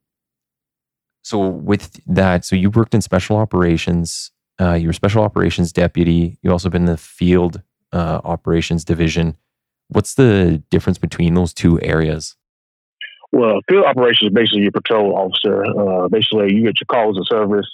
so 1.23 1.47
with 1.47 1.99
that, 2.05 2.45
so 2.45 2.55
you 2.55 2.69
worked 2.69 2.93
in 2.93 3.01
special 3.01 3.37
operations. 3.37 4.31
Uh, 4.59 4.73
you 4.73 4.87
were 4.87 4.93
special 4.93 5.23
operations 5.23 5.71
deputy. 5.71 6.37
You 6.41 6.51
also 6.51 6.69
been 6.69 6.83
in 6.83 6.91
the 6.91 6.97
field 6.97 7.61
uh, 7.93 8.21
operations 8.23 8.83
division. 8.83 9.37
What's 9.89 10.15
the 10.15 10.63
difference 10.69 10.97
between 10.97 11.33
those 11.33 11.53
two 11.53 11.81
areas? 11.81 12.35
Well, 13.31 13.59
field 13.69 13.85
operations 13.85 14.29
is 14.29 14.33
basically 14.33 14.61
your 14.61 14.71
patrol 14.71 15.15
officer. 15.15 15.65
Uh, 15.65 16.07
basically, 16.07 16.53
you 16.53 16.63
get 16.63 16.79
your 16.79 16.87
calls 16.89 17.17
of 17.17 17.27
service, 17.27 17.67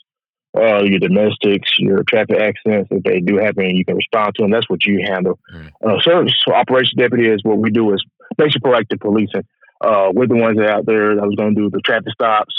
uh, 0.55 0.83
your 0.83 0.99
domestics, 0.99 1.71
your 1.79 2.03
traffic 2.03 2.37
accidents. 2.39 2.89
If 2.91 3.03
they 3.03 3.19
do 3.19 3.37
happen, 3.37 3.75
you 3.75 3.85
can 3.85 3.95
respond 3.95 4.35
to 4.35 4.43
them. 4.43 4.51
That's 4.51 4.69
what 4.69 4.85
you 4.85 5.03
handle. 5.05 5.39
Mm. 5.53 5.71
Uh, 5.85 6.01
service 6.01 6.33
operations 6.47 6.93
deputy 6.97 7.29
is 7.29 7.43
what 7.43 7.57
we 7.57 7.71
do 7.71 7.93
is 7.93 8.03
basically 8.37 8.71
proactive 8.71 9.01
policing. 9.01 9.45
Uh, 9.81 10.09
we're 10.13 10.27
the 10.27 10.35
ones 10.35 10.57
that 10.57 10.69
out 10.69 10.85
there 10.85 11.15
that 11.15 11.25
was 11.25 11.35
going 11.35 11.55
to 11.55 11.61
do 11.61 11.69
the 11.69 11.81
traffic 11.81 12.13
stops, 12.13 12.55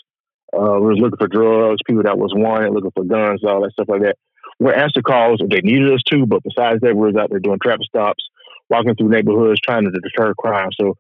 uh, 0.55 0.79
we 0.81 0.89
was 0.89 0.99
looking 0.99 1.19
for 1.19 1.29
drugs, 1.29 1.81
people 1.87 2.03
that 2.03 2.19
was 2.19 2.33
wanted, 2.35 2.73
looking 2.73 2.93
for 2.93 3.05
guns, 3.05 3.43
all 3.45 3.63
that 3.63 3.73
stuff 3.73 3.89
like 3.89 4.03
that. 4.03 4.17
We're 4.61 4.75
answering 4.75 5.03
calls 5.03 5.41
if 5.41 5.49
they 5.49 5.61
needed 5.61 5.93
us 5.93 6.03
to, 6.11 6.27
but 6.27 6.43
besides 6.43 6.81
that, 6.83 6.95
we 6.95 7.07
was 7.07 7.17
out 7.17 7.31
there 7.31 7.41
doing 7.41 7.59
traffic 7.63 7.87
stops, 7.87 8.25
walking 8.71 8.95
through 8.95 9.09
neighborhoods, 9.09 9.61
trying 9.61 9.85
to 9.85 9.91
deter 9.91 10.33
crime. 10.35 10.71
So 10.79 10.97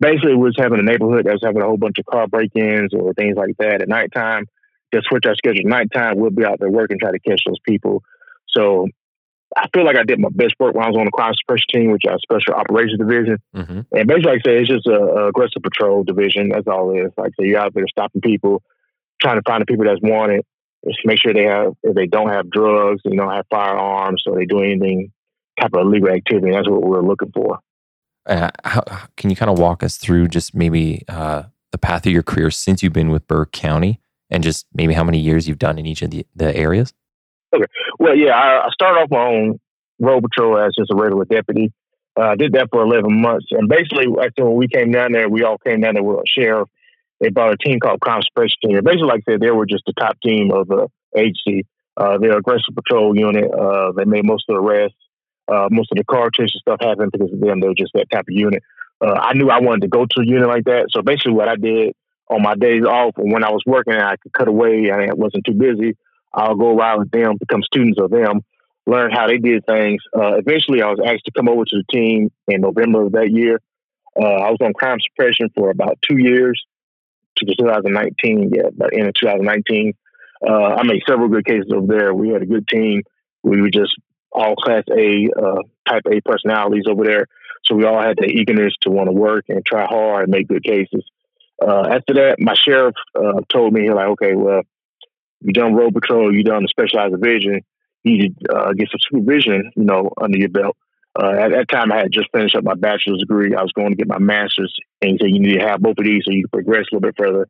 basically, 0.00 0.34
we 0.34 0.44
was 0.50 0.56
having 0.58 0.80
a 0.80 0.82
neighborhood 0.82 1.26
that 1.26 1.34
was 1.34 1.42
having 1.44 1.62
a 1.62 1.66
whole 1.66 1.76
bunch 1.76 1.98
of 1.98 2.06
car 2.06 2.26
break-ins 2.26 2.92
or 2.94 3.14
things 3.14 3.36
like 3.36 3.56
that 3.58 3.80
at 3.82 3.88
nighttime. 3.88 4.46
Switch 5.02 5.24
our 5.26 5.34
schedule. 5.34 5.60
At 5.60 5.66
nighttime, 5.66 6.16
we'll 6.16 6.30
be 6.30 6.44
out 6.44 6.58
there 6.60 6.70
working, 6.70 6.98
try 6.98 7.12
to 7.12 7.18
catch 7.18 7.42
those 7.46 7.60
people. 7.66 8.02
So 8.48 8.88
I 9.56 9.68
feel 9.72 9.84
like 9.84 9.96
I 9.96 10.02
did 10.02 10.18
my 10.18 10.28
best 10.32 10.54
work 10.58 10.74
when 10.74 10.84
I 10.84 10.88
was 10.88 10.96
on 10.96 11.04
the 11.04 11.10
crime 11.10 11.34
suppression 11.34 11.66
team, 11.72 11.90
which 11.92 12.02
is 12.04 12.10
our 12.10 12.18
special 12.18 12.54
operations 12.54 12.98
division. 12.98 13.38
Mm-hmm. 13.54 13.80
And 13.96 14.08
basically, 14.08 14.32
like 14.32 14.42
I 14.44 14.50
say, 14.50 14.58
it's 14.58 14.68
just 14.68 14.86
a, 14.86 14.98
a, 14.98 15.28
aggressive 15.28 15.62
patrol 15.62 16.04
division. 16.04 16.48
That's 16.48 16.66
all 16.66 16.90
it 16.94 17.06
is. 17.06 17.12
Like 17.16 17.32
I 17.38 17.42
say, 17.42 17.48
you're 17.48 17.60
out 17.60 17.72
there 17.74 17.86
stopping 17.88 18.20
people, 18.20 18.62
trying 19.20 19.36
to 19.36 19.42
find 19.46 19.62
the 19.62 19.66
people 19.66 19.84
that's 19.84 20.00
wanted, 20.02 20.44
just 20.86 21.00
make 21.04 21.20
sure 21.20 21.32
they 21.32 21.44
have, 21.44 21.74
if 21.82 21.94
they 21.94 22.06
don't 22.06 22.28
have 22.28 22.50
drugs, 22.50 23.02
you 23.04 23.14
know, 23.14 23.30
have 23.30 23.46
firearms, 23.50 24.24
or 24.26 24.36
they 24.36 24.46
do 24.46 24.60
anything 24.60 25.12
type 25.60 25.72
of 25.74 25.86
illegal 25.86 26.10
activity. 26.10 26.52
That's 26.52 26.68
what 26.68 26.82
we're 26.82 27.02
looking 27.02 27.32
for. 27.32 27.60
Uh, 28.26 28.50
how, 28.64 28.82
can 29.16 29.30
you 29.30 29.36
kind 29.36 29.50
of 29.50 29.58
walk 29.58 29.82
us 29.82 29.96
through 29.96 30.28
just 30.28 30.54
maybe 30.54 31.04
uh, 31.08 31.44
the 31.70 31.78
path 31.78 32.04
of 32.06 32.12
your 32.12 32.24
career 32.24 32.50
since 32.50 32.82
you've 32.82 32.92
been 32.92 33.10
with 33.10 33.26
Burke 33.26 33.52
County 33.52 34.00
and 34.30 34.42
just 34.42 34.66
maybe 34.74 34.94
how 34.94 35.04
many 35.04 35.18
years 35.18 35.48
you've 35.48 35.58
done 35.58 35.78
in 35.78 35.86
each 35.86 36.02
of 36.02 36.10
the, 36.10 36.26
the 36.34 36.54
areas? 36.54 36.92
Okay. 37.54 37.66
Well, 37.98 38.16
yeah, 38.16 38.36
I, 38.36 38.66
I 38.66 38.68
started 38.70 39.00
off 39.00 39.10
my 39.10 39.26
own 39.26 39.60
road 39.98 40.22
patrol 40.22 40.58
as 40.58 40.74
just 40.76 40.90
a 40.90 40.96
regular 40.96 41.24
deputy. 41.24 41.72
Uh, 42.18 42.28
I 42.28 42.36
did 42.36 42.52
that 42.52 42.68
for 42.70 42.82
11 42.82 43.20
months. 43.20 43.46
And 43.50 43.68
basically, 43.68 44.06
actually, 44.20 44.44
when 44.44 44.56
we 44.56 44.68
came 44.68 44.90
down 44.90 45.12
there, 45.12 45.28
we 45.28 45.42
all 45.42 45.58
came 45.58 45.80
down 45.80 45.94
there 45.94 46.02
with 46.02 46.18
a 46.18 46.26
sheriff. 46.26 46.68
They 47.20 47.30
brought 47.30 47.52
a 47.52 47.56
team 47.56 47.80
called 47.80 48.00
Crime 48.00 48.22
Suppression 48.22 48.56
Team. 48.62 48.80
Basically, 48.84 49.06
like 49.06 49.22
I 49.26 49.32
said, 49.32 49.40
they 49.40 49.50
were 49.50 49.66
just 49.66 49.84
the 49.86 49.92
top 49.94 50.20
team 50.20 50.50
of 50.50 50.68
the 50.68 50.88
agency. 51.16 51.66
Uh, 51.96 52.18
their 52.18 52.36
aggressive 52.36 52.74
patrol 52.74 53.16
unit, 53.16 53.50
uh, 53.50 53.92
they 53.92 54.04
made 54.04 54.26
most 54.26 54.44
of 54.48 54.56
the 54.56 54.60
arrests. 54.60 54.98
Uh, 55.48 55.68
most 55.70 55.90
of 55.92 55.96
the 55.96 56.04
car 56.04 56.28
chase 56.30 56.50
stuff 56.58 56.78
happened 56.80 57.12
because 57.12 57.32
of 57.32 57.40
them. 57.40 57.60
They 57.60 57.68
were 57.68 57.74
just 57.74 57.92
that 57.94 58.10
type 58.10 58.26
of 58.28 58.34
unit. 58.34 58.62
Uh, 59.00 59.12
I 59.12 59.32
knew 59.34 59.48
I 59.48 59.60
wanted 59.60 59.82
to 59.82 59.88
go 59.88 60.04
to 60.04 60.20
a 60.20 60.26
unit 60.26 60.48
like 60.48 60.64
that. 60.64 60.88
So 60.90 61.02
basically, 61.02 61.32
what 61.32 61.48
I 61.48 61.56
did 61.56 61.94
on 62.28 62.42
my 62.42 62.54
days 62.54 62.84
off, 62.84 63.14
when 63.16 63.44
I 63.44 63.50
was 63.50 63.62
working, 63.66 63.94
and 63.94 64.02
I 64.02 64.16
could 64.16 64.32
cut 64.32 64.48
away 64.48 64.88
and 64.88 65.10
I 65.10 65.14
wasn't 65.14 65.44
too 65.44 65.54
busy. 65.54 65.96
I'll 66.32 66.56
go 66.56 66.76
around 66.76 67.00
with 67.00 67.10
them, 67.10 67.36
become 67.38 67.62
students 67.62 68.00
of 68.00 68.10
them, 68.10 68.40
learn 68.86 69.10
how 69.10 69.26
they 69.26 69.38
did 69.38 69.64
things. 69.64 70.02
Uh, 70.14 70.34
eventually, 70.34 70.82
I 70.82 70.90
was 70.90 71.00
asked 71.04 71.24
to 71.26 71.32
come 71.32 71.48
over 71.48 71.64
to 71.64 71.76
the 71.76 71.84
team 71.90 72.30
in 72.48 72.60
November 72.60 73.06
of 73.06 73.12
that 73.12 73.30
year. 73.30 73.60
Uh, 74.20 74.24
I 74.24 74.50
was 74.50 74.58
on 74.60 74.72
crime 74.72 74.98
suppression 75.00 75.50
for 75.54 75.70
about 75.70 75.98
two 76.02 76.16
years 76.18 76.64
to 77.36 77.46
2019. 77.46 78.50
Yeah, 78.54 78.70
by 78.76 78.88
the 78.90 78.98
end 78.98 79.08
of 79.08 79.14
2019, 79.14 79.94
uh, 80.46 80.52
I 80.52 80.82
made 80.84 81.02
several 81.06 81.28
good 81.28 81.44
cases 81.44 81.70
over 81.74 81.86
there. 81.86 82.14
We 82.14 82.30
had 82.30 82.42
a 82.42 82.46
good 82.46 82.66
team. 82.68 83.02
We 83.42 83.60
were 83.60 83.70
just 83.70 83.94
all 84.32 84.56
Class 84.56 84.84
A, 84.90 85.28
uh, 85.36 85.62
Type 85.88 86.04
A 86.10 86.20
personalities 86.20 86.84
over 86.88 87.04
there. 87.04 87.26
So 87.64 87.74
we 87.74 87.84
all 87.84 88.00
had 88.00 88.16
the 88.16 88.26
eagerness 88.26 88.74
to 88.82 88.90
want 88.90 89.08
to 89.08 89.12
work 89.12 89.46
and 89.48 89.64
try 89.64 89.86
hard 89.86 90.24
and 90.24 90.30
make 90.30 90.48
good 90.48 90.62
cases. 90.62 91.04
Uh, 91.60 91.88
after 91.88 92.14
that, 92.14 92.36
my 92.38 92.54
sheriff 92.54 92.94
uh, 93.14 93.40
told 93.50 93.72
me, 93.72 93.90
like, 93.90 94.08
okay, 94.08 94.34
well, 94.34 94.62
you 95.40 95.52
done 95.52 95.74
road 95.74 95.94
patrol, 95.94 96.34
you 96.34 96.42
done 96.42 96.62
the 96.62 96.68
specialized 96.68 97.14
division, 97.14 97.60
you 98.04 98.18
need 98.18 98.36
to 98.40 98.54
uh, 98.54 98.72
get 98.72 98.88
some 98.90 99.00
supervision, 99.00 99.72
you 99.76 99.84
know, 99.84 100.10
under 100.20 100.38
your 100.38 100.48
belt. 100.48 100.76
Uh, 101.18 101.30
at 101.30 101.50
that 101.50 101.68
time, 101.70 101.90
I 101.92 101.98
had 101.98 102.12
just 102.12 102.28
finished 102.30 102.54
up 102.54 102.64
my 102.64 102.74
bachelor's 102.74 103.20
degree. 103.20 103.54
I 103.54 103.62
was 103.62 103.72
going 103.72 103.90
to 103.90 103.96
get 103.96 104.06
my 104.06 104.18
master's, 104.18 104.74
and 105.00 105.12
he 105.12 105.18
said 105.18 105.30
you 105.30 105.40
need 105.40 105.58
to 105.58 105.66
have 105.66 105.80
both 105.80 105.98
of 105.98 106.04
these 106.04 106.22
so 106.24 106.30
you 106.30 106.42
can 106.42 106.62
progress 106.62 106.86
a 106.92 106.94
little 106.94 107.08
bit 107.08 107.16
further. 107.16 107.48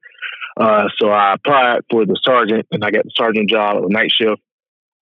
Uh, 0.56 0.88
so 0.98 1.10
I 1.10 1.34
applied 1.34 1.80
for 1.90 2.06
the 2.06 2.18
sergeant, 2.22 2.66
and 2.70 2.84
I 2.84 2.90
got 2.90 3.04
the 3.04 3.10
sergeant 3.16 3.50
job 3.50 3.84
a 3.84 3.88
night 3.88 4.12
shift. 4.12 4.40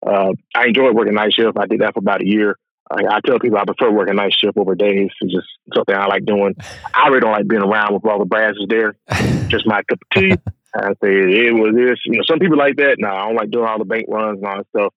Uh, 0.05 0.31
I 0.55 0.67
enjoyed 0.67 0.95
working 0.95 1.13
night 1.13 1.33
shift. 1.33 1.57
I 1.57 1.65
did 1.65 1.81
that 1.81 1.93
for 1.93 1.99
about 1.99 2.21
a 2.21 2.27
year. 2.27 2.57
I, 2.93 3.15
I, 3.15 3.19
tell 3.25 3.39
people 3.39 3.57
I 3.57 3.65
prefer 3.65 3.91
working 3.91 4.15
night 4.15 4.33
shift 4.37 4.57
over 4.57 4.75
days. 4.75 5.09
It's 5.21 5.33
just 5.33 5.47
something 5.73 5.95
I 5.95 6.05
like 6.05 6.25
doing. 6.25 6.55
I 6.93 7.07
really 7.07 7.21
don't 7.21 7.31
like 7.31 7.47
being 7.47 7.63
around 7.63 7.93
with 7.93 8.05
all 8.05 8.19
the 8.19 8.25
brasses 8.25 8.65
there. 8.69 8.95
just 9.47 9.65
my 9.65 9.81
cup 9.83 9.99
of 10.01 10.09
tea. 10.21 10.35
I 10.75 10.89
say 11.03 11.47
it 11.47 11.53
was 11.53 11.73
this. 11.75 11.99
You 12.05 12.17
know, 12.17 12.23
some 12.27 12.39
people 12.39 12.57
like 12.57 12.77
that. 12.77 12.95
No, 12.99 13.09
I 13.09 13.25
don't 13.25 13.35
like 13.35 13.51
doing 13.51 13.67
all 13.67 13.77
the 13.77 13.85
bank 13.85 14.05
runs 14.07 14.39
and 14.39 14.47
all 14.47 14.57
that 14.57 14.67
stuff. 14.75 14.93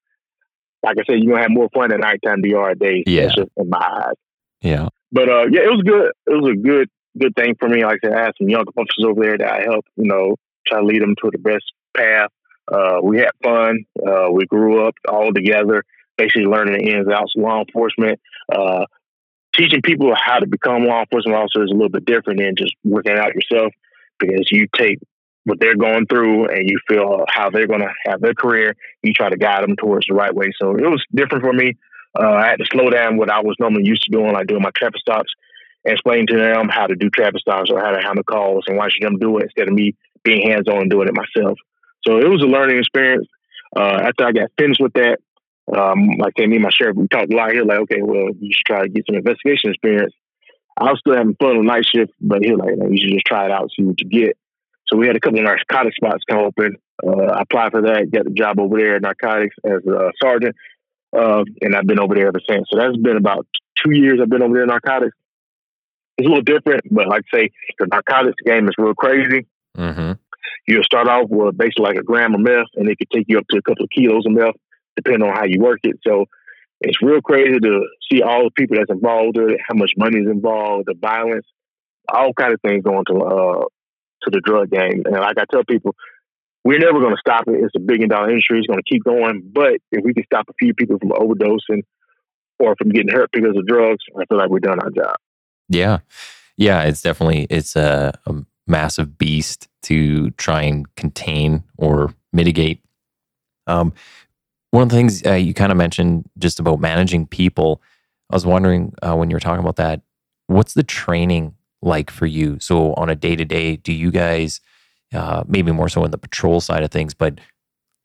Like 0.82 0.96
I 0.98 1.04
said, 1.04 1.18
you're 1.20 1.32
gonna 1.34 1.42
have 1.42 1.50
more 1.50 1.68
fun 1.74 1.92
at 1.92 2.00
nighttime 2.00 2.40
than 2.40 2.50
you 2.50 2.58
are 2.58 2.70
at 2.70 2.78
day. 2.78 3.02
Yeah. 3.06 3.28
in 3.56 3.68
my 3.68 3.78
eyes. 3.78 4.14
Yeah. 4.62 4.88
But 5.12 5.28
uh, 5.28 5.46
yeah, 5.50 5.62
it 5.62 5.70
was 5.70 5.82
good. 5.84 6.12
It 6.26 6.42
was 6.42 6.52
a 6.52 6.56
good 6.56 6.88
good 7.18 7.34
thing 7.34 7.56
for 7.58 7.68
me. 7.68 7.84
Like 7.84 8.00
I 8.04 8.08
said, 8.08 8.16
I 8.16 8.24
had 8.24 8.34
some 8.38 8.48
young 8.48 8.64
officers 8.76 9.04
over 9.06 9.22
there 9.22 9.38
that 9.38 9.50
I 9.50 9.62
helped, 9.62 9.88
you 9.96 10.06
know, 10.06 10.36
try 10.66 10.80
to 10.80 10.86
lead 10.86 11.02
them 11.02 11.14
to 11.22 11.30
the 11.30 11.38
best 11.38 11.64
path. 11.96 12.30
Uh, 12.70 13.00
we 13.02 13.18
had 13.18 13.30
fun. 13.42 13.84
Uh, 14.06 14.30
we 14.30 14.44
grew 14.46 14.86
up 14.86 14.94
all 15.08 15.32
together, 15.32 15.84
basically 16.16 16.46
learning 16.46 16.74
the 16.74 16.92
ins 16.92 17.06
and 17.06 17.14
outs 17.14 17.34
of 17.36 17.42
law 17.42 17.60
enforcement. 17.60 18.20
Uh, 18.52 18.86
teaching 19.56 19.82
people 19.82 20.14
how 20.14 20.38
to 20.38 20.46
become 20.46 20.84
law 20.84 21.00
enforcement 21.00 21.36
officers 21.36 21.68
is 21.68 21.72
a 21.72 21.74
little 21.74 21.88
bit 21.88 22.04
different 22.04 22.40
than 22.40 22.54
just 22.56 22.74
working 22.84 23.16
out 23.16 23.34
yourself 23.34 23.72
because 24.18 24.48
you 24.50 24.66
take 24.76 24.98
what 25.44 25.60
they're 25.60 25.76
going 25.76 26.06
through 26.06 26.48
and 26.48 26.68
you 26.68 26.78
feel 26.88 27.24
how 27.28 27.50
they're 27.50 27.68
going 27.68 27.80
to 27.80 27.92
have 28.04 28.20
their 28.20 28.34
career. 28.34 28.74
You 29.02 29.12
try 29.12 29.30
to 29.30 29.36
guide 29.36 29.62
them 29.62 29.76
towards 29.76 30.06
the 30.06 30.14
right 30.14 30.34
way. 30.34 30.52
So 30.60 30.76
it 30.76 30.82
was 30.82 31.04
different 31.14 31.44
for 31.44 31.52
me. 31.52 31.76
Uh, 32.18 32.32
I 32.32 32.46
had 32.48 32.58
to 32.58 32.66
slow 32.72 32.90
down 32.90 33.16
what 33.16 33.30
I 33.30 33.40
was 33.40 33.56
normally 33.60 33.86
used 33.86 34.02
to 34.04 34.10
doing, 34.10 34.32
like 34.32 34.46
doing 34.46 34.62
my 34.62 34.70
traffic 34.74 35.00
stops, 35.00 35.32
and 35.84 35.92
explain 35.92 36.26
to 36.28 36.36
them 36.36 36.68
how 36.68 36.86
to 36.86 36.96
do 36.96 37.10
traffic 37.10 37.40
stops 37.40 37.70
or 37.70 37.78
how 37.80 37.92
to 37.92 38.02
handle 38.02 38.24
calls 38.24 38.64
and 38.66 38.76
why 38.76 38.88
should 38.88 39.06
them 39.06 39.18
do 39.18 39.38
it 39.38 39.44
instead 39.44 39.68
of 39.68 39.74
me 39.74 39.94
being 40.24 40.50
hands 40.50 40.66
on 40.68 40.82
and 40.82 40.90
doing 40.90 41.08
it 41.08 41.14
myself. 41.14 41.58
So 42.06 42.18
it 42.18 42.28
was 42.28 42.42
a 42.42 42.46
learning 42.46 42.78
experience. 42.78 43.28
Uh, 43.76 44.00
after 44.02 44.26
I 44.26 44.32
got 44.32 44.50
finished 44.58 44.80
with 44.80 44.94
that, 44.94 45.18
um, 45.74 46.16
like 46.18 46.38
me 46.38 46.56
and 46.56 46.62
my 46.62 46.70
sheriff, 46.70 46.96
we 46.96 47.08
talked 47.08 47.32
a 47.32 47.36
lot 47.36 47.52
here, 47.52 47.64
like, 47.64 47.80
okay, 47.80 48.02
well, 48.02 48.28
you 48.38 48.52
should 48.52 48.66
try 48.66 48.82
to 48.82 48.88
get 48.88 49.04
some 49.06 49.16
investigation 49.16 49.70
experience. 49.70 50.12
I 50.78 50.90
was 50.90 51.00
still 51.00 51.16
having 51.16 51.36
fun 51.40 51.56
on 51.56 51.66
night 51.66 51.86
shift, 51.86 52.12
but 52.20 52.42
he 52.42 52.52
was 52.52 52.60
like, 52.60 52.90
you 52.90 52.98
should 52.98 53.14
just 53.14 53.26
try 53.26 53.46
it 53.46 53.50
out, 53.50 53.70
see 53.76 53.84
what 53.84 54.00
you 54.00 54.08
get. 54.08 54.36
So 54.86 54.96
we 54.96 55.06
had 55.06 55.16
a 55.16 55.20
couple 55.20 55.38
of 55.38 55.44
narcotics 55.44 55.96
spots 55.96 56.24
come 56.28 56.38
open. 56.38 56.76
Uh, 57.04 57.32
I 57.32 57.42
applied 57.42 57.72
for 57.72 57.82
that, 57.82 58.10
got 58.12 58.24
the 58.24 58.30
job 58.30 58.60
over 58.60 58.78
there 58.78 58.96
at 58.96 59.02
narcotics 59.02 59.56
as 59.64 59.84
a 59.86 60.12
sergeant, 60.22 60.54
uh, 61.16 61.44
and 61.60 61.74
I've 61.74 61.86
been 61.86 61.98
over 61.98 62.14
there 62.14 62.28
ever 62.28 62.40
since. 62.48 62.68
So 62.70 62.78
that's 62.78 62.96
been 62.96 63.16
about 63.16 63.46
two 63.82 63.92
years 63.92 64.20
I've 64.22 64.30
been 64.30 64.42
over 64.42 64.54
there 64.54 64.62
in 64.62 64.68
narcotics. 64.68 65.16
It's 66.18 66.26
a 66.26 66.28
little 66.28 66.42
different, 66.42 66.82
but 66.90 67.08
like 67.08 67.24
I 67.32 67.36
say, 67.36 67.50
the 67.78 67.86
narcotics 67.86 68.40
game 68.44 68.68
is 68.68 68.74
real 68.78 68.94
crazy. 68.94 69.46
Mm-hmm. 69.76 70.12
You'll 70.66 70.84
start 70.84 71.08
off 71.08 71.28
with 71.28 71.58
basically 71.58 71.84
like 71.84 71.96
a 71.96 72.02
gram 72.02 72.34
of 72.34 72.40
meth, 72.40 72.68
and 72.74 72.88
it 72.88 72.96
could 72.96 73.10
take 73.10 73.26
you 73.28 73.38
up 73.38 73.44
to 73.50 73.58
a 73.58 73.62
couple 73.62 73.84
of 73.84 73.90
kilos 73.90 74.24
of 74.24 74.32
meth, 74.32 74.54
depending 74.96 75.28
on 75.28 75.34
how 75.34 75.44
you 75.44 75.60
work 75.60 75.80
it. 75.84 75.98
So 76.06 76.26
it's 76.80 77.00
real 77.02 77.20
crazy 77.20 77.58
to 77.58 77.86
see 78.10 78.22
all 78.22 78.44
the 78.44 78.50
people 78.50 78.76
that's 78.76 78.90
involved 78.90 79.36
with 79.36 79.50
it, 79.50 79.60
how 79.66 79.74
much 79.74 79.92
money 79.96 80.18
is 80.18 80.26
involved, 80.26 80.86
the 80.86 80.94
violence, 80.94 81.46
all 82.08 82.32
kind 82.32 82.52
of 82.52 82.60
things 82.60 82.84
going 82.84 83.04
to 83.06 83.14
uh, 83.14 83.64
to 84.22 84.30
the 84.30 84.40
drug 84.44 84.70
game. 84.70 85.02
And 85.04 85.14
like 85.14 85.38
I 85.38 85.44
tell 85.50 85.64
people, 85.64 85.94
we're 86.64 86.78
never 86.78 87.00
going 87.00 87.14
to 87.14 87.20
stop 87.20 87.44
it. 87.46 87.54
It's 87.62 87.74
a 87.76 87.80
billion 87.80 88.08
dollar 88.08 88.30
industry. 88.30 88.58
It's 88.58 88.66
going 88.66 88.80
to 88.80 88.90
keep 88.90 89.04
going. 89.04 89.42
But 89.52 89.74
if 89.92 90.04
we 90.04 90.12
can 90.12 90.24
stop 90.24 90.46
a 90.48 90.54
few 90.58 90.74
people 90.74 90.98
from 90.98 91.10
overdosing 91.10 91.82
or 92.58 92.74
from 92.76 92.90
getting 92.90 93.12
hurt 93.12 93.30
because 93.32 93.56
of 93.56 93.66
drugs, 93.66 94.04
I 94.18 94.24
feel 94.26 94.38
like 94.38 94.50
we've 94.50 94.62
done 94.62 94.80
our 94.80 94.90
job. 94.90 95.16
Yeah. 95.68 95.98
Yeah. 96.56 96.82
It's 96.82 97.02
definitely, 97.02 97.46
it's 97.50 97.76
a, 97.76 98.18
a 98.26 98.34
massive 98.66 99.16
beast 99.16 99.68
to 99.82 100.30
try 100.32 100.62
and 100.62 100.92
contain 100.96 101.62
or 101.76 102.14
mitigate. 102.32 102.82
Um, 103.68 103.92
one 104.76 104.82
of 104.82 104.88
the 104.90 104.96
things 104.96 105.24
uh, 105.24 105.32
you 105.32 105.54
kind 105.54 105.72
of 105.72 105.78
mentioned 105.78 106.28
just 106.36 106.60
about 106.60 106.80
managing 106.80 107.26
people, 107.26 107.80
I 108.30 108.36
was 108.36 108.44
wondering 108.44 108.92
uh, 109.00 109.16
when 109.16 109.30
you 109.30 109.36
were 109.36 109.40
talking 109.40 109.62
about 109.62 109.76
that, 109.76 110.02
what's 110.48 110.74
the 110.74 110.82
training 110.82 111.54
like 111.80 112.10
for 112.10 112.26
you? 112.26 112.58
So 112.60 112.92
on 112.92 113.08
a 113.08 113.14
day 113.14 113.36
to 113.36 113.44
day, 113.46 113.76
do 113.76 113.90
you 113.90 114.10
guys 114.10 114.60
uh, 115.14 115.44
maybe 115.48 115.72
more 115.72 115.88
so 115.88 116.04
in 116.04 116.10
the 116.10 116.18
patrol 116.18 116.60
side 116.60 116.82
of 116.82 116.90
things, 116.90 117.14
but 117.14 117.40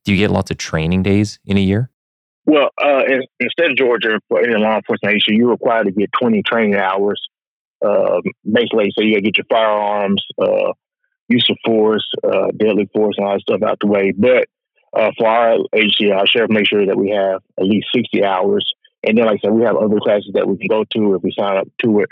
do 0.05 0.13
you 0.13 0.17
get 0.17 0.31
lots 0.31 0.49
of 0.49 0.57
training 0.59 1.03
days 1.03 1.39
in 1.45 1.57
a 1.57 1.59
year? 1.59 1.89
Well, 2.45 2.69
uh, 2.81 3.03
in, 3.05 3.23
instead 3.41 3.71
of 3.71 3.75
Georgia, 3.75 4.21
any 4.37 4.55
law 4.55 4.77
enforcement 4.77 5.13
agency, 5.13 5.35
you're 5.35 5.49
required 5.49 5.87
to 5.87 5.91
get 5.91 6.09
20 6.21 6.41
training 6.43 6.75
hours. 6.75 7.21
Uh, 7.85 8.21
basically, 8.49 8.93
so 8.97 9.03
you 9.03 9.19
get 9.19 9.37
your 9.37 9.45
firearms, 9.49 10.23
uh, 10.41 10.71
use 11.27 11.45
of 11.49 11.57
force, 11.65 12.09
uh, 12.23 12.47
deadly 12.55 12.89
force, 12.93 13.15
and 13.17 13.27
all 13.27 13.33
that 13.33 13.41
stuff 13.41 13.61
out 13.61 13.77
the 13.81 13.87
way. 13.87 14.13
But 14.17 14.47
uh, 14.93 15.11
for 15.17 15.27
our 15.27 15.57
agency, 15.73 16.11
our 16.11 16.27
sheriff 16.27 16.49
makes 16.49 16.69
sure 16.69 16.85
that 16.85 16.97
we 16.97 17.11
have 17.11 17.41
at 17.57 17.65
least 17.65 17.87
60 17.95 18.23
hours. 18.23 18.73
And 19.03 19.17
then, 19.17 19.25
like 19.25 19.39
I 19.43 19.47
said, 19.47 19.53
we 19.53 19.63
have 19.63 19.77
other 19.77 19.99
classes 19.99 20.31
that 20.33 20.47
we 20.47 20.57
can 20.57 20.67
go 20.67 20.83
to 20.83 21.15
if 21.15 21.23
we 21.23 21.33
sign 21.37 21.57
up 21.57 21.67
to 21.83 22.01
it. 22.01 22.09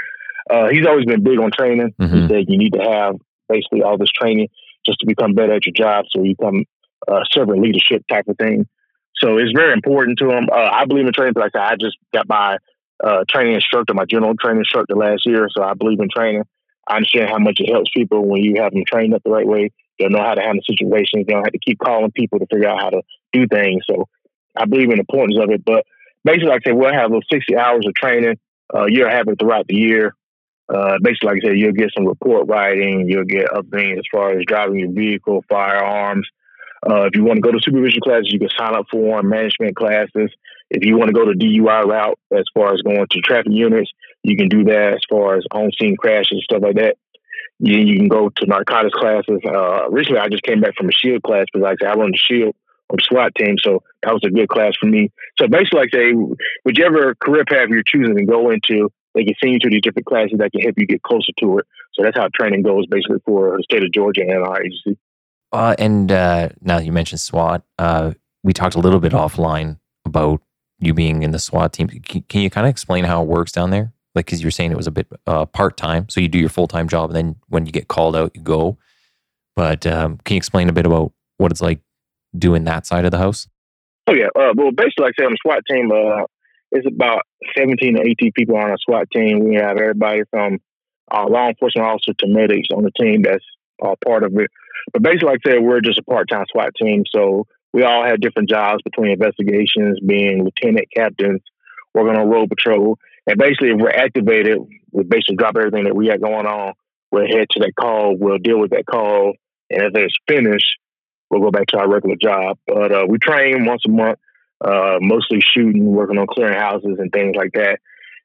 Uh, 0.50 0.70
he's 0.70 0.88
always 0.88 1.06
been 1.06 1.24
big 1.24 1.38
on 1.40 1.52
training. 1.52 1.94
Mm-hmm. 2.00 2.16
He 2.16 2.28
said 2.28 2.46
you 2.48 2.58
need 2.58 2.74
to 2.74 2.82
have 2.82 3.16
basically 3.48 3.84
all 3.84 3.98
this 3.98 4.12
training 4.12 4.48
just 4.86 5.00
to 5.00 5.06
become 5.06 5.34
better 5.34 5.54
at 5.54 5.66
your 5.66 5.74
job, 5.74 6.06
so 6.10 6.24
you 6.24 6.36
become 6.36 6.64
uh, 7.08 7.22
servant 7.32 7.62
leadership 7.62 8.04
type 8.10 8.28
of 8.28 8.38
thing. 8.38 8.68
So 9.16 9.38
it's 9.38 9.52
very 9.56 9.74
important 9.74 10.18
to 10.20 10.30
him. 10.30 10.48
Uh, 10.52 10.70
I 10.72 10.86
believe 10.86 11.06
in 11.06 11.14
training. 11.14 11.34
Like 11.36 11.52
I, 11.56 11.70
said, 11.70 11.74
I 11.74 11.76
just 11.76 11.98
got 12.14 12.28
my 12.28 12.58
uh, 13.04 13.26
training 13.30 13.56
instructor, 13.56 13.94
my 13.94 14.06
general 14.06 14.34
training 14.36 14.60
instructor 14.60 14.96
last 14.96 15.26
year, 15.26 15.48
so 15.52 15.64
I 15.64 15.74
believe 15.74 16.00
in 16.00 16.08
training. 16.14 16.44
I 16.88 16.96
understand 16.96 17.30
how 17.30 17.38
much 17.38 17.58
it 17.60 17.72
helps 17.72 17.92
people 17.96 18.26
when 18.26 18.42
you 18.42 18.62
have 18.62 18.74
them 18.74 18.84
trained 18.88 19.14
up 19.14 19.22
the 19.24 19.30
right 19.30 19.48
way. 19.48 19.72
They'll 20.00 20.10
know 20.10 20.24
how 20.24 20.36
to 20.36 20.42
handle 20.42 20.64
situations. 20.64 21.28
They 21.28 21.34
don't 21.34 21.44
have 21.44 21.54
to 21.54 21.60
keep 21.60 21.80
calling 21.80 22.12
people 22.12 22.40
to 22.40 22.48
figure 22.48 22.70
out 22.70 22.82
how 22.82 22.90
to 22.90 23.02
do 23.34 23.48
things. 23.48 23.84
So 23.90 24.08
I 24.56 24.66
believe 24.66 24.90
in 24.90 24.96
the 24.96 25.00
importance 25.00 25.38
of 25.42 25.50
it. 25.52 25.64
But 25.66 25.86
basically, 26.24 26.50
like 26.50 26.62
I 26.66 26.70
said, 26.70 26.78
we'll 26.78 26.94
have 26.94 27.12
those 27.12 27.28
60 27.32 27.56
hours 27.58 27.86
of 27.86 27.94
training. 27.94 28.40
Uh, 28.74 28.86
you'll 28.88 29.10
have 29.10 29.28
it 29.28 29.40
throughout 29.40 29.68
the 29.68 29.76
year. 29.76 30.16
Uh, 30.74 30.98
basically, 31.02 31.28
like 31.28 31.38
I 31.44 31.48
said, 31.48 31.58
you'll 31.58 31.74
get 31.74 31.92
some 31.96 32.06
report 32.06 32.48
writing, 32.48 33.10
you'll 33.10 33.26
get 33.26 33.50
other 33.50 33.68
things 33.68 33.98
as 33.98 34.06
far 34.12 34.38
as 34.38 34.46
driving 34.46 34.80
your 34.80 34.92
vehicle, 34.92 35.44
firearms. 35.50 36.28
Uh, 36.88 37.06
if 37.06 37.16
you 37.16 37.24
want 37.24 37.38
to 37.38 37.42
go 37.42 37.52
to 37.52 37.60
supervision 37.62 38.00
classes, 38.02 38.32
you 38.32 38.40
can 38.40 38.50
sign 38.58 38.76
up 38.76 38.86
for 38.92 39.22
management 39.24 39.76
classes. 39.76 40.32
If 40.70 40.86
you 40.86 40.98
want 40.98 41.10
to 41.10 41.14
go 41.14 41.26
to 41.26 41.38
DUI 41.38 41.86
route, 41.86 42.20
as 42.32 42.46
far 42.54 42.74
as 42.74 42.82
going 42.84 43.06
to 43.10 43.22
traffic 43.22 43.52
units, 43.52 43.92
you 44.24 44.38
can 44.38 44.48
do 44.48 44.64
that 44.66 44.94
as 44.94 45.02
far 45.10 45.36
as 45.36 45.46
on 45.52 45.72
scene 45.80 45.98
crashes 45.98 46.32
and 46.32 46.42
stuff 46.44 46.62
like 46.62 46.76
that. 46.76 46.98
You, 47.60 47.78
you 47.78 47.98
can 47.98 48.08
go 48.08 48.30
to 48.30 48.46
narcotics 48.46 48.94
classes. 48.94 49.40
Uh, 49.46 49.90
recently, 49.90 50.20
I 50.20 50.30
just 50.30 50.44
came 50.44 50.62
back 50.62 50.76
from 50.76 50.90
a 50.90 50.92
SHIELD 50.92 51.24
class 51.24 51.46
because, 51.52 51.64
like 51.64 51.78
I 51.82 51.86
said, 51.86 51.92
I 51.92 52.00
run 52.00 52.12
the 52.12 52.18
SHIELD 52.18 52.56
on 52.92 53.00
SWAT 53.02 53.36
team, 53.36 53.56
so 53.62 53.84
that 54.04 54.14
was 54.14 54.24
a 54.26 54.30
good 54.30 54.50
class 54.50 54.74
for 54.80 54.88
me. 54.88 55.12
So 55.38 55.48
basically, 55.48 55.80
like 55.80 55.90
I 55.94 55.98
say, 55.98 56.36
whichever 56.64 57.16
career 57.16 57.46
path 57.46 57.70
you're 57.70 57.84
choosing 57.84 58.16
to 58.16 58.26
go 58.26 58.50
into, 58.50 58.92
they 59.14 59.26
can 59.26 59.36
send 59.42 59.54
you 59.54 59.60
to 59.60 59.70
these 59.70 59.82
different 59.82 60.06
classes 60.06 60.38
that 60.40 60.52
can 60.52 60.62
help 60.62 60.76
you 60.78 60.88
get 60.88 61.04
closer 61.04 61.32
to 61.40 61.60
it. 61.60 61.68
So 61.94 62.04
that's 62.04 62.18
how 62.18 62.30
training 62.34 62.64
goes 62.64 62.86
basically 62.88 63.20
for 63.26 63.58
the 63.58 63.64
state 63.64 63.84
of 63.84 63.92
Georgia 63.92 64.22
and 64.22 64.44
our 64.44 64.62
agency. 64.62 64.98
Uh, 65.52 65.76
and 65.78 66.12
uh, 66.12 66.50
now 66.62 66.80
you 66.80 66.92
mentioned 66.92 67.20
SWAT, 67.20 67.64
uh, 67.78 68.14
we 68.44 68.54
talked 68.54 68.76
a 68.76 68.80
little 68.80 69.00
bit 69.00 69.12
offline 69.12 69.80
about 70.06 70.42
you 70.80 70.94
being 70.94 71.24
in 71.24 71.32
the 71.32 71.40
SWAT 71.40 71.74
team. 71.74 71.88
Can 71.88 72.42
you 72.42 72.50
kind 72.50 72.66
of 72.66 72.72
explain 72.72 73.04
how 73.04 73.22
it 73.22 73.28
works 73.28 73.52
down 73.52 73.72
there? 73.72 73.92
Like, 74.20 74.26
because 74.26 74.42
you're 74.42 74.52
saying 74.52 74.74
it 74.74 74.78
was 74.78 74.86
a 74.86 74.92
bit 74.92 75.08
uh, 75.28 75.46
part 75.46 75.78
time, 75.78 76.10
so 76.10 76.20
you 76.20 76.28
do 76.28 76.40
your 76.40 76.50
full 76.50 76.68
time 76.68 76.90
job, 76.90 77.10
and 77.10 77.16
then 77.16 77.36
when 77.48 77.66
you 77.66 77.72
get 77.72 77.88
called 77.88 78.18
out, 78.18 78.32
you 78.36 78.42
go. 78.42 78.78
But 79.56 79.88
um, 79.88 80.18
can 80.26 80.34
you 80.34 80.38
explain 80.38 80.68
a 80.68 80.74
bit 80.74 80.86
about 80.86 81.14
what 81.38 81.54
it's 81.54 81.62
like 81.62 81.80
doing 82.38 82.66
that 82.66 82.86
side 82.86 83.06
of 83.06 83.12
the 83.12 83.18
house? 83.18 83.48
Oh 84.08 84.14
yeah, 84.14 84.28
uh, 84.36 84.52
well 84.58 84.72
basically, 84.72 85.06
like 85.06 85.14
I 85.18 85.22
said, 85.22 85.28
on 85.28 85.32
the 85.32 85.38
SWAT 85.42 85.64
team, 85.72 85.90
uh, 85.90 86.26
it's 86.74 86.86
about 86.86 87.22
17 87.58 87.96
to 87.96 88.02
18 88.02 88.34
people 88.34 88.58
on 88.58 88.72
a 88.72 88.78
SWAT 88.86 89.08
team. 89.16 89.48
We 89.48 89.56
have 89.56 89.78
everybody 89.78 90.24
from 90.30 90.58
uh, 91.10 91.26
law 91.30 91.48
enforcement 91.48 91.88
officer 91.88 92.14
to 92.20 92.28
medics 92.28 92.68
on 92.76 92.84
the 92.84 92.92
team 92.92 93.22
that's 93.22 93.46
all 93.82 93.96
part 94.06 94.24
of 94.24 94.38
it. 94.38 94.52
But 94.92 95.02
basically, 95.02 95.30
like 95.30 95.40
I 95.46 95.52
said, 95.52 95.64
we're 95.64 95.80
just 95.80 96.00
a 96.00 96.04
part 96.04 96.28
time 96.30 96.44
SWAT 96.52 96.74
team. 96.76 97.04
So 97.16 97.48
we 97.72 97.84
all 97.84 98.06
have 98.06 98.20
different 98.20 98.50
jobs 98.50 98.82
between 98.84 99.12
investigations, 99.12 100.00
being 100.06 100.44
lieutenant 100.44 100.88
captains, 100.94 101.42
working 101.94 102.20
on 102.20 102.30
road 102.30 102.50
patrol. 102.50 102.98
And 103.30 103.38
basically, 103.38 103.70
if 103.70 103.78
we're 103.78 103.92
activated, 103.92 104.58
we 104.92 105.04
basically 105.04 105.36
drop 105.36 105.56
everything 105.56 105.84
that 105.84 105.96
we 105.96 106.08
got 106.08 106.20
going 106.20 106.48
on. 106.48 106.74
We'll 107.12 107.28
head 107.28 107.46
to 107.52 107.60
that 107.60 107.76
call. 107.80 108.18
We'll 108.18 108.40
deal 108.40 108.60
with 108.60 108.72
that 108.72 108.88
call. 108.88 109.34
And 109.70 109.84
if 109.84 109.92
it's 109.94 110.18
finished, 110.28 110.80
we'll 111.30 111.42
go 111.42 111.52
back 111.52 111.68
to 111.68 111.78
our 111.78 111.88
regular 111.88 112.16
job. 112.20 112.58
But 112.66 112.92
uh, 112.92 113.06
we 113.08 113.20
train 113.20 113.66
once 113.66 113.84
a 113.86 113.92
month, 113.92 114.18
uh, 114.66 114.98
mostly 115.00 115.42
shooting, 115.42 115.86
working 115.86 116.18
on 116.18 116.26
clearing 116.26 116.58
houses 116.58 116.98
and 116.98 117.12
things 117.12 117.36
like 117.36 117.52
that. 117.54 117.78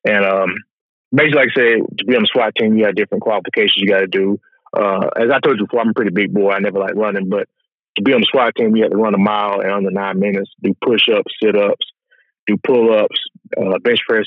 And 0.06 0.24
um, 0.24 0.54
basically, 1.14 1.38
like 1.38 1.48
I 1.50 1.60
said, 1.60 1.98
to 1.98 2.04
be 2.06 2.16
on 2.16 2.22
the 2.22 2.30
SWAT 2.32 2.54
team, 2.58 2.74
you 2.74 2.86
got 2.86 2.94
different 2.94 3.24
qualifications 3.24 3.76
you 3.76 3.88
got 3.88 4.00
to 4.00 4.06
do. 4.06 4.40
Uh, 4.74 5.10
as 5.16 5.30
I 5.30 5.38
told 5.40 5.58
you 5.60 5.66
before, 5.66 5.80
I'm 5.80 5.90
a 5.90 5.94
pretty 5.94 6.12
big 6.12 6.32
boy. 6.32 6.52
I 6.52 6.60
never 6.60 6.78
like 6.78 6.94
running, 6.94 7.28
but 7.28 7.46
to 7.96 8.02
be 8.02 8.14
on 8.14 8.22
the 8.22 8.28
SWAT 8.32 8.54
team, 8.56 8.74
you 8.74 8.84
have 8.84 8.92
to 8.92 8.96
run 8.96 9.12
a 9.12 9.18
mile 9.18 9.60
in 9.60 9.68
under 9.68 9.90
nine 9.90 10.18
minutes, 10.18 10.50
do 10.62 10.74
push 10.82 11.10
ups, 11.14 11.34
sit 11.42 11.56
ups, 11.56 11.92
do 12.46 12.56
pull 12.66 12.90
ups, 12.90 13.20
uh, 13.58 13.78
bench 13.80 14.00
press 14.08 14.24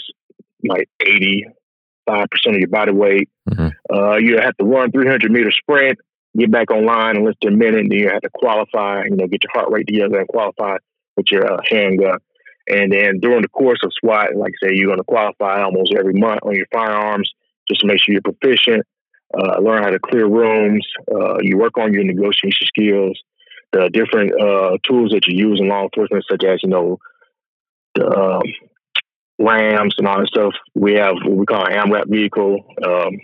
like 0.68 0.90
85% 1.02 1.46
of 2.48 2.56
your 2.56 2.68
body 2.68 2.92
weight. 2.92 3.30
Mm-hmm. 3.50 3.68
Uh, 3.94 4.16
you 4.18 4.38
have 4.38 4.56
to 4.58 4.66
run 4.66 4.92
300 4.92 5.32
meter 5.32 5.52
sprint, 5.52 6.00
get 6.38 6.52
back 6.52 6.72
online 6.72 7.18
in 7.18 7.26
less 7.26 7.36
than 7.42 7.54
a 7.54 7.58
minute, 7.58 7.82
and 7.82 7.92
then 7.92 8.00
you 8.00 8.10
have 8.10 8.22
to 8.22 8.30
qualify, 8.34 9.04
you 9.04 9.16
know, 9.16 9.28
get 9.28 9.44
your 9.44 9.52
heart 9.54 9.72
rate 9.72 9.88
together 9.88 10.20
and 10.20 10.28
qualify 10.28 10.78
with 11.16 11.28
your 11.32 11.52
uh, 11.52 11.62
handgun. 11.70 12.20
And 12.70 12.92
then 12.92 13.20
during 13.20 13.42
the 13.42 13.50
course 13.50 13.80
of 13.84 13.92
SWAT, 14.00 14.36
like 14.36 14.54
I 14.62 14.68
say, 14.68 14.74
you're 14.76 14.88
going 14.88 14.98
to 14.98 15.04
qualify 15.06 15.62
almost 15.62 15.94
every 15.98 16.14
month 16.14 16.42
on 16.44 16.56
your 16.56 16.68
firearms 16.72 17.32
just 17.68 17.82
to 17.82 17.88
make 17.88 18.02
sure 18.02 18.14
you're 18.14 18.22
proficient. 18.22 18.86
Uh, 19.38 19.60
learn 19.60 19.84
how 19.84 19.90
to 19.90 20.00
clear 20.00 20.28
rooms. 20.28 20.86
Uh, 21.10 21.38
you 21.42 21.58
work 21.58 21.78
on 21.78 21.94
your 21.94 22.04
negotiation 22.04 22.68
skills 22.68 23.22
the 23.72 23.90
different 23.90 24.32
uh, 24.40 24.78
tools 24.84 25.12
that 25.12 25.28
you 25.28 25.50
use 25.50 25.60
in 25.60 25.68
law 25.68 25.84
enforcement, 25.84 26.26
such 26.30 26.44
as 26.44 26.60
you 26.64 26.70
know 26.70 27.00
the 27.96 28.06
um, 28.06 28.42
RAMs 29.40 29.96
and 29.98 30.08
all 30.08 30.20
that 30.20 30.28
stuff. 30.28 30.54
We 30.76 30.94
have 30.96 31.16
what 31.24 31.38
we 31.38 31.46
call 31.46 31.66
an 31.66 31.74
MRAP 31.74 32.10
vehicle, 32.10 32.66
um, 32.86 33.20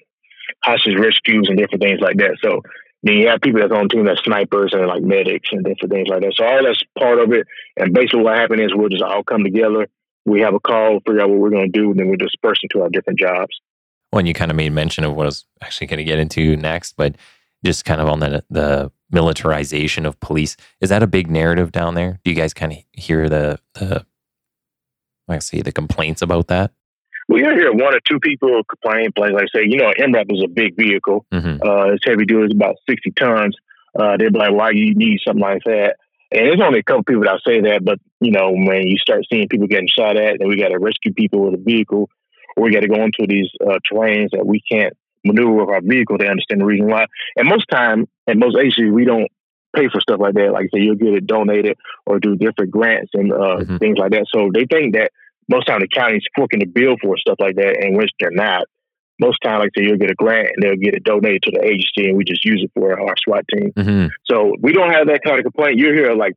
hostage 0.64 0.98
rescues, 0.98 1.48
and 1.50 1.58
different 1.58 1.82
things 1.82 2.00
like 2.02 2.18
that. 2.18 2.38
So 2.42 2.62
then 3.04 3.16
you 3.16 3.28
have 3.28 3.42
people 3.42 3.62
that's 3.62 3.74
on 3.74 3.90
team 3.90 4.06
that's 4.06 4.24
snipers 4.24 4.74
and 4.74 4.88
like 4.88 5.04
medics 5.04 5.50
and 5.52 5.64
different 5.64 5.92
things 5.92 6.08
like 6.08 6.22
that. 6.22 6.34
So 6.36 6.46
all 6.46 6.64
that's 6.64 6.84
part 6.98 7.20
of 7.20 7.32
it. 7.34 7.48
And 7.78 7.94
basically, 7.94 8.24
what 8.24 8.38
happened 8.38 8.62
is 8.62 8.72
we'll 8.74 8.90
just 8.90 9.04
all 9.04 9.24
come 9.24 9.44
together. 9.44 9.88
We 10.26 10.42
have 10.42 10.54
a 10.54 10.60
call, 10.60 11.00
figure 11.06 11.22
out 11.22 11.30
what 11.30 11.40
we're 11.40 11.50
going 11.50 11.72
to 11.72 11.80
do, 11.80 11.92
and 11.92 12.00
then 12.00 12.10
we 12.10 12.16
disperse 12.16 12.60
into 12.64 12.82
our 12.82 12.90
different 12.90 13.20
jobs. 13.20 13.60
Well, 14.12 14.20
and 14.20 14.28
you 14.28 14.34
kind 14.34 14.52
of 14.52 14.58
made 14.58 14.72
mention 14.72 15.04
of 15.04 15.16
what 15.16 15.24
I 15.24 15.28
was 15.28 15.46
actually 15.62 15.88
going 15.88 15.98
to 15.98 16.04
get 16.04 16.20
into 16.20 16.56
next, 16.56 16.96
but 16.96 17.16
just 17.66 17.84
kind 17.84 18.00
of 18.00 18.08
on 18.08 18.20
the 18.20 18.44
the 18.50 18.92
militarization 19.12 20.06
of 20.06 20.20
police. 20.20 20.56
Is 20.82 20.90
that 20.90 21.04
a 21.04 21.08
big 21.08 21.30
narrative 21.30 21.72
down 21.72 21.96
there? 21.96 22.20
Do 22.24 22.32
you 22.32 22.38
guys 22.38 22.54
kind 22.54 22.72
of 22.72 22.78
hear 22.94 23.28
the 23.28 23.60
the 23.74 24.06
I 25.28 25.40
see 25.40 25.62
the 25.62 25.72
complaints 25.72 26.22
about 26.22 26.48
that? 26.48 26.72
We 27.30 27.40
hear 27.40 27.72
one 27.72 27.96
or 27.96 28.00
two 28.08 28.20
people 28.20 28.62
complain, 28.70 29.10
like, 29.18 29.32
like 29.32 29.48
say, 29.56 29.62
you 29.66 29.78
know, 29.78 29.92
an 29.96 30.14
MRAP 30.14 30.26
is 30.30 30.44
a 30.44 30.50
big 30.50 30.76
vehicle. 30.76 31.26
Mm-hmm. 31.32 31.66
Uh, 31.66 31.94
it's 31.94 32.06
heavy 32.06 32.26
duty, 32.26 32.46
it's 32.46 32.54
about 32.54 32.76
60 32.90 33.12
tons. 33.12 33.56
Uh, 33.98 34.18
they'd 34.18 34.34
be 34.34 34.40
like, 34.40 34.52
why 34.52 34.72
you 34.72 34.94
need 34.96 35.20
something 35.26 35.42
like 35.42 35.64
that? 35.66 35.96
And 36.32 36.48
there's 36.48 36.62
only 36.62 36.80
a 36.80 36.84
couple 36.84 37.04
people 37.04 37.24
that 37.24 37.40
say 37.48 37.62
that, 37.62 37.86
but, 37.86 38.00
you 38.20 38.32
know, 38.32 38.52
when 38.52 38.88
you 38.88 38.98
start 38.98 39.22
seeing 39.32 39.48
people 39.48 39.68
getting 39.68 39.88
shot 39.88 40.18
at, 40.18 40.42
and 40.42 40.50
we 40.50 40.58
got 40.58 40.70
to 40.70 40.80
rescue 40.80 41.14
people 41.14 41.46
with 41.46 41.60
a 41.60 41.64
vehicle, 41.64 42.10
or 42.58 42.64
we 42.64 42.72
got 42.72 42.82
to 42.82 42.88
go 42.88 43.02
into 43.04 43.26
these 43.28 43.50
uh, 43.62 43.78
terrains 43.90 44.32
that 44.32 44.46
we 44.46 44.62
can't 44.70 44.94
maneuver 45.24 45.54
with 45.54 45.70
our 45.70 45.82
vehicle 45.82 46.18
they 46.18 46.28
understand 46.28 46.62
the 46.62 46.66
reason 46.66 46.88
why. 46.88 47.06
And 47.36 47.48
most 47.48 47.66
time, 47.72 48.08
and 48.28 48.40
most 48.40 48.58
agencies, 48.58 48.92
we 48.92 49.06
don't 49.06 49.30
pay 49.76 49.90
for 49.90 50.02
stuff 50.02 50.20
like 50.20 50.36
that. 50.36 50.52
Like 50.52 50.70
I 50.74 50.78
say, 50.78 50.84
you'll 50.84 50.96
get 50.96 51.14
it 51.14 51.28
donated 51.28 51.78
or 52.06 52.20
do 52.20 52.36
different 52.36 52.72
grants 52.72 53.12
and 53.14 53.32
uh, 53.32 53.58
mm-hmm. 53.58 53.78
things 53.78 53.98
like 53.98 54.12
that. 54.12 54.26
So 54.34 54.50
they 54.54 54.66
think 54.66 54.96
that 54.96 55.12
most 55.50 55.66
time 55.66 55.82
the 55.82 55.88
county's 55.88 56.24
footing 56.36 56.60
the 56.60 56.66
bill 56.66 56.96
for 57.02 57.18
stuff 57.18 57.38
like 57.40 57.56
that, 57.56 57.84
and 57.84 57.98
which 57.98 58.12
they're 58.20 58.32
not. 58.32 58.66
Most 59.20 59.38
time, 59.44 59.60
like 59.60 59.70
I 59.78 59.82
say, 59.82 59.86
you'll 59.86 59.98
get 59.98 60.10
a 60.10 60.16
grant 60.16 60.50
and 60.56 60.64
they'll 60.64 60.76
get 60.76 60.96
it 60.96 61.04
donated 61.04 61.44
to 61.44 61.52
the 61.52 61.64
agency, 61.64 62.10
and 62.10 62.18
we 62.18 62.24
just 62.24 62.44
use 62.44 62.64
it 62.64 62.72
for 62.74 63.00
our 63.00 63.16
SWAT 63.24 63.46
team. 63.54 63.72
Mm-hmm. 63.76 64.08
So 64.30 64.56
we 64.60 64.74
don't 64.74 64.92
have 64.92 65.08
that 65.08 65.22
kind 65.24 65.38
of 65.38 65.44
complaint. 65.44 65.78
You 65.78 65.94
hear 65.94 66.14
like 66.16 66.34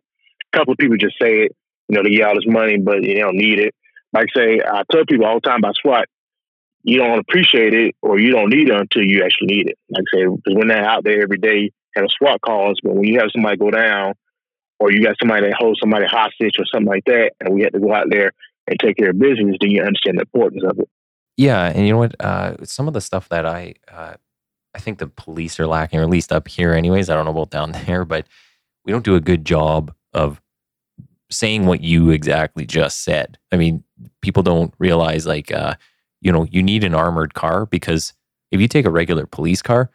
a 0.53 0.59
couple 0.59 0.73
of 0.73 0.79
people 0.79 0.97
just 0.97 1.17
say 1.21 1.47
it, 1.47 1.57
you 1.89 1.97
know, 1.97 2.03
they 2.03 2.11
get 2.11 2.27
all 2.27 2.35
this 2.35 2.47
money, 2.47 2.79
but 2.79 3.03
you 3.03 3.17
don't 3.17 3.37
need 3.37 3.61
it. 3.61 3.75
Like 4.13 4.29
I 4.37 4.39
say, 4.39 4.61
I 4.61 4.83
tell 4.91 5.05
people 5.07 5.27
all 5.27 5.37
the 5.37 5.49
time 5.49 5.61
about 5.61 5.77
SWAT, 5.81 6.09
you 6.83 6.99
don't 6.99 7.19
appreciate 7.19 7.75
it 7.75 7.97
or 8.03 8.19
you 8.21 8.31
don't 8.31 8.51
need 8.51 8.69
it 8.69 8.75
until 8.75 9.03
you 9.03 9.25
actually 9.25 9.49
need 9.49 9.69
it. 9.71 9.79
Like 9.91 10.05
I 10.15 10.19
say, 10.19 10.25
because 10.27 10.57
when 10.57 10.69
they're 10.69 10.87
out 10.87 11.05
there 11.05 11.23
every 11.23 11.39
day 11.39 11.73
having 11.97 12.11
SWAT 12.11 12.41
calls, 12.41 12.79
but 12.83 12.95
when 12.95 13.05
you 13.05 13.19
have 13.19 13.31
somebody 13.33 13.57
go 13.57 13.71
down 13.71 14.15
or 14.79 14.93
you 14.93 15.03
got 15.03 15.17
somebody 15.21 15.47
that 15.47 15.57
holds 15.59 15.81
somebody 15.81 16.07
hostage 16.07 16.55
or 16.59 16.65
something 16.73 16.89
like 16.89 17.05
that, 17.07 17.33
and 17.41 17.55
we 17.55 17.63
have 17.63 17.73
to 17.73 17.81
go 17.81 17.93
out 17.95 18.07
there 18.11 18.33
and 18.69 18.79
take 18.79 18.97
care 18.97 19.11
of 19.11 19.19
business, 19.19 19.57
then 19.61 19.71
you 19.71 19.83
understand 19.83 20.19
the 20.19 20.23
importance 20.23 20.63
of 20.69 20.79
it. 20.79 20.89
Yeah, 21.37 21.67
and 21.67 21.87
you 21.87 21.93
know 21.93 21.99
what? 21.99 22.15
Uh, 22.21 22.65
some 22.65 22.89
of 22.89 22.95
the 22.95 23.01
stuff 23.01 23.29
that 23.31 23.47
I, 23.47 23.75
uh, 23.91 24.15
I 24.75 24.79
think 24.79 24.99
the 24.99 25.07
police 25.07 25.59
are 25.59 25.67
lacking, 25.67 25.99
or 25.99 26.03
at 26.03 26.11
least 26.11 26.33
up 26.33 26.49
here, 26.49 26.73
anyways. 26.73 27.11
I 27.11 27.15
don't 27.15 27.25
know 27.25 27.31
about 27.31 27.51
down 27.51 27.73
there, 27.87 28.05
but 28.05 28.27
we 28.85 28.93
don't 28.93 29.05
do 29.05 29.17
a 29.17 29.21
good 29.21 29.45
job 29.45 29.93
of 30.13 30.41
saying 31.31 31.67
what 31.67 31.81
you 31.83 32.11
exactly 32.11 32.65
just 32.65 33.03
said. 33.03 33.39
I 33.51 33.57
mean, 33.57 33.83
people 34.21 34.43
don't 34.43 34.73
realize 34.79 35.27
like. 35.27 35.51
Uh, 35.51 35.75
you 36.21 36.33
know, 36.33 36.47
you 36.51 36.63
need 36.63 36.83
an 36.83 36.95
armored 36.95 37.35
car 37.35 37.67
because 37.67 38.13
if 38.51 38.61
you 38.61 38.69
take 38.69 38.87
a 38.87 38.91
regular 38.91 39.27
police 39.27 39.63
car, 39.63 39.91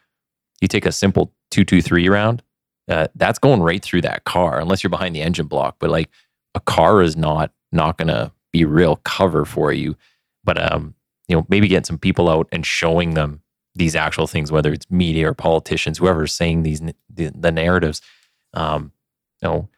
you 0.62 0.68
take 0.68 0.86
a 0.86 0.92
simple 0.92 1.34
223 1.52 2.10
round, 2.10 2.44
uh, 2.90 3.08
that's 3.16 3.40
going 3.40 3.62
right 3.62 3.84
through 3.84 4.02
that 4.02 4.24
car 4.24 4.60
unless 4.60 4.84
you're 4.84 4.90
behind 4.90 5.16
the 5.16 5.22
engine 5.22 5.48
block. 5.48 5.78
But 5.80 5.90
like 5.90 6.10
a 6.56 6.60
car 6.60 7.02
is 7.02 7.16
not 7.16 7.52
not 7.72 7.98
going 7.98 8.10
to 8.10 8.32
be 8.52 8.66
real 8.66 8.98
cover 8.98 9.46
for 9.46 9.72
you. 9.72 9.96
But 10.44 10.72
um, 10.72 10.96
you 11.28 11.36
know, 11.36 11.46
maybe 11.50 11.68
get 11.68 11.86
some 11.86 11.98
people 11.98 12.30
out 12.30 12.48
and 12.52 12.66
showing 12.66 13.14
them 13.14 13.42
these 13.76 13.96
actual 13.96 14.28
things, 14.28 14.52
whether 14.52 14.74
it's 14.74 14.90
media 14.90 15.30
or 15.30 15.34
politicians, 15.34 15.98
whoever's 15.98 16.34
saying 16.34 16.64
these 16.64 16.82
the, 17.10 17.32
the 17.34 17.52
narratives. 17.52 18.02
Um, 18.54 18.92
you 19.42 19.48
know, 19.48 19.70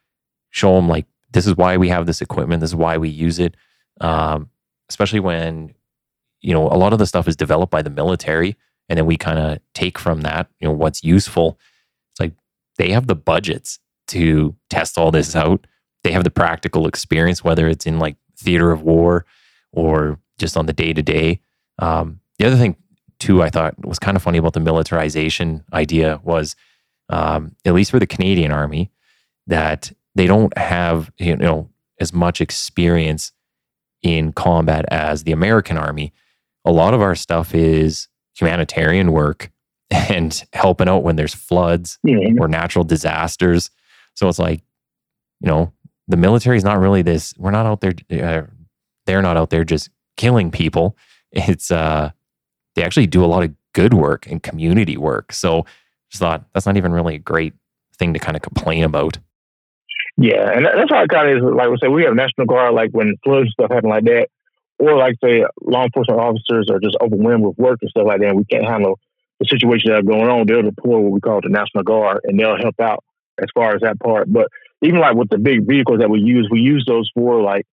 show 0.49 0.75
them 0.75 0.87
like 0.87 1.05
this 1.31 1.45
is 1.45 1.55
why 1.55 1.77
we 1.77 1.89
have 1.89 2.05
this 2.05 2.21
equipment. 2.21 2.61
This 2.61 2.71
is 2.71 2.75
why 2.75 2.97
we 2.97 3.09
use 3.09 3.39
it. 3.39 3.55
Um, 4.01 4.49
especially 4.89 5.19
when 5.19 5.73
you 6.43 6.53
know, 6.53 6.67
a 6.67 6.77
lot 6.77 6.93
of 6.93 6.99
the 6.99 7.07
stuff 7.07 7.27
is 7.27 7.35
developed 7.35 7.71
by 7.71 7.81
the 7.81 7.89
military, 7.89 8.57
and 8.89 8.97
then 8.97 9.05
we 9.05 9.17
kind 9.17 9.39
of 9.39 9.59
take 9.73 9.97
from 9.97 10.21
that, 10.21 10.49
you 10.59 10.67
know, 10.67 10.73
what's 10.73 11.03
useful. 11.03 11.59
It's 12.11 12.19
like 12.19 12.33
they 12.77 12.91
have 12.91 13.07
the 13.07 13.15
budgets 13.15 13.79
to 14.07 14.55
test 14.69 14.97
all 14.97 15.11
this 15.11 15.35
out. 15.35 15.65
They 16.03 16.11
have 16.11 16.23
the 16.23 16.31
practical 16.31 16.87
experience, 16.87 17.43
whether 17.43 17.67
it's 17.67 17.85
in 17.85 17.99
like 17.99 18.17
theater 18.37 18.71
of 18.71 18.81
war 18.81 19.25
or 19.71 20.19
just 20.37 20.57
on 20.57 20.65
the 20.65 20.73
day 20.73 20.93
to 20.93 21.01
day. 21.01 21.39
The 22.39 22.47
other 22.47 22.57
thing, 22.57 22.75
too, 23.19 23.41
I 23.41 23.49
thought 23.49 23.85
was 23.85 23.99
kind 23.99 24.17
of 24.17 24.23
funny 24.23 24.37
about 24.37 24.53
the 24.53 24.59
militarization 24.59 25.63
idea 25.71 26.19
was, 26.23 26.55
um, 27.09 27.55
at 27.65 27.73
least 27.73 27.91
for 27.91 27.99
the 27.99 28.07
Canadian 28.07 28.51
Army, 28.51 28.91
that 29.47 29.91
they 30.15 30.27
don't 30.27 30.57
have 30.57 31.11
you 31.17 31.35
know 31.37 31.69
as 31.99 32.13
much 32.13 32.41
experience 32.41 33.31
in 34.01 34.33
combat 34.33 34.85
as 34.89 35.23
the 35.23 35.31
American 35.31 35.77
Army 35.77 36.13
a 36.65 36.71
lot 36.71 36.93
of 36.93 37.01
our 37.01 37.15
stuff 37.15 37.53
is 37.53 38.07
humanitarian 38.37 39.11
work 39.11 39.51
and 39.89 40.43
helping 40.53 40.89
out 40.89 41.03
when 41.03 41.15
there's 41.15 41.33
floods 41.33 41.99
mm-hmm. 42.05 42.41
or 42.41 42.47
natural 42.47 42.83
disasters. 42.83 43.69
So 44.15 44.27
it's 44.27 44.39
like, 44.39 44.61
you 45.41 45.49
know, 45.49 45.71
the 46.07 46.17
military 46.17 46.57
is 46.57 46.63
not 46.63 46.79
really 46.79 47.01
this. 47.01 47.33
We're 47.37 47.51
not 47.51 47.65
out 47.65 47.81
there. 47.81 47.93
Uh, 48.11 48.47
they're 49.05 49.21
not 49.21 49.37
out 49.37 49.49
there 49.49 49.63
just 49.63 49.89
killing 50.17 50.51
people. 50.51 50.97
It's 51.31 51.71
uh, 51.71 52.11
they 52.75 52.83
actually 52.83 53.07
do 53.07 53.23
a 53.23 53.27
lot 53.27 53.43
of 53.43 53.53
good 53.73 53.93
work 53.93 54.27
and 54.27 54.41
community 54.41 54.97
work. 54.97 55.33
So 55.33 55.65
just 56.09 56.19
thought 56.21 56.45
that's 56.53 56.65
not 56.65 56.77
even 56.77 56.93
really 56.93 57.15
a 57.15 57.19
great 57.19 57.53
thing 57.97 58.13
to 58.13 58.19
kind 58.19 58.35
of 58.35 58.43
complain 58.43 58.83
about. 58.83 59.17
Yeah, 60.17 60.51
and 60.51 60.65
that's 60.65 60.91
how 60.91 61.03
it 61.03 61.09
kind 61.09 61.29
of 61.29 61.37
is. 61.37 61.43
Like 61.43 61.69
we 61.69 61.77
say, 61.81 61.87
we 61.87 62.03
have 62.03 62.13
National 62.13 62.45
Guard. 62.45 62.75
Like 62.75 62.91
when 62.91 63.15
floods 63.23 63.49
stuff 63.51 63.71
happen 63.71 63.89
like 63.89 64.03
that, 64.03 64.27
or 64.79 64.97
like 64.97 65.15
say 65.23 65.43
law 65.61 65.83
enforcement 65.83 66.19
officers 66.19 66.69
are 66.69 66.79
just 66.79 66.97
overwhelmed 67.01 67.43
with 67.43 67.57
work 67.57 67.79
and 67.81 67.89
stuff 67.89 68.05
like 68.07 68.21
that, 68.21 68.29
and 68.29 68.37
we 68.37 68.45
can't 68.45 68.65
handle 68.65 68.99
the 69.39 69.47
situation 69.47 69.91
that 69.91 70.05
going 70.05 70.29
on, 70.29 70.45
they'll 70.47 70.61
deploy 70.61 70.99
what 70.99 71.11
we 71.11 71.19
call 71.19 71.41
the 71.41 71.49
National 71.49 71.83
Guard, 71.83 72.21
and 72.23 72.39
they'll 72.39 72.57
help 72.57 72.79
out 72.79 73.03
as 73.41 73.47
far 73.53 73.75
as 73.75 73.81
that 73.81 73.99
part. 73.99 74.31
But 74.31 74.47
even 74.81 74.99
like 74.99 75.15
with 75.15 75.29
the 75.29 75.37
big 75.37 75.67
vehicles 75.67 75.99
that 75.99 76.09
we 76.09 76.19
use, 76.19 76.47
we 76.51 76.59
use 76.59 76.85
those 76.87 77.09
for 77.13 77.41
like 77.41 77.65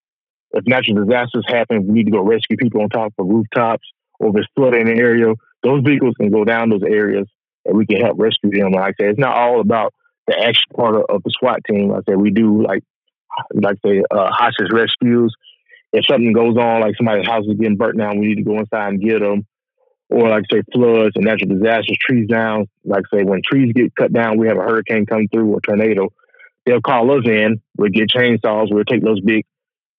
if 0.53 0.65
natural 0.67 1.05
disasters 1.05 1.45
happen, 1.47 1.87
we 1.87 1.93
need 1.93 2.05
to 2.05 2.11
go 2.11 2.21
rescue 2.21 2.57
people 2.57 2.81
on 2.81 2.89
top 2.89 3.13
of 3.17 3.27
rooftops, 3.27 3.87
or 4.19 4.29
if 4.29 4.35
it's 4.37 4.47
flooding 4.55 4.81
in 4.81 4.87
an 4.89 4.99
area, 4.99 5.33
those 5.63 5.81
vehicles 5.83 6.15
can 6.19 6.29
go 6.29 6.43
down 6.43 6.69
those 6.69 6.83
areas 6.83 7.27
and 7.65 7.77
we 7.77 7.85
can 7.85 8.01
help 8.01 8.19
rescue 8.19 8.51
them. 8.51 8.71
Like 8.71 8.95
I 8.99 9.03
said, 9.03 9.09
it's 9.11 9.19
not 9.19 9.35
all 9.35 9.61
about 9.61 9.93
the 10.27 10.37
action 10.37 10.63
part 10.75 10.95
of, 10.95 11.23
the 11.23 11.31
SWAT 11.39 11.59
team. 11.69 11.89
Like 11.89 12.03
I 12.07 12.11
said, 12.11 12.21
we 12.21 12.31
do 12.31 12.63
like 12.63 12.83
like 13.53 13.77
say 13.85 14.03
uh, 14.11 14.29
hostage 14.31 14.71
rescues. 14.71 15.33
If 15.93 16.05
something 16.05 16.33
goes 16.33 16.57
on, 16.57 16.81
like 16.81 16.95
somebody's 16.95 17.27
house 17.27 17.45
is 17.45 17.57
getting 17.57 17.77
burnt 17.77 17.97
down, 17.97 18.19
we 18.19 18.27
need 18.27 18.35
to 18.35 18.43
go 18.43 18.59
inside 18.59 18.89
and 18.89 19.01
get 19.01 19.19
them. 19.19 19.45
Or 20.09 20.29
like 20.29 20.43
say 20.51 20.61
floods 20.73 21.15
and 21.15 21.25
natural 21.25 21.57
disasters, 21.57 21.97
trees 22.01 22.27
down. 22.27 22.67
Like 22.83 23.03
say 23.13 23.23
when 23.23 23.41
trees 23.45 23.73
get 23.73 23.95
cut 23.95 24.11
down, 24.11 24.37
we 24.37 24.47
have 24.47 24.57
a 24.57 24.61
hurricane 24.61 25.05
come 25.05 25.27
through 25.31 25.53
or 25.53 25.61
tornado. 25.61 26.09
They'll 26.65 26.81
call 26.81 27.11
us 27.17 27.25
in. 27.25 27.61
We'll 27.77 27.89
get 27.89 28.09
chainsaws. 28.09 28.67
We'll 28.71 28.83
take 28.83 29.03
those 29.03 29.21
big 29.21 29.45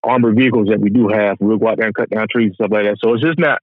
armored 0.02 0.36
vehicles 0.36 0.68
that 0.68 0.80
we 0.80 0.90
do 0.90 1.08
have. 1.08 1.36
We'll 1.40 1.58
go 1.58 1.68
out 1.68 1.78
there 1.78 1.86
and 1.86 1.94
cut 1.94 2.10
down 2.10 2.26
trees 2.30 2.48
and 2.48 2.54
stuff 2.54 2.70
like 2.70 2.84
that. 2.84 2.96
So 3.02 3.14
it's 3.14 3.22
just 3.22 3.38
not 3.38 3.60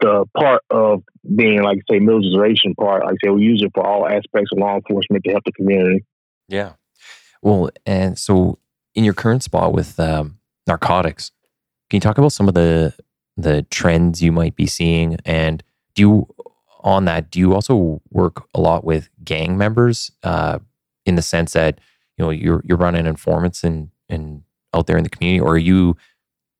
the 0.00 0.24
part 0.36 0.62
of 0.70 1.02
being 1.34 1.62
like 1.62 1.78
say 1.90 1.98
militarization 1.98 2.74
part. 2.74 3.04
Like 3.04 3.16
say, 3.22 3.30
we 3.30 3.42
use 3.42 3.62
it 3.62 3.72
for 3.74 3.86
all 3.86 4.06
aspects 4.06 4.50
of 4.52 4.58
law 4.58 4.76
enforcement 4.76 5.24
to 5.24 5.30
help 5.30 5.44
the 5.44 5.52
community. 5.52 6.04
Yeah. 6.48 6.72
Well, 7.40 7.70
and 7.86 8.18
so 8.18 8.58
in 8.94 9.04
your 9.04 9.14
current 9.14 9.42
spot 9.42 9.72
with 9.72 9.98
um, 9.98 10.38
narcotics, 10.66 11.30
can 11.90 11.96
you 11.96 12.00
talk 12.00 12.18
about 12.18 12.32
some 12.32 12.48
of 12.48 12.54
the 12.54 12.94
the 13.36 13.62
trends 13.70 14.22
you 14.22 14.32
might 14.32 14.56
be 14.56 14.66
seeing, 14.66 15.16
and 15.24 15.62
do 15.94 16.02
you 16.02 16.34
on 16.80 17.04
that 17.04 17.30
do 17.30 17.38
you 17.38 17.54
also 17.54 18.02
work 18.10 18.44
a 18.54 18.60
lot 18.60 18.84
with 18.84 19.08
gang 19.24 19.56
members 19.56 20.10
uh, 20.24 20.58
in 21.06 21.14
the 21.14 21.22
sense 21.22 21.52
that 21.52 21.78
you 22.16 22.24
know 22.24 22.30
you're 22.30 22.62
you're 22.64 22.78
running 22.78 23.06
informants 23.06 23.64
and 23.64 23.90
and 24.08 24.42
out 24.74 24.86
there 24.86 24.96
in 24.96 25.04
the 25.04 25.10
community, 25.10 25.40
or 25.40 25.54
are 25.54 25.58
you 25.58 25.96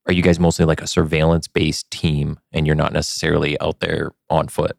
are 0.07 0.13
you 0.13 0.23
guys 0.23 0.39
mostly 0.39 0.65
like 0.65 0.81
a 0.81 0.87
surveillance 0.87 1.47
based 1.47 1.91
team 1.91 2.39
and 2.53 2.67
you're 2.67 2.77
not 2.77 2.93
necessarily 2.93 3.59
out 3.61 3.81
there 3.81 4.13
on 4.29 4.49
foot? 4.49 4.77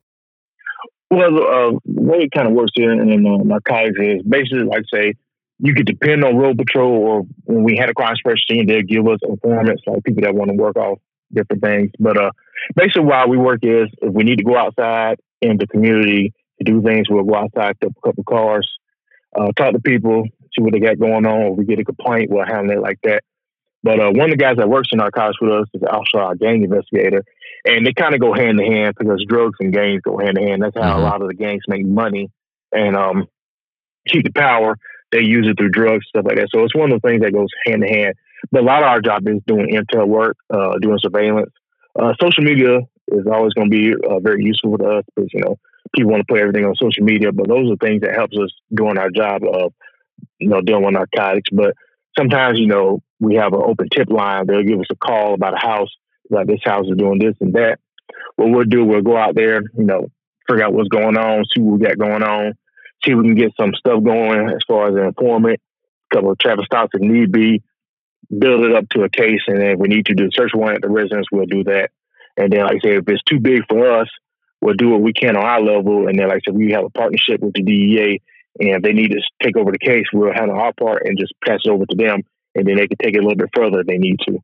Well, 1.10 1.38
uh, 1.38 1.80
the 1.86 2.02
way 2.02 2.18
it 2.24 2.32
kind 2.32 2.48
of 2.48 2.54
works 2.54 2.72
here 2.76 2.92
in 2.92 3.26
uh, 3.26 3.38
narcotics 3.44 3.98
is 4.00 4.24
basically 4.24 4.64
like 4.64 4.84
say 4.92 5.14
you 5.64 5.74
could 5.74 5.86
depend 5.86 6.26
on 6.26 6.36
road 6.36 6.58
patrol 6.58 6.92
or 6.92 7.22
when 7.46 7.64
we 7.64 7.78
had 7.78 7.90
a 7.90 7.94
crime 7.94 8.16
suppression 8.18 8.44
team, 8.50 8.66
they'll 8.68 8.82
give 8.82 9.08
us 9.08 9.20
informants 9.24 9.82
like 9.88 10.04
people 10.04 10.22
that 10.22 10.36
want 10.36 10.52
to 10.52 10.58
work 10.58 10.76
off 10.76 11.00
different 11.32 11.64
things. 11.64 11.90
But 11.98 12.18
uh, 12.18 12.32
basically, 12.76 13.06
why 13.06 13.26
we 13.28 13.38
work 13.38 13.60
is 13.64 13.88
if 14.02 14.14
we 14.14 14.26
need 14.26 14.40
to 14.40 14.44
go 14.44 14.58
outside 14.58 15.20
in 15.42 15.58
the 15.58 15.66
community 15.66 16.34
to 16.60 16.66
do 16.66 16.82
things, 16.82 17.08
we'll 17.10 17.24
go 17.24 17.36
outside, 17.36 17.80
pick 17.80 17.92
a 17.92 18.02
couple 18.06 18.26
cars, 18.26 18.70
uh, 19.40 19.54
talk 19.56 19.72
to 19.72 19.80
people, 19.80 20.26
see 20.54 20.62
what 20.62 20.74
they 20.74 20.82
got 20.82 21.00
going 21.00 21.26
on. 21.26 21.54
If 21.54 21.58
we 21.58 21.64
get 21.64 21.80
a 21.80 21.86
complaint, 21.86 22.30
we'll 22.30 22.46
handle 22.46 22.78
it 22.78 22.82
like 22.82 23.00
that. 23.04 23.24
But 23.84 24.02
uh, 24.02 24.12
one 24.12 24.32
of 24.32 24.38
the 24.38 24.44
guys 24.44 24.58
that 24.58 24.68
works 24.68 24.90
in 24.92 24.98
narcotics 24.98 25.40
with 25.42 25.52
us 25.52 25.68
is 25.74 25.82
also 25.90 26.18
our 26.18 26.36
gang 26.36 26.62
investigator. 26.64 27.24
And 27.66 27.88
they 27.88 27.94
kind 27.94 28.14
of 28.14 28.20
go 28.20 28.34
hand 28.34 28.60
in 28.60 28.70
hand 28.70 28.96
because 29.00 29.24
drugs 29.28 29.56
and 29.62 29.74
gangs 29.74 30.02
go 30.04 30.18
hand 30.18 30.38
in 30.38 30.46
hand. 30.46 30.62
That's 30.62 30.76
how 30.76 30.82
mm-hmm. 30.82 31.00
a 31.00 31.04
lot 31.04 31.22
of 31.22 31.30
the 31.30 31.36
gangs 31.36 31.64
make 31.70 31.86
money 31.86 32.30
and 32.74 32.98
um, 32.98 33.28
keep 34.08 34.26
the 34.26 34.32
power. 34.32 34.78
They 35.14 35.22
use 35.22 35.48
it 35.48 35.58
through 35.58 35.70
drugs, 35.70 36.08
stuff 36.10 36.26
like 36.26 36.38
that. 36.38 36.50
So 36.50 36.64
it's 36.64 36.76
one 36.76 36.92
of 36.92 37.00
the 37.00 37.08
things 37.08 37.22
that 37.22 37.34
goes 37.34 37.50
hand 37.68 37.84
in 37.84 37.94
hand. 37.94 38.16
But 38.52 38.64
a 38.64 38.66
lot 38.66 38.82
of 38.82 38.90
our 38.90 39.00
job 39.00 39.28
is 39.28 39.42
doing 39.46 39.70
intel 39.72 40.08
work, 40.08 40.38
uh, 40.52 40.80
doing 40.82 40.98
surveillance. 41.00 41.52
Uh, 41.98 42.14
social 42.20 42.44
media 42.44 42.80
is 43.10 43.28
always 43.32 43.54
going 43.54 43.70
to 43.70 43.78
be 43.78 43.94
uh, 43.94 44.20
very 44.20 44.44
useful 44.44 44.76
to 44.80 44.86
us 44.86 45.04
because, 45.16 45.30
you 45.32 45.42
know, 45.42 45.60
people 45.96 46.12
want 46.12 46.26
to 46.28 46.34
put 46.34 46.42
everything 46.42 46.66
on 46.66 46.74
social 46.76 47.04
media, 47.04 47.32
but 47.32 47.48
those 47.48 47.72
are 47.72 47.78
things 47.78 48.02
that 48.02 48.16
helps 48.16 48.36
us 48.36 48.50
doing 48.74 48.98
our 48.98 49.12
job 49.12 49.44
of, 49.44 49.72
you 50.40 50.50
know, 50.50 50.62
dealing 50.62 50.84
with 50.84 50.94
narcotics. 50.96 51.50
But 51.52 51.76
sometimes, 52.18 52.58
you 52.58 52.68
know, 52.68 53.04
we 53.20 53.36
have 53.36 53.54
an 53.54 53.62
open 53.64 53.90
tip 53.90 54.10
line. 54.10 54.48
They'll 54.48 54.64
give 54.64 54.80
us 54.80 54.88
a 54.92 54.96
call 54.96 55.36
about 55.36 55.54
a 55.54 55.66
house, 55.66 55.90
like 56.32 56.48
this 56.48 56.62
house 56.64 56.88
is 56.88 56.98
doing 56.98 57.20
this 57.20 57.36
and 57.40 57.54
that. 57.54 57.80
What 58.36 58.50
we'll 58.50 58.66
do, 58.66 58.84
we'll 58.84 59.02
go 59.02 59.16
out 59.16 59.36
there, 59.36 59.62
you 59.62 59.86
know, 59.86 60.08
figure 60.50 60.66
out 60.66 60.74
what's 60.74 60.90
going 60.90 61.18
on, 61.18 61.46
see 61.46 61.62
what 61.62 61.80
we 61.80 61.86
got 61.86 62.00
going 62.00 62.24
on, 62.24 62.54
see 63.04 63.12
if 63.12 63.18
we 63.18 63.24
can 63.24 63.36
get 63.36 63.54
some 63.60 63.74
stuff 63.74 64.04
going 64.04 64.50
as 64.50 64.62
far 64.68 64.90
as 64.90 64.96
an 64.96 65.06
informant, 65.06 65.60
a 66.12 66.16
couple 66.16 66.32
of 66.32 66.40
traffic 66.40 66.66
stops 66.66 66.92
if 66.94 67.02
need 67.02 67.32
be, 67.32 67.64
build 68.38 68.66
it 68.66 68.76
up 68.76 68.88
to 68.90 69.04
a 69.04 69.10
case, 69.10 69.42
and 69.48 69.60
then 69.60 69.72
if 69.72 69.80
we 69.80 69.88
need 69.88 70.06
to 70.08 70.16
do 70.16 70.26
a 70.26 70.32
search 70.32 70.52
warrant 70.54 70.84
at 70.84 70.88
the 70.88 70.94
residence, 70.94 71.28
we'll 71.32 71.46
do 71.46 71.64
that. 71.66 71.92
And 72.38 72.52
then, 72.52 72.62
like 72.62 72.78
I 72.78 72.80
said, 72.80 72.92
if 72.98 73.10
it's 73.10 73.24
too 73.24 73.40
big 73.40 73.64
for 73.70 74.00
us, 74.00 74.10
we'll 74.62 74.76
do 74.76 74.90
what 74.90 75.02
we 75.02 75.14
can 75.14 75.36
on 75.36 75.46
our 75.46 75.62
level. 75.62 76.08
And 76.08 76.18
then, 76.18 76.28
like 76.30 76.38
I 76.38 76.42
said, 76.46 76.56
we 76.56 76.72
have 76.72 76.86
a 76.86 76.90
partnership 76.90 77.42
with 77.42 77.54
the 77.54 77.62
DEA, 77.62 78.22
and 78.60 78.70
if 78.70 78.82
they 78.82 78.94
need 78.94 79.12
to 79.12 79.22
take 79.42 79.58
over 79.58 79.72
the 79.72 79.80
case, 79.80 80.06
we'll 80.14 80.34
handle 80.34 80.58
our 80.58 80.74
part 80.74 81.04
and 81.06 81.18
just 81.18 81.34
pass 81.46 81.60
it 81.64 81.70
over 81.70 81.86
to 81.86 81.96
them 81.96 82.22
and 82.56 82.68
then 82.68 82.76
they 82.76 82.88
can 82.88 82.98
take 82.98 83.16
it 83.16 83.20
a 83.20 83.22
little 83.22 83.36
bit 83.36 83.50
further 83.54 83.82
if 83.82 83.88
they 83.88 83.98
need 83.98 84.20
to. 84.28 84.40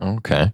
Okay. 0.00 0.52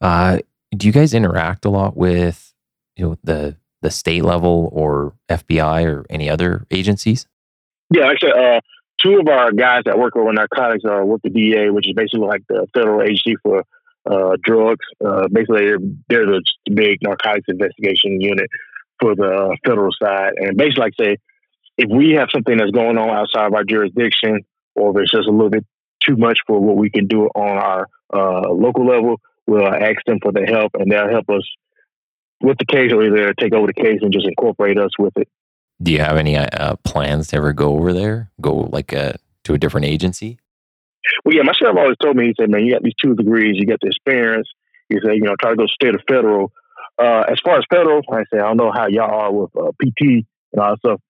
Uh, 0.00 0.38
do 0.76 0.86
you 0.86 0.92
guys 0.92 1.14
interact 1.14 1.64
a 1.64 1.70
lot 1.70 1.96
with 1.96 2.52
you 2.96 3.04
know 3.04 3.18
the 3.22 3.56
the 3.84 3.90
state 3.90 4.24
level 4.24 4.70
or 4.72 5.14
FBI 5.28 5.86
or 5.86 6.06
any 6.08 6.28
other 6.28 6.66
agencies? 6.70 7.26
Yeah, 7.90 8.06
actually, 8.06 8.32
uh, 8.32 8.60
two 9.00 9.20
of 9.20 9.28
our 9.28 9.52
guys 9.52 9.82
that 9.84 9.98
work 9.98 10.16
over 10.16 10.32
narcotics 10.32 10.84
are 10.84 11.04
with 11.04 11.20
the 11.22 11.28
DEA, 11.28 11.68
which 11.68 11.86
is 11.86 11.94
basically 11.94 12.26
like 12.26 12.42
the 12.48 12.66
federal 12.72 13.02
agency 13.02 13.36
for 13.42 13.62
uh, 14.10 14.36
drugs. 14.42 14.84
Uh, 15.04 15.28
basically, 15.30 15.66
they're, 15.66 15.78
they're 16.08 16.26
the 16.26 16.42
big 16.72 16.98
narcotics 17.02 17.46
investigation 17.48 18.20
unit 18.20 18.48
for 19.00 19.14
the 19.14 19.56
federal 19.64 19.92
side. 20.02 20.32
And 20.38 20.56
basically, 20.56 20.80
like 20.80 20.94
say, 20.98 21.16
if 21.76 21.90
we 21.90 22.12
have 22.12 22.28
something 22.32 22.56
that's 22.56 22.70
going 22.70 22.96
on 22.96 23.10
outside 23.10 23.46
of 23.46 23.54
our 23.54 23.64
jurisdiction, 23.64 24.40
or 24.74 24.90
if 24.90 25.04
it's 25.04 25.12
just 25.12 25.28
a 25.28 25.30
little 25.30 25.50
bit 25.50 25.66
too 26.02 26.16
much 26.16 26.38
for 26.46 26.58
what 26.58 26.76
we 26.76 26.88
can 26.88 27.06
do 27.06 27.26
on 27.34 27.56
our 27.58 27.86
uh, 28.14 28.50
local 28.50 28.86
level, 28.86 29.20
we'll 29.46 29.66
ask 29.66 29.98
them 30.06 30.20
for 30.22 30.32
the 30.32 30.46
help, 30.46 30.72
and 30.78 30.90
they'll 30.90 31.10
help 31.10 31.28
us 31.28 31.44
with 32.44 32.58
the 32.58 32.66
case, 32.66 32.92
or 32.92 33.02
either 33.04 33.32
take 33.34 33.54
over 33.54 33.66
the 33.66 33.72
case 33.72 33.98
and 34.02 34.12
just 34.12 34.26
incorporate 34.26 34.78
us 34.78 34.90
with 34.98 35.16
it. 35.16 35.28
Do 35.82 35.92
you 35.92 35.98
have 35.98 36.16
any 36.16 36.36
uh, 36.36 36.76
plans 36.84 37.28
to 37.28 37.36
ever 37.36 37.52
go 37.52 37.76
over 37.76 37.92
there? 37.92 38.30
Go 38.40 38.68
like 38.72 38.92
a, 38.92 39.14
uh, 39.14 39.16
to 39.44 39.54
a 39.54 39.58
different 39.58 39.86
agency? 39.86 40.38
Well, 41.24 41.34
yeah, 41.34 41.42
my 41.42 41.52
sheriff 41.52 41.76
always 41.76 41.96
told 42.02 42.16
me, 42.16 42.26
he 42.26 42.34
said, 42.38 42.50
man, 42.50 42.64
you 42.64 42.72
got 42.72 42.82
these 42.82 42.94
two 43.00 43.14
degrees, 43.14 43.56
you 43.58 43.66
got 43.66 43.80
the 43.80 43.88
experience. 43.88 44.48
He 44.88 44.96
said, 45.02 45.14
you 45.14 45.22
know, 45.22 45.34
try 45.40 45.50
to 45.50 45.56
go 45.56 45.66
state 45.66 45.94
or 45.94 46.00
federal. 46.08 46.52
Uh, 46.98 47.24
as 47.28 47.40
far 47.44 47.58
as 47.58 47.64
federal, 47.70 48.02
I 48.10 48.22
say, 48.32 48.38
I 48.38 48.48
don't 48.48 48.56
know 48.56 48.72
how 48.72 48.86
y'all 48.86 49.10
are 49.10 49.32
with 49.32 49.50
uh, 49.56 49.72
PT 49.82 50.26
and 50.52 50.60
all 50.62 50.70
that 50.70 50.78
stuff. 50.78 51.00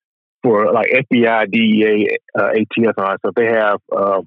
For 0.43 0.73
like 0.73 0.91
FBI, 0.91 1.51
DEA, 1.51 2.19
uh, 2.39 2.51
ATF, 2.51 2.93
and 2.97 2.99
all 2.99 3.11
that 3.11 3.19
stuff, 3.21 3.35
they 3.35 3.47
have 3.47 3.81
uh, 3.95 4.21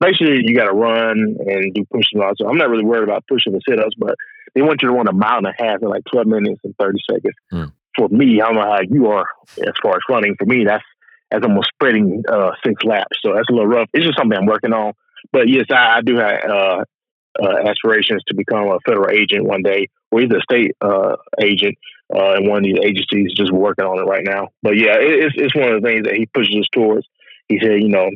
basically 0.00 0.42
you 0.44 0.54
got 0.54 0.66
to 0.66 0.72
run 0.72 1.36
and 1.46 1.74
do 1.74 1.84
push 1.92 2.06
and 2.12 2.22
So 2.38 2.48
I'm 2.48 2.58
not 2.58 2.70
really 2.70 2.84
worried 2.84 3.02
about 3.02 3.24
pushing 3.28 3.52
the 3.52 3.60
sit 3.68 3.80
ups, 3.80 3.94
but 3.98 4.14
they 4.58 4.62
want 4.62 4.82
you 4.82 4.88
to 4.88 4.94
run 4.94 5.06
a 5.06 5.12
mile 5.12 5.38
and 5.38 5.46
a 5.46 5.54
half 5.56 5.80
in 5.82 5.88
like 5.88 6.02
12 6.10 6.26
minutes 6.26 6.60
and 6.64 6.74
30 6.78 6.98
seconds. 7.08 7.34
Mm. 7.52 7.72
For 7.96 8.08
me, 8.08 8.40
I 8.40 8.46
don't 8.46 8.56
know 8.56 8.62
how 8.62 8.80
you 8.88 9.06
are 9.06 9.26
as 9.58 9.74
far 9.80 9.94
as 9.94 10.02
running. 10.08 10.34
For 10.36 10.46
me, 10.46 10.64
that's 10.64 10.84
as 11.30 11.42
almost 11.42 11.68
spreading 11.68 12.24
uh, 12.28 12.52
six 12.64 12.82
laps. 12.84 13.18
So 13.22 13.34
that's 13.34 13.48
a 13.48 13.52
little 13.52 13.68
rough. 13.68 13.88
It's 13.92 14.04
just 14.04 14.18
something 14.18 14.36
I'm 14.36 14.46
working 14.46 14.72
on. 14.72 14.94
But 15.32 15.48
yes, 15.48 15.66
I, 15.70 15.98
I 15.98 16.00
do 16.02 16.16
have 16.16 16.44
uh, 16.44 16.84
uh, 17.40 17.68
aspirations 17.68 18.22
to 18.28 18.34
become 18.34 18.68
a 18.68 18.80
federal 18.84 19.10
agent 19.10 19.44
one 19.44 19.62
day, 19.62 19.88
or 20.10 20.22
either 20.22 20.38
a 20.38 20.42
state 20.42 20.72
uh, 20.80 21.16
agent 21.40 21.76
uh, 22.14 22.34
in 22.34 22.48
one 22.48 22.58
of 22.58 22.64
these 22.64 22.78
agencies. 22.82 23.32
Just 23.36 23.52
working 23.52 23.84
on 23.84 24.00
it 24.00 24.08
right 24.08 24.24
now. 24.24 24.48
But 24.62 24.76
yeah, 24.76 24.94
it, 24.94 25.24
it's 25.24 25.34
it's 25.36 25.54
one 25.54 25.72
of 25.72 25.82
the 25.82 25.88
things 25.88 26.04
that 26.04 26.14
he 26.14 26.26
pushes 26.26 26.56
us 26.56 26.68
towards. 26.72 27.06
He 27.48 27.60
said, 27.60 27.80
you 27.80 27.88
know, 27.88 28.10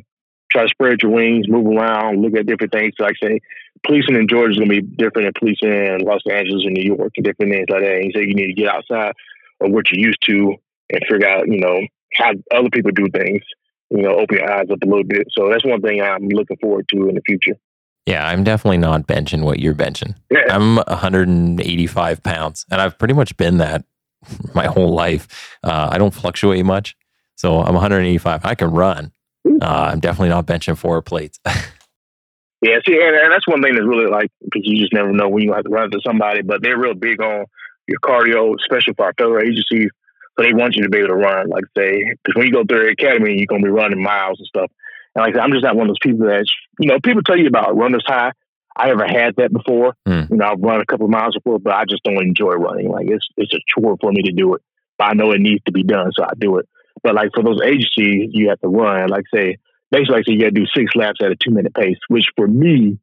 try 0.52 0.62
to 0.62 0.68
spread 0.68 1.02
your 1.02 1.12
wings, 1.12 1.48
move 1.48 1.66
around, 1.66 2.22
look 2.22 2.36
at 2.36 2.46
different 2.46 2.72
things. 2.72 2.94
Like 2.98 3.16
I 3.22 3.26
say, 3.26 3.40
policing 3.84 4.14
in 4.14 4.28
Georgia 4.28 4.52
is 4.52 4.58
going 4.58 4.70
to 4.70 4.82
be 4.82 4.96
different 4.96 5.26
than 5.26 5.32
policing 5.38 5.72
in 5.72 6.00
Los 6.02 6.22
Angeles 6.30 6.64
and 6.64 6.74
New 6.74 6.94
York 6.94 7.12
and 7.16 7.24
different 7.24 7.52
things 7.52 7.66
like 7.68 7.80
that. 7.80 7.94
And 7.94 8.04
he 8.04 8.12
said 8.14 8.28
you 8.28 8.34
need 8.34 8.48
to 8.48 8.60
get 8.60 8.68
outside 8.68 9.14
of 9.60 9.70
what 9.70 9.90
you're 9.90 10.06
used 10.06 10.22
to 10.28 10.54
and 10.90 11.02
figure 11.08 11.28
out, 11.28 11.48
you 11.48 11.58
know, 11.58 11.80
how 12.14 12.32
other 12.52 12.70
people 12.70 12.90
do 12.92 13.06
things. 13.12 13.42
You 13.90 14.02
know, 14.02 14.16
open 14.16 14.38
your 14.38 14.50
eyes 14.50 14.70
up 14.70 14.78
a 14.82 14.86
little 14.86 15.04
bit. 15.04 15.26
So 15.32 15.50
that's 15.50 15.66
one 15.66 15.82
thing 15.82 16.00
I'm 16.00 16.28
looking 16.28 16.56
forward 16.58 16.88
to 16.88 17.08
in 17.08 17.14
the 17.14 17.20
future. 17.26 17.58
Yeah, 18.06 18.26
I'm 18.26 18.42
definitely 18.42 18.78
not 18.78 19.06
benching 19.06 19.44
what 19.44 19.60
you're 19.60 19.74
benching. 19.74 20.14
Yeah. 20.30 20.44
I'm 20.48 20.76
185 20.76 22.22
pounds, 22.22 22.64
and 22.70 22.80
I've 22.80 22.98
pretty 22.98 23.14
much 23.14 23.36
been 23.36 23.58
that 23.58 23.84
my 24.54 24.66
whole 24.66 24.92
life. 24.92 25.58
Uh, 25.62 25.90
I 25.92 25.98
don't 25.98 26.14
fluctuate 26.14 26.64
much, 26.64 26.96
so 27.36 27.60
I'm 27.60 27.74
185. 27.74 28.44
I 28.44 28.54
can 28.54 28.70
run, 28.70 29.12
uh, 29.46 29.90
I'm 29.92 30.00
definitely 30.00 30.30
not 30.30 30.46
benching 30.46 30.76
four 30.76 31.02
plates. 31.02 31.40
yeah, 31.46 32.78
see, 32.86 33.00
and, 33.00 33.16
and, 33.16 33.32
that's 33.32 33.46
one 33.46 33.62
thing 33.62 33.74
that's 33.74 33.86
really 33.86 34.06
like 34.06 34.30
because 34.42 34.62
you 34.64 34.80
just 34.80 34.92
never 34.92 35.12
know 35.12 35.28
when 35.28 35.42
you 35.42 35.52
have 35.52 35.64
to 35.64 35.70
run 35.70 35.84
into 35.84 36.00
somebody, 36.04 36.42
but 36.42 36.62
they're 36.62 36.78
real 36.78 36.94
big 36.94 37.20
on 37.20 37.46
your 37.86 38.00
cardio, 38.00 38.54
especially 38.58 38.94
for 38.94 39.06
our 39.06 39.14
federal 39.18 39.42
agencies. 39.42 39.90
So 40.36 40.44
they 40.44 40.54
want 40.54 40.76
you 40.76 40.84
to 40.84 40.88
be 40.88 40.98
able 40.98 41.08
to 41.08 41.14
run, 41.14 41.48
like 41.48 41.64
say, 41.76 42.02
because 42.22 42.36
when 42.36 42.46
you 42.46 42.52
go 42.52 42.64
through 42.64 42.86
the 42.86 42.92
academy, 42.92 43.36
you're 43.36 43.46
gonna 43.46 43.62
be 43.62 43.68
running 43.68 44.02
miles 44.02 44.38
and 44.38 44.46
stuff. 44.46 44.70
And 45.14 45.22
like 45.22 45.34
I 45.34 45.38
said, 45.38 45.44
I'm 45.44 45.52
just 45.52 45.64
not 45.64 45.76
one 45.76 45.88
of 45.88 45.90
those 45.90 45.98
people 46.02 46.26
that 46.26 46.46
you 46.78 46.88
know 46.88 46.98
people 47.02 47.22
tell 47.22 47.38
you 47.38 47.48
about 47.48 47.76
runners 47.76 48.04
high. 48.06 48.32
I 48.74 48.90
ever 48.90 49.06
had 49.06 49.36
that 49.36 49.52
before. 49.52 49.94
Mm. 50.08 50.30
You 50.30 50.36
know, 50.36 50.46
I've 50.46 50.60
run 50.60 50.80
a 50.80 50.86
couple 50.86 51.04
of 51.04 51.10
miles 51.10 51.34
before, 51.34 51.58
but 51.58 51.74
I 51.74 51.84
just 51.84 52.02
don't 52.04 52.22
enjoy 52.22 52.52
running. 52.52 52.90
Like 52.90 53.08
it's 53.08 53.28
it's 53.36 53.52
a 53.52 53.58
chore 53.68 53.96
for 54.00 54.10
me 54.12 54.22
to 54.22 54.32
do 54.32 54.54
it. 54.54 54.62
But 54.96 55.04
I 55.04 55.12
know 55.14 55.32
it 55.32 55.40
needs 55.40 55.62
to 55.64 55.72
be 55.72 55.82
done, 55.82 56.10
so 56.12 56.24
I 56.24 56.32
do 56.38 56.58
it. 56.58 56.68
But 57.02 57.14
like 57.14 57.30
for 57.34 57.42
those 57.42 57.60
agencies, 57.64 58.30
you 58.32 58.48
have 58.48 58.60
to 58.60 58.68
run. 58.68 59.08
Like 59.08 59.24
say, 59.34 59.56
basically, 59.90 60.14
like 60.14 60.24
say 60.26 60.32
you 60.32 60.40
got 60.40 60.46
to 60.46 60.50
do 60.52 60.66
six 60.74 60.94
laps 60.94 61.20
at 61.22 61.30
a 61.30 61.36
two 61.36 61.50
minute 61.50 61.74
pace, 61.74 61.98
which 62.08 62.26
for 62.36 62.46
me, 62.46 62.98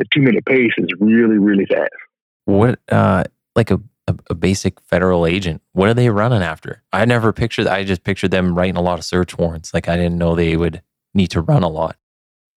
a 0.00 0.04
two 0.12 0.20
minute 0.20 0.44
pace 0.44 0.72
is 0.78 0.88
really 1.00 1.38
really 1.38 1.66
fast. 1.66 1.90
What, 2.44 2.80
uh, 2.90 3.24
like 3.54 3.70
a, 3.70 3.80
a, 4.08 4.16
a 4.30 4.34
basic 4.34 4.80
federal 4.80 5.26
agent, 5.26 5.62
what 5.72 5.88
are 5.88 5.94
they 5.94 6.10
running 6.10 6.42
after? 6.42 6.82
I 6.92 7.04
never 7.04 7.32
pictured, 7.32 7.66
I 7.66 7.84
just 7.84 8.02
pictured 8.02 8.32
them 8.32 8.56
writing 8.56 8.76
a 8.76 8.82
lot 8.82 8.98
of 8.98 9.04
search 9.04 9.38
warrants. 9.38 9.72
Like 9.72 9.88
I 9.88 9.96
didn't 9.96 10.18
know 10.18 10.34
they 10.34 10.56
would 10.56 10.82
need 11.14 11.28
to 11.28 11.40
run 11.40 11.62
a 11.62 11.68
lot. 11.68 11.96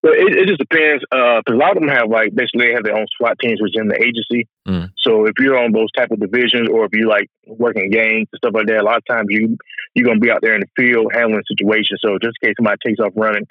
But 0.06 0.18
it, 0.22 0.38
it 0.38 0.46
just 0.46 0.62
depends. 0.62 1.02
Because 1.10 1.42
a 1.50 1.58
lot 1.58 1.76
of 1.76 1.82
them 1.82 1.90
have 1.90 2.08
like 2.08 2.32
basically 2.32 2.68
they 2.68 2.74
have 2.74 2.84
their 2.84 2.96
own 2.96 3.06
SWAT 3.18 3.36
teams 3.40 3.60
within 3.60 3.88
the 3.88 3.98
agency. 3.98 4.46
Mm. 4.62 4.92
So 4.98 5.26
if 5.26 5.34
you're 5.40 5.58
on 5.58 5.72
those 5.72 5.90
type 5.90 6.12
of 6.12 6.20
divisions, 6.20 6.68
or 6.70 6.84
if 6.84 6.92
you 6.94 7.08
like 7.08 7.28
working 7.44 7.90
gangs 7.90 8.28
and 8.30 8.38
stuff 8.38 8.54
like 8.54 8.68
that, 8.68 8.78
a 8.78 8.84
lot 8.84 8.98
of 8.98 9.04
times 9.10 9.26
you 9.30 9.58
you're 9.94 10.06
gonna 10.06 10.20
be 10.20 10.30
out 10.30 10.42
there 10.42 10.54
in 10.54 10.60
the 10.60 10.70
field 10.76 11.10
handling 11.12 11.42
situations. 11.50 11.98
So 12.04 12.18
just 12.22 12.38
in 12.40 12.48
case 12.48 12.54
somebody 12.56 12.78
takes 12.86 13.00
off 13.00 13.14
running, 13.16 13.46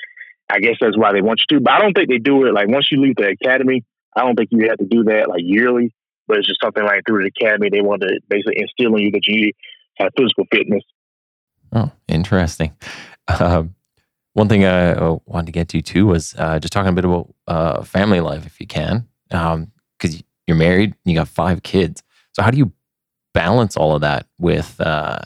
I 0.49 0.59
guess 0.59 0.77
that's 0.79 0.97
why 0.97 1.11
they 1.11 1.21
want 1.21 1.41
you 1.43 1.57
to. 1.57 1.61
But 1.61 1.73
I 1.73 1.79
don't 1.81 1.91
think 1.91 2.07
they 2.07 2.19
do 2.19 2.45
it 2.45 2.53
like 2.53 2.69
once 2.69 2.87
you 2.89 3.01
leave 3.01 3.17
the 3.17 3.35
academy. 3.35 3.83
I 4.15 4.21
don't 4.21 4.37
think 4.37 4.47
you 4.53 4.69
have 4.69 4.77
to 4.77 4.85
do 4.85 5.03
that 5.11 5.27
like 5.27 5.41
yearly. 5.43 5.93
But 6.25 6.37
it's 6.37 6.47
just 6.47 6.61
something 6.63 6.83
like 6.83 7.01
through 7.05 7.23
the 7.23 7.31
academy 7.35 7.69
they 7.69 7.81
want 7.81 8.01
to 8.03 8.21
basically 8.29 8.61
instill 8.61 8.95
in 8.95 9.03
you 9.03 9.11
that 9.11 9.27
you 9.27 9.51
have 9.97 10.13
physical 10.17 10.45
fitness. 10.49 10.83
Oh, 11.73 11.91
interesting. 12.07 12.75
Um, 13.27 13.73
one 14.35 14.49
thing 14.49 14.65
I 14.65 14.91
uh, 14.91 15.17
wanted 15.25 15.45
to 15.45 15.51
get 15.53 15.69
to 15.69 15.81
too 15.81 16.07
was 16.07 16.35
uh, 16.37 16.59
just 16.59 16.73
talking 16.73 16.89
a 16.89 16.93
bit 16.93 17.05
about 17.05 17.33
uh, 17.47 17.83
family 17.83 18.19
life, 18.19 18.45
if 18.45 18.59
you 18.59 18.67
can, 18.67 19.07
because 19.29 20.21
you're 20.45 20.57
married, 20.57 20.93
you 21.05 21.15
got 21.15 21.29
five 21.29 21.63
kids. 21.63 22.03
So 22.33 22.43
how 22.43 22.51
do 22.51 22.57
you 22.57 22.73
balance 23.33 23.77
all 23.77 23.95
of 23.95 24.01
that 24.01 24.27
with, 24.37 24.79
uh, 24.81 25.21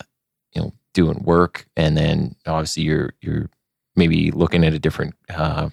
you 0.53 0.61
know, 0.61 0.73
doing 0.93 1.23
work, 1.23 1.65
and 1.75 1.97
then 1.97 2.35
obviously 2.45 2.83
you're 2.83 3.13
you're 3.19 3.49
maybe 3.95 4.29
looking 4.29 4.63
at 4.63 4.73
a 4.73 4.79
different 4.79 5.15
uh, 5.33 5.69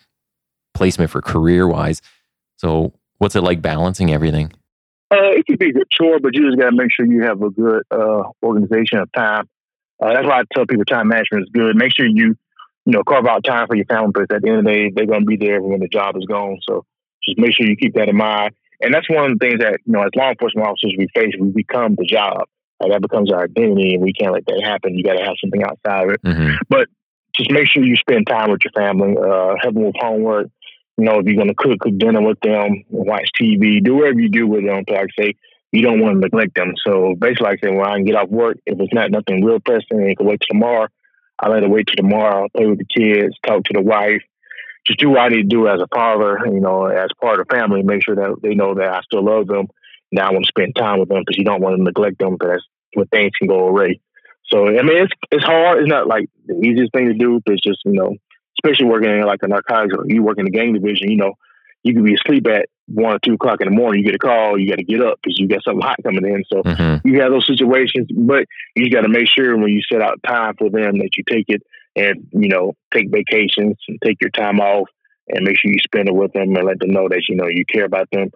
placement 0.73 1.11
for 1.11 1.21
career 1.21 1.69
wise. 1.69 2.01
So 2.57 2.95
what's 3.19 3.37
it 3.37 3.43
like 3.43 3.61
balancing 3.61 4.11
everything? 4.13 4.51
Uh, 5.11 5.37
it 5.37 5.47
could 5.47 5.59
be 5.59 5.69
a 5.69 5.73
good 5.73 5.91
chore, 5.91 6.21
but 6.21 6.35
you 6.35 6.47
just 6.49 6.59
got 6.59 6.71
to 6.71 6.77
make 6.77 6.89
sure 6.91 7.05
you 7.05 7.23
have 7.23 7.43
a 7.43 7.51
good 7.51 7.83
organization 8.43 8.99
of 8.99 9.13
time. 9.13 9.47
That's 10.01 10.27
why 10.27 10.41
I 10.41 10.43
tell 10.55 10.65
people 10.65 10.87
time 10.87 11.09
management 11.09 11.45
is 11.45 11.51
good. 11.53 11.77
Make 11.77 11.93
sure 11.95 12.07
you, 12.07 12.35
you 12.87 12.93
know, 12.93 13.03
carve 13.03 13.27
out 13.27 13.45
time 13.45 13.67
for 13.67 13.75
your 13.75 13.85
family 13.87 14.13
because 14.15 14.29
at 14.31 14.43
the 14.43 14.49
end 14.49 14.59
of 14.59 14.65
the 14.65 14.71
day, 14.71 14.93
they're 14.95 15.07
going 15.07 15.21
to 15.21 15.27
be 15.27 15.37
there 15.37 15.61
when 15.61 15.81
the 15.81 15.89
job 15.89 16.17
is 16.17 16.25
gone. 16.25 16.59
So 16.69 16.87
just 17.25 17.39
make 17.39 17.53
sure 17.53 17.67
you 17.67 17.77
keep 17.77 17.95
that 17.95 18.09
in 18.09 18.17
mind. 18.17 18.55
And 18.81 18.95
that's 18.95 19.11
one 19.11 19.33
of 19.33 19.39
the 19.39 19.45
things 19.45 19.61
that, 19.61 19.81
you 19.85 19.93
know, 19.93 20.03
as 20.03 20.11
law 20.15 20.31
enforcement 20.31 20.69
officers, 20.69 20.95
we 20.97 21.09
face, 21.13 21.35
we 21.39 21.51
become 21.51 21.97
the 21.97 22.07
job. 22.07 22.47
Like 22.79 22.93
that 22.93 23.03
becomes 23.03 23.33
our 23.33 23.45
identity, 23.45 23.95
and 23.95 24.03
we 24.03 24.13
can't 24.13 24.33
let 24.33 24.47
that 24.47 24.63
happen. 24.63 24.97
You 24.97 25.03
got 25.03 25.15
to 25.15 25.25
have 25.25 25.37
something 25.41 25.63
outside 25.63 26.05
of 26.05 26.11
it. 26.13 26.23
Mm-hmm. 26.23 26.57
But 26.69 26.89
just 27.35 27.51
make 27.51 27.69
sure 27.69 27.83
you 27.83 27.97
spend 27.97 28.27
time 28.27 28.51
with 28.51 28.61
your 28.65 28.73
family, 28.73 29.17
uh, 29.17 29.57
help 29.61 29.75
them 29.75 29.87
with 29.87 29.97
homework. 29.99 30.49
You 30.99 31.05
know, 31.05 31.19
if 31.19 31.27
you're 31.27 31.37
going 31.37 31.49
to 31.49 31.55
cook, 31.55 31.81
cook 31.81 31.97
dinner 31.99 32.23
with 32.23 32.39
them, 32.41 32.85
watch 32.91 33.31
TV, 33.41 33.83
do 33.83 33.97
whatever 33.97 34.21
you 34.21 34.29
do 34.29 34.47
with 34.47 34.65
them. 34.65 34.85
To 34.85 34.93
like 34.93 35.09
say, 35.19 35.35
you 35.73 35.83
don't 35.83 36.01
want 36.01 36.15
to 36.15 36.21
neglect 36.21 36.55
them. 36.55 36.75
So 36.87 37.15
basically, 37.19 37.45
like 37.45 37.59
I 37.63 37.69
say, 37.69 37.75
when 37.75 37.87
I 37.87 38.01
get 38.03 38.15
off 38.15 38.29
work, 38.29 38.59
if 38.67 38.79
it's 38.79 38.95
not 38.95 39.11
nothing 39.11 39.43
real 39.43 39.61
pressing 39.61 39.99
and 39.99 40.11
it 40.11 40.17
can 40.17 40.27
wait 40.27 40.41
till 40.41 40.55
tomorrow, 40.55 40.89
I 41.39 41.49
let 41.49 41.63
it 41.63 41.71
wait 41.71 41.87
till 41.87 41.97
tomorrow. 41.97 42.49
Play 42.57 42.67
with 42.67 42.79
the 42.79 42.85
kids, 42.85 43.37
talk 43.47 43.65
to 43.65 43.73
the 43.75 43.83
wife, 43.83 44.23
just 44.87 45.01
do 45.01 45.11
what 45.11 45.21
I 45.21 45.29
need 45.29 45.43
to 45.51 45.57
do 45.57 45.69
as 45.69 45.81
a 45.81 45.89
father. 45.95 46.39
You 46.47 46.61
know, 46.61 46.87
as 46.87 47.09
part 47.21 47.41
of 47.41 47.47
the 47.47 47.55
family, 47.55 47.83
make 47.83 48.05
sure 48.05 48.15
that 48.15 48.37
they 48.43 48.55
know 48.55 48.75
that 48.75 48.89
I 48.89 49.01
still 49.03 49.25
love 49.25 49.47
them. 49.47 49.69
Now 50.13 50.29
I 50.29 50.33
want 50.33 50.45
to 50.45 50.49
spend 50.49 50.77
time 50.77 51.01
with 51.01 51.09
them 51.09 51.23
because 51.27 51.37
you 51.37 51.45
don't 51.45 51.61
want 51.61 51.77
to 51.77 51.83
neglect 51.83 52.19
them 52.19 52.35
because 52.35 52.49
that's 52.53 52.65
when 52.95 53.07
things 53.09 53.33
can 53.39 53.49
go 53.49 53.69
away. 53.69 54.01
So 54.49 54.69
I 54.69 54.83
mean, 54.83 55.03
it's 55.03 55.13
it's 55.31 55.45
hard. 55.45 55.81
It's 55.81 55.89
not 55.89 56.07
like 56.07 56.29
the 56.47 56.55
easiest 56.55 56.93
thing 56.93 57.07
to 57.07 57.15
do, 57.15 57.41
but 57.45 57.55
it's 57.55 57.63
just 57.63 57.81
you 57.85 57.93
know, 57.93 58.15
especially 58.59 58.87
working 58.87 59.11
in 59.11 59.27
like 59.27 59.41
a 59.43 59.49
narcotics 59.49 59.95
or 59.97 60.05
you 60.07 60.23
work 60.23 60.39
in 60.39 60.45
the 60.45 60.51
gang 60.53 60.73
division. 60.73 61.11
You 61.11 61.17
know, 61.17 61.35
you 61.83 61.95
could 61.95 62.05
be 62.05 62.15
asleep 62.15 62.47
at 62.47 62.69
one 62.87 63.15
or 63.15 63.19
two 63.19 63.35
o'clock 63.35 63.61
in 63.61 63.69
the 63.69 63.75
morning. 63.75 64.01
You 64.01 64.07
get 64.07 64.15
a 64.15 64.19
call, 64.19 64.59
you 64.59 64.69
got 64.69 64.77
to 64.77 64.85
get 64.85 65.03
up 65.03 65.19
because 65.23 65.39
you 65.39 65.49
got 65.49 65.63
something 65.65 65.83
hot 65.83 65.97
coming 66.03 66.25
in. 66.25 66.45
So 66.53 66.63
Mm-hmm. 66.63 67.07
you 67.09 67.21
have 67.21 67.31
those 67.31 67.47
situations, 67.47 68.09
but 68.13 68.47
you 68.75 68.91
got 68.91 69.03
to 69.03 69.09
make 69.09 69.29
sure 69.29 69.57
when 69.57 69.69
you 69.69 69.81
set 69.91 70.03
out 70.03 70.21
time 70.27 70.55
for 70.57 70.71
them 70.71 70.99
that 70.99 71.11
you 71.17 71.25
take 71.29 71.47
it 71.49 71.63
and 71.95 72.29
you 72.33 72.49
know 72.49 72.75
take 72.93 73.11
vacations 73.11 73.77
and 73.89 73.99
take 74.05 74.19
your 74.21 74.31
time 74.31 74.61
off 74.61 74.89
and 75.29 75.45
make 75.45 75.59
sure 75.59 75.71
you 75.71 75.79
spend 75.79 76.09
it 76.09 76.15
with 76.15 76.33
them 76.33 76.55
and 76.55 76.67
let 76.67 76.79
them 76.79 76.91
know 76.91 77.09
that 77.09 77.23
you 77.29 77.37
know 77.37 77.49
you 77.49 77.65
care 77.65 77.85
about 77.85 78.09
them. 78.11 78.31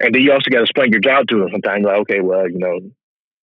And 0.00 0.14
then 0.14 0.22
you 0.22 0.32
also 0.32 0.50
got 0.50 0.58
to 0.58 0.64
explain 0.64 0.90
your 0.90 1.00
job 1.00 1.28
to 1.28 1.38
them. 1.38 1.48
Sometimes 1.52 1.82
you're 1.82 1.90
like, 1.90 2.00
okay, 2.00 2.20
well, 2.20 2.50
you 2.50 2.58
know, 2.58 2.80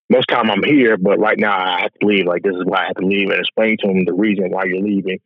most 0.09 0.27
time 0.27 0.51
I'm 0.51 0.63
here, 0.63 0.97
but 0.97 1.19
right 1.19 1.39
now 1.39 1.57
I 1.57 1.81
have 1.83 1.93
to 1.93 2.05
leave. 2.05 2.25
Like 2.25 2.43
this 2.43 2.55
is 2.55 2.65
why 2.65 2.83
I 2.83 2.87
have 2.87 2.97
to 2.97 3.05
leave, 3.05 3.29
and 3.29 3.39
explain 3.39 3.77
to 3.79 3.87
them 3.87 4.05
the 4.05 4.13
reason 4.13 4.51
why 4.51 4.65
you're 4.65 4.81
leaving. 4.83 5.19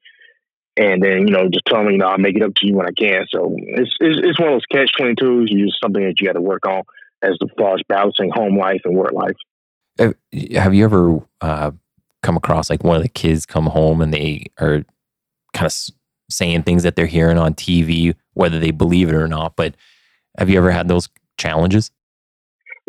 And 0.77 1.01
then 1.01 1.27
you 1.27 1.33
know, 1.33 1.47
just 1.47 1.65
tell 1.67 1.83
me 1.83 1.93
you 1.93 1.97
know, 1.99 2.07
I'll 2.07 2.17
make 2.17 2.35
it 2.35 2.43
up 2.43 2.53
to 2.55 2.67
you 2.67 2.75
when 2.75 2.87
I 2.87 2.91
can. 2.97 3.25
So 3.29 3.55
it's 3.57 3.91
it's, 3.99 4.19
it's 4.23 4.39
one 4.39 4.49
of 4.49 4.55
those 4.55 4.65
catch 4.71 4.91
twenty 4.97 5.15
twos. 5.15 5.49
You 5.51 5.65
just 5.65 5.81
something 5.81 6.03
that 6.03 6.19
you 6.19 6.27
got 6.27 6.33
to 6.33 6.41
work 6.41 6.65
on 6.67 6.83
as 7.21 7.37
far 7.57 7.75
as 7.75 7.81
balancing 7.87 8.29
home 8.29 8.57
life 8.57 8.81
and 8.85 8.95
work 8.95 9.13
life. 9.13 9.35
Have, 9.97 10.73
you 10.73 10.83
ever 10.83 11.19
uh, 11.39 11.71
come 12.21 12.35
across 12.35 12.69
like 12.69 12.83
one 12.83 12.97
of 12.97 13.01
the 13.01 13.09
kids 13.09 13.45
come 13.45 13.67
home 13.67 14.01
and 14.01 14.13
they 14.13 14.45
are 14.59 14.83
kind 15.53 15.65
of 15.65 15.71
s- 15.71 15.91
saying 16.29 16.63
things 16.63 16.83
that 16.83 16.97
they're 16.97 17.05
hearing 17.05 17.37
on 17.37 17.53
TV, 17.53 18.13
whether 18.33 18.59
they 18.59 18.71
believe 18.71 19.07
it 19.07 19.15
or 19.15 19.27
not? 19.29 19.55
But 19.55 19.75
have 20.37 20.49
you 20.49 20.57
ever 20.57 20.71
had 20.71 20.89
those 20.89 21.07
challenges? 21.37 21.91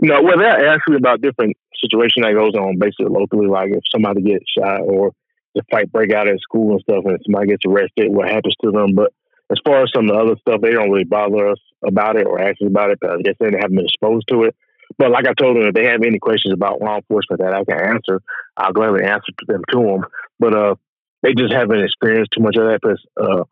No, 0.03 0.21
well, 0.21 0.43
ask 0.43 0.81
about 0.89 1.21
different 1.21 1.57
situation 1.81 2.23
that 2.23 2.35
goes 2.35 2.55
on 2.55 2.79
basically 2.79 3.07
locally, 3.07 3.47
like 3.47 3.71
if 3.71 3.85
somebody 3.91 4.23
gets 4.23 4.45
shot 4.59 4.81
or 4.81 5.13
the 5.57 5.63
fight 5.71 5.91
break 5.91 6.13
out 6.13 6.29
at 6.29 6.39
school 6.41 6.73
and 6.73 6.81
stuff, 6.83 7.05
and 7.07 7.19
somebody 7.25 7.49
gets 7.49 7.65
arrested, 7.67 8.13
what 8.13 8.29
happens 8.29 8.55
to 8.63 8.71
them. 8.71 8.95
But 8.95 9.13
as 9.51 9.59
far 9.65 9.83
as 9.83 9.91
some 9.95 10.09
of 10.09 10.15
the 10.15 10.23
other 10.23 10.37
stuff, 10.41 10.61
they 10.61 10.71
don't 10.71 10.91
really 10.91 11.05
bother 11.05 11.49
us 11.49 11.59
about 11.85 12.17
it 12.17 12.27
or 12.27 12.41
ask 12.41 12.61
us 12.61 12.69
about 12.69 12.91
it 12.91 13.01
because 13.01 13.17
I 13.19 13.23
guess 13.23 13.37
they 13.41 13.47
haven't 13.47 13.77
been 13.77 13.87
exposed 13.87 14.29
to 14.29 14.45
it. 14.45 14.55
But 14.99 15.11
like 15.11 15.27
I 15.27 15.33
told 15.33 15.57
them, 15.57 15.65
if 15.65 15.75
they 15.75 15.87
have 15.87 16.03
any 16.03 16.19
questions 16.19 16.53
about 16.53 16.81
law 16.81 16.97
enforcement 16.97 17.41
that 17.41 17.55
I 17.55 17.65
can 17.65 17.97
answer, 17.97 18.21
I'll 18.57 18.73
gladly 18.73 19.03
answer 19.05 19.33
them 19.47 19.63
to 19.73 19.79
them. 19.79 20.05
But 20.39 20.55
uh, 20.55 20.75
they 21.23 21.33
just 21.35 21.53
haven't 21.53 21.83
experienced 21.83 22.33
too 22.33 22.43
much 22.43 22.57
of 22.57 22.67
that 22.67 22.81
because 22.83 23.05
uh, 23.17 23.45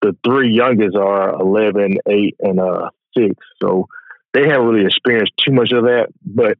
the 0.00 0.16
three 0.24 0.54
youngest 0.54 0.96
are 0.96 1.30
11, 1.34 1.98
8, 2.08 2.36
and 2.40 2.60
uh, 2.60 2.90
6. 3.16 3.34
So 3.60 3.88
they 4.32 4.46
haven't 4.48 4.66
really 4.66 4.86
experienced 4.86 5.32
too 5.44 5.52
much 5.52 5.72
of 5.72 5.84
that. 5.84 6.08
But 6.24 6.56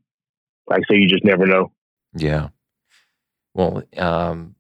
like 0.66 0.80
I 0.80 0.92
say, 0.92 0.99
you 0.99 1.09
just 1.09 1.24
never 1.24 1.46
know. 1.46 1.72
Yeah. 2.14 2.49
Well, 3.55 3.82
um, 3.96 4.55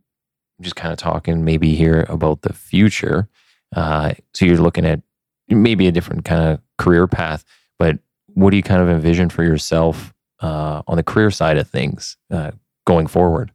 just 0.60 0.76
kind 0.76 0.92
of 0.92 0.98
talking 0.98 1.44
maybe 1.44 1.74
here 1.74 2.06
about 2.08 2.42
the 2.42 2.52
future. 2.52 3.28
Uh, 3.74 4.14
so 4.34 4.44
you're 4.44 4.58
looking 4.58 4.86
at 4.86 5.00
maybe 5.48 5.86
a 5.86 5.92
different 5.92 6.24
kind 6.24 6.52
of 6.52 6.60
career 6.76 7.06
path, 7.06 7.44
but 7.78 7.98
what 8.34 8.50
do 8.50 8.56
you 8.56 8.62
kind 8.62 8.82
of 8.82 8.88
envision 8.88 9.28
for 9.28 9.42
yourself 9.42 10.14
uh, 10.40 10.82
on 10.86 10.96
the 10.96 11.02
career 11.02 11.30
side 11.30 11.58
of 11.58 11.68
things 11.68 12.16
uh, 12.30 12.52
going 12.86 13.06
forward? 13.06 13.50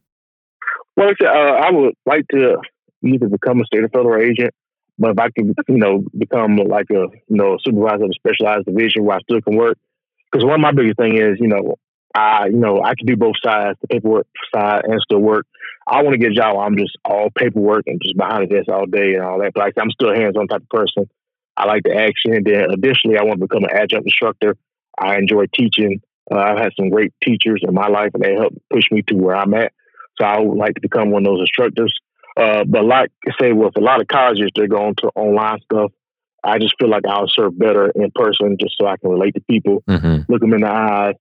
Well, 0.96 1.10
I, 1.22 1.26
uh, 1.26 1.30
I 1.30 1.72
would 1.72 1.94
like 2.06 2.26
to 2.32 2.58
either 3.04 3.28
become 3.28 3.62
a 3.62 3.66
state 3.66 3.84
or 3.84 3.90
federal 3.90 4.22
agent, 4.22 4.54
but 4.98 5.12
if 5.12 5.20
I 5.20 5.30
can, 5.36 5.54
you 5.68 5.78
know, 5.78 6.04
become 6.18 6.58
like 6.58 6.90
a 6.92 7.08
you 7.28 7.36
know 7.38 7.58
supervisor 7.64 8.06
of 8.06 8.12
a 8.12 8.14
specialized 8.14 8.66
division 8.66 9.04
where 9.04 9.18
I 9.18 9.22
still 9.22 9.42
can 9.42 9.56
work. 9.56 9.78
Because 10.32 10.46
one 10.46 10.56
of 10.56 10.62
my 10.62 10.72
biggest 10.72 10.98
thing 10.98 11.18
is, 11.18 11.40
you 11.40 11.48
know, 11.48 11.76
I 12.14 12.48
you 12.48 12.58
know 12.58 12.82
I 12.84 12.94
can 12.96 13.08
do 13.08 13.16
both 13.16 13.36
sides, 13.44 13.78
the 13.82 13.88
paperwork 13.88 14.28
side 14.54 14.86
and 14.86 15.02
still 15.02 15.20
work. 15.20 15.48
I 15.86 16.02
want 16.02 16.14
to 16.14 16.18
get 16.18 16.32
a 16.32 16.36
job 16.36 16.56
where 16.56 16.66
I'm 16.66 16.78
just 16.78 16.98
all 17.04 17.30
paperwork 17.30 17.84
and 17.88 18.02
just 18.02 18.18
behind 18.18 18.50
the 18.50 18.56
desk 18.56 18.70
all 18.70 18.86
day 18.86 19.16
and 19.16 19.24
all 19.24 19.40
that. 19.40 19.54
But 19.54 19.62
like 19.62 19.74
I'm 19.80 19.92
still 19.92 20.12
a 20.12 20.16
hands-on 20.16 20.48
type 20.48 20.62
of 20.62 20.70
person. 20.70 21.10
I 21.58 21.66
like 21.66 21.84
the 21.84 21.96
action. 21.96 22.34
And 22.34 22.46
then 22.46 22.72
additionally, 22.72 23.18
I 23.18 23.24
want 23.24 23.40
to 23.40 23.48
become 23.48 23.64
an 23.64 23.76
adjunct 23.76 24.06
instructor. 24.08 24.56
I 24.98 25.18
enjoy 25.18 25.46
teaching. 25.54 26.02
Uh, 26.32 26.40
I've 26.40 26.58
had 26.58 26.72
some 26.78 26.90
great 26.90 27.14
teachers 27.22 27.62
in 27.68 27.74
my 27.74 27.88
life, 27.88 28.12
and 28.14 28.24
they 28.24 28.34
helped 28.34 28.58
push 28.72 28.86
me 28.92 29.02
to 29.08 29.16
where 29.16 29.36
I'm 29.36 29.54
at. 29.54 29.74
So 30.18 30.26
I 30.26 30.40
would 30.40 30.58
like 30.58 30.76
to 30.76 30.82
become 30.82 31.12
one 31.12 31.26
of 31.26 31.32
those 31.32 31.42
instructors. 31.42 31.94
Uh, 32.38 32.64
but 32.64 32.86
like 32.86 33.12
I 33.28 33.32
say, 33.40 33.52
with 33.52 33.76
a 33.76 33.82
lot 33.82 34.02
of 34.02 34.08
colleges, 34.08 34.50
they're 34.56 34.68
going 34.68 34.96
to 35.00 35.08
online 35.16 35.60
stuff. 35.62 35.92
I 36.44 36.60
just 36.60 36.76
feel 36.80 36.90
like 36.90 37.06
I'll 37.08 37.28
serve 37.28 37.58
better 37.58 37.90
in 37.90 38.12
person, 38.16 38.58
just 38.60 38.76
so 38.80 38.88
I 38.88 38.98
can 38.98 39.12
relate 39.12 39.36
to 39.36 39.42
people, 39.42 39.84
Mm-hmm. 39.88 40.32
look 40.32 40.42
them 40.42 40.54
in 40.54 40.62
the 40.62 40.68
eye, 40.70 41.14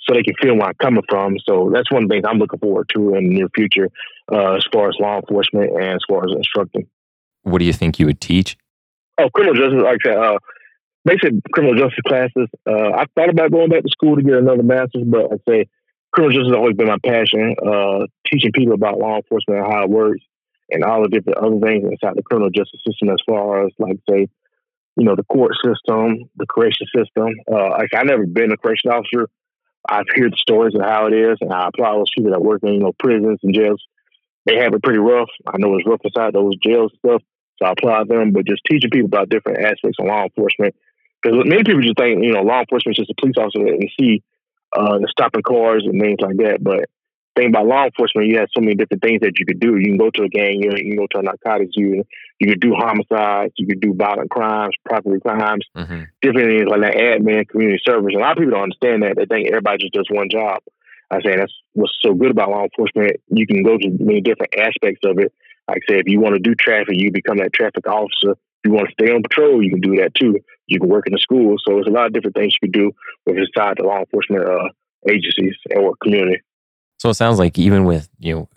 so 0.00 0.14
they 0.14 0.22
can 0.22 0.34
feel 0.40 0.54
where 0.54 0.68
I'm 0.68 0.74
coming 0.80 1.02
from. 1.08 1.36
So 1.46 1.70
that's 1.72 1.90
one 1.90 2.08
thing 2.08 2.24
I'm 2.26 2.38
looking 2.38 2.58
forward 2.58 2.90
to 2.94 3.14
in 3.14 3.28
the 3.28 3.34
near 3.34 3.48
future, 3.54 3.88
uh, 4.32 4.54
as 4.54 4.66
far 4.72 4.88
as 4.88 4.96
law 4.98 5.16
enforcement 5.16 5.72
and 5.72 5.84
as 5.84 6.00
far 6.08 6.24
as 6.24 6.32
instructing. 6.36 6.88
What 7.42 7.58
do 7.58 7.64
you 7.64 7.72
think 7.72 7.98
you 7.98 8.06
would 8.06 8.20
teach? 8.20 8.56
Oh, 9.18 9.28
criminal 9.30 9.54
justice, 9.54 9.82
like 9.82 9.98
I 10.04 10.08
said, 10.08 10.18
uh, 10.18 10.38
basic 11.04 11.32
criminal 11.52 11.76
justice 11.76 12.04
classes. 12.06 12.48
Uh, 12.66 12.90
I 12.94 13.06
thought 13.14 13.30
about 13.30 13.50
going 13.50 13.70
back 13.70 13.82
to 13.82 13.88
school 13.90 14.16
to 14.16 14.22
get 14.22 14.34
another 14.34 14.62
master's, 14.62 15.04
but 15.04 15.32
I'd 15.32 15.40
say 15.48 15.68
criminal 16.12 16.34
justice 16.34 16.52
has 16.52 16.56
always 16.56 16.76
been 16.76 16.88
my 16.88 16.98
passion. 17.04 17.56
Uh, 17.64 18.06
teaching 18.30 18.52
people 18.52 18.74
about 18.74 18.98
law 18.98 19.16
enforcement 19.16 19.60
and 19.60 19.72
how 19.72 19.84
it 19.84 19.90
works 19.90 20.22
and 20.70 20.84
all 20.84 21.02
the 21.02 21.08
different 21.08 21.38
other 21.38 21.58
things 21.58 21.84
inside 21.84 22.14
the 22.16 22.22
criminal 22.22 22.50
justice 22.50 22.80
system 22.86 23.08
as 23.08 23.18
far 23.26 23.66
as, 23.66 23.72
like, 23.78 23.98
say, 24.08 24.28
you 24.96 25.04
know, 25.04 25.16
the 25.16 25.24
court 25.24 25.52
system, 25.64 26.28
the 26.36 26.46
correction 26.46 26.86
system. 26.94 27.28
Uh, 27.50 27.70
like 27.70 27.90
I 27.94 28.02
never 28.02 28.26
been 28.26 28.52
a 28.52 28.56
correction 28.56 28.90
officer. 28.90 29.28
I've 29.88 30.06
heard 30.14 30.32
the 30.32 30.36
stories 30.36 30.74
of 30.74 30.82
how 30.82 31.06
it 31.06 31.14
is, 31.14 31.38
and 31.40 31.52
I 31.52 31.68
applaud 31.68 31.98
those 31.98 32.10
people 32.14 32.32
that 32.32 32.42
work 32.42 32.62
in, 32.62 32.74
you 32.74 32.80
know, 32.80 32.92
prisons 32.98 33.40
and 33.42 33.54
jails. 33.54 33.82
They 34.44 34.56
have 34.56 34.74
it 34.74 34.82
pretty 34.82 34.98
rough. 34.98 35.30
I 35.46 35.58
know 35.58 35.74
it's 35.76 35.86
rough 35.86 36.00
inside 36.04 36.34
those 36.34 36.56
jails 36.56 36.92
stuff, 36.98 37.22
so 37.56 37.66
I 37.66 37.72
applaud 37.72 38.08
them. 38.08 38.32
But 38.32 38.46
just 38.46 38.62
teaching 38.68 38.90
people 38.90 39.06
about 39.06 39.28
different 39.28 39.64
aspects 39.64 39.98
of 39.98 40.06
law 40.06 40.24
enforcement, 40.24 40.74
because 41.22 41.38
many 41.44 41.64
people 41.64 41.80
just 41.80 41.96
think, 41.96 42.22
you 42.22 42.32
know, 42.32 42.42
law 42.42 42.60
enforcement 42.60 42.98
is 42.98 43.06
just 43.06 43.10
a 43.10 43.20
police 43.20 43.36
officer 43.38 43.66
and 43.66 43.90
see 43.98 44.22
uh, 44.76 44.98
stopping 45.08 45.42
cars 45.42 45.84
and 45.84 46.00
things 46.00 46.20
like 46.20 46.36
that. 46.36 46.62
But 46.62 46.84
thing 47.38 47.48
about 47.48 47.66
law 47.66 47.84
enforcement, 47.84 48.28
you 48.28 48.38
have 48.38 48.48
so 48.54 48.60
many 48.60 48.74
different 48.74 49.02
things 49.02 49.20
that 49.20 49.38
you 49.38 49.46
could 49.46 49.60
do. 49.60 49.76
You 49.76 49.86
can 49.86 49.96
go 49.96 50.10
to 50.10 50.22
a 50.24 50.28
gang 50.28 50.62
unit, 50.62 50.84
you 50.84 50.94
can 50.94 50.98
go 50.98 51.06
to 51.12 51.18
a 51.18 51.22
narcotics 51.22 51.76
unit, 51.76 52.06
you 52.40 52.48
could 52.48 52.60
do 52.60 52.74
homicides, 52.74 53.54
you 53.56 53.66
could 53.66 53.80
do 53.80 53.94
violent 53.94 54.30
crimes, 54.30 54.74
property 54.84 55.20
crimes, 55.20 55.64
mm-hmm. 55.76 56.02
different 56.22 56.48
things 56.48 56.68
like 56.68 56.80
that, 56.82 56.96
admin, 56.96 57.48
community 57.48 57.80
service. 57.86 58.14
A 58.14 58.18
lot 58.18 58.32
of 58.32 58.38
people 58.38 58.52
don't 58.52 58.74
understand 58.74 59.02
that. 59.02 59.16
They 59.16 59.26
think 59.26 59.48
everybody 59.48 59.78
just 59.78 59.94
does 59.94 60.08
one 60.10 60.28
job. 60.30 60.62
I 61.10 61.22
say 61.22 61.36
that's 61.36 61.54
what's 61.72 61.96
so 62.02 62.12
good 62.14 62.30
about 62.30 62.50
law 62.50 62.64
enforcement. 62.64 63.16
You 63.28 63.46
can 63.46 63.62
go 63.62 63.78
to 63.78 63.88
many 63.98 64.20
different 64.20 64.54
aspects 64.58 65.00
of 65.04 65.18
it. 65.18 65.32
Like 65.66 65.82
I 65.88 65.92
said, 65.92 66.00
if 66.00 66.08
you 66.08 66.20
want 66.20 66.34
to 66.34 66.40
do 66.40 66.54
traffic, 66.54 66.94
you 66.94 67.12
become 67.12 67.38
that 67.38 67.52
traffic 67.52 67.86
officer. 67.86 68.32
If 68.32 68.64
you 68.64 68.72
want 68.72 68.88
to 68.88 68.96
stay 68.98 69.12
on 69.12 69.22
patrol, 69.22 69.62
you 69.62 69.70
can 69.70 69.80
do 69.80 69.96
that 69.96 70.14
too. 70.14 70.38
You 70.66 70.80
can 70.80 70.88
work 70.88 71.06
in 71.06 71.12
the 71.12 71.18
school. 71.18 71.56
So 71.64 71.74
there's 71.74 71.86
a 71.86 71.90
lot 71.90 72.06
of 72.06 72.12
different 72.12 72.36
things 72.36 72.54
you 72.60 72.70
can 72.70 72.78
do 72.78 72.92
with 73.24 73.36
inside 73.36 73.76
the 73.78 73.84
law 73.84 74.00
enforcement 74.00 74.44
uh, 74.44 74.68
agencies 75.08 75.54
or 75.76 75.94
community. 76.02 76.40
So 76.98 77.08
it 77.08 77.14
sounds 77.14 77.38
like 77.38 77.58
even 77.58 77.84
with 77.84 78.08
you 78.18 78.34
know 78.34 78.48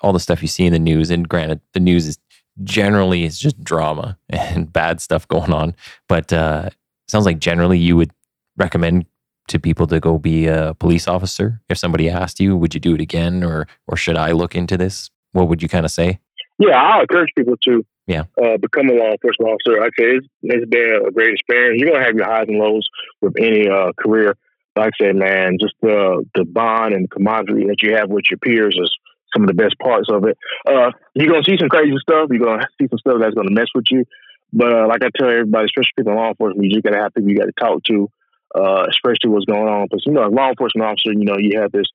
all 0.00 0.12
the 0.12 0.20
stuff 0.20 0.42
you 0.42 0.48
see 0.48 0.66
in 0.66 0.72
the 0.72 0.78
news, 0.78 1.10
and 1.10 1.28
granted, 1.28 1.60
the 1.72 1.80
news 1.80 2.06
is 2.06 2.18
generally 2.64 3.24
is 3.24 3.38
just 3.38 3.62
drama 3.62 4.18
and 4.28 4.72
bad 4.72 5.00
stuff 5.00 5.28
going 5.28 5.52
on, 5.52 5.74
but 6.08 6.32
uh, 6.32 6.70
sounds 7.08 7.26
like 7.26 7.38
generally 7.38 7.78
you 7.78 7.96
would 7.96 8.10
recommend 8.56 9.06
to 9.48 9.58
people 9.58 9.86
to 9.88 9.98
go 10.00 10.16
be 10.18 10.46
a 10.46 10.74
police 10.74 11.08
officer. 11.08 11.60
If 11.68 11.76
somebody 11.76 12.08
asked 12.08 12.40
you, 12.40 12.56
would 12.56 12.74
you 12.74 12.80
do 12.80 12.94
it 12.94 13.00
again, 13.00 13.44
or 13.44 13.66
or 13.86 13.96
should 13.96 14.16
I 14.16 14.32
look 14.32 14.54
into 14.54 14.76
this? 14.76 15.10
What 15.32 15.48
would 15.48 15.62
you 15.62 15.68
kind 15.68 15.84
of 15.84 15.90
say? 15.90 16.20
Yeah, 16.58 16.76
I 16.76 17.00
encourage 17.00 17.30
people 17.36 17.56
to 17.64 17.84
yeah 18.06 18.24
uh, 18.42 18.56
become 18.56 18.88
a 18.88 18.94
law 18.94 19.10
enforcement 19.10 19.52
officer. 19.52 19.82
I 19.82 19.88
say 19.88 20.16
it's, 20.16 20.26
it's 20.42 20.68
been 20.68 21.02
a 21.06 21.10
great 21.10 21.34
experience. 21.34 21.80
You're 21.80 21.92
gonna 21.92 22.04
have 22.04 22.14
your 22.14 22.26
highs 22.26 22.46
and 22.48 22.58
lows 22.58 22.88
with 23.20 23.34
any 23.38 23.68
uh, 23.68 23.92
career 23.98 24.36
like 24.76 24.92
I 25.00 25.04
said, 25.04 25.16
man, 25.16 25.58
just 25.60 25.74
the 25.82 26.24
the 26.34 26.44
bond 26.44 26.94
and 26.94 27.10
camaraderie 27.10 27.66
that 27.66 27.82
you 27.82 27.94
have 27.96 28.08
with 28.08 28.24
your 28.30 28.38
peers 28.38 28.76
is 28.80 28.90
some 29.32 29.42
of 29.42 29.48
the 29.48 29.54
best 29.54 29.78
parts 29.78 30.08
of 30.10 30.24
it. 30.24 30.36
Uh, 30.66 30.90
you're 31.14 31.30
gonna 31.30 31.44
see 31.44 31.56
some 31.58 31.68
crazy 31.68 31.96
stuff. 32.00 32.28
You're 32.30 32.44
gonna 32.44 32.66
see 32.80 32.88
some 32.88 32.98
stuff 32.98 33.18
that's 33.20 33.34
gonna 33.34 33.50
mess 33.50 33.68
with 33.74 33.86
you. 33.90 34.04
But 34.52 34.72
uh, 34.72 34.86
like 34.88 35.02
I 35.02 35.10
tell 35.16 35.28
everybody, 35.28 35.66
especially 35.66 35.92
people 35.96 36.12
in 36.12 36.18
law 36.18 36.28
enforcement, 36.28 36.64
you 36.64 36.72
just 36.72 36.84
gotta 36.84 37.02
have 37.02 37.14
people 37.14 37.30
you 37.30 37.38
gotta 37.38 37.52
talk 37.52 37.82
to, 37.84 38.10
uh, 38.54 38.86
especially 38.88 39.30
what's 39.30 39.44
going 39.44 39.68
on. 39.68 39.86
Because 39.86 40.04
you 40.06 40.12
know, 40.12 40.26
as 40.26 40.32
law 40.32 40.48
enforcement 40.48 40.86
officer, 40.86 41.12
you 41.12 41.24
know, 41.24 41.38
you 41.38 41.60
have 41.60 41.72
this 41.72 41.86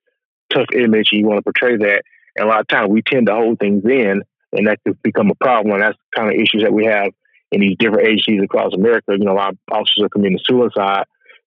tough 0.53 0.67
image 0.73 1.09
and 1.11 1.21
you 1.21 1.27
want 1.27 1.37
to 1.37 1.43
portray 1.43 1.77
that. 1.77 2.03
And 2.35 2.45
a 2.45 2.49
lot 2.49 2.61
of 2.61 2.67
times 2.67 2.89
we 2.89 3.01
tend 3.01 3.27
to 3.27 3.33
hold 3.33 3.59
things 3.59 3.83
in, 3.85 4.21
and 4.51 4.67
that 4.67 4.79
could 4.85 5.01
become 5.01 5.31
a 5.31 5.35
problem. 5.35 5.73
And 5.73 5.81
that's 5.81 5.97
kind 6.15 6.29
of 6.29 6.35
issues 6.35 6.63
that 6.63 6.73
we 6.73 6.85
have 6.85 7.07
in 7.51 7.61
these 7.61 7.77
different 7.79 8.07
agencies 8.07 8.41
across 8.43 8.73
America. 8.73 9.13
You 9.17 9.25
know, 9.25 9.33
a 9.33 9.39
lot 9.39 9.49
of 9.51 9.57
officers 9.71 10.03
are 10.03 10.09
committing 10.09 10.39
suicide 10.43 11.05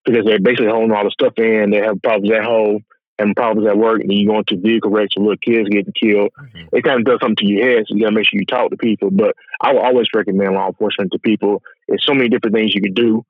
because 0.09 0.24
they're 0.24 0.40
basically 0.40 0.70
holding 0.70 0.92
all 0.92 1.04
the 1.04 1.11
stuff 1.11 1.34
in. 1.36 1.70
They 1.70 1.78
have 1.78 2.00
problems 2.02 2.32
at 2.32 2.44
home 2.44 2.84
and 3.18 3.36
problems 3.36 3.68
at 3.68 3.76
work, 3.76 4.00
and 4.00 4.09
then 4.09 4.16
you 4.16 4.28
go 4.28 4.38
into 4.38 4.56
vehicle 4.56 4.90
wrecks 4.90 5.14
and 5.16 5.24
little 5.24 5.38
kids 5.38 5.68
getting 5.68 5.92
killed. 5.92 6.30
Mm-hmm. 6.38 6.76
It 6.76 6.84
kind 6.84 7.00
of 7.00 7.04
does 7.04 7.18
something 7.20 7.36
to 7.36 7.46
your 7.46 7.68
head, 7.68 7.84
so 7.86 7.94
you 7.94 8.02
got 8.02 8.11
to 8.11 8.14
make 8.14 8.26
sure 8.26 8.40
you 8.40 8.46
talk 8.46 8.70
to 8.70 8.76
people. 8.76 9.11
But 9.11 9.34
I 9.61 9.72
will 9.72 9.80
always 9.80 10.09
recommend 10.14 10.54
law 10.54 10.68
enforcement 10.68 11.12
to 11.12 11.18
people. 11.18 11.62
There's 11.86 12.04
so 12.06 12.14
many 12.14 12.28
different 12.28 12.56
things 12.56 12.74
you 12.74 12.80
can 12.80 12.94
do, 12.94 13.24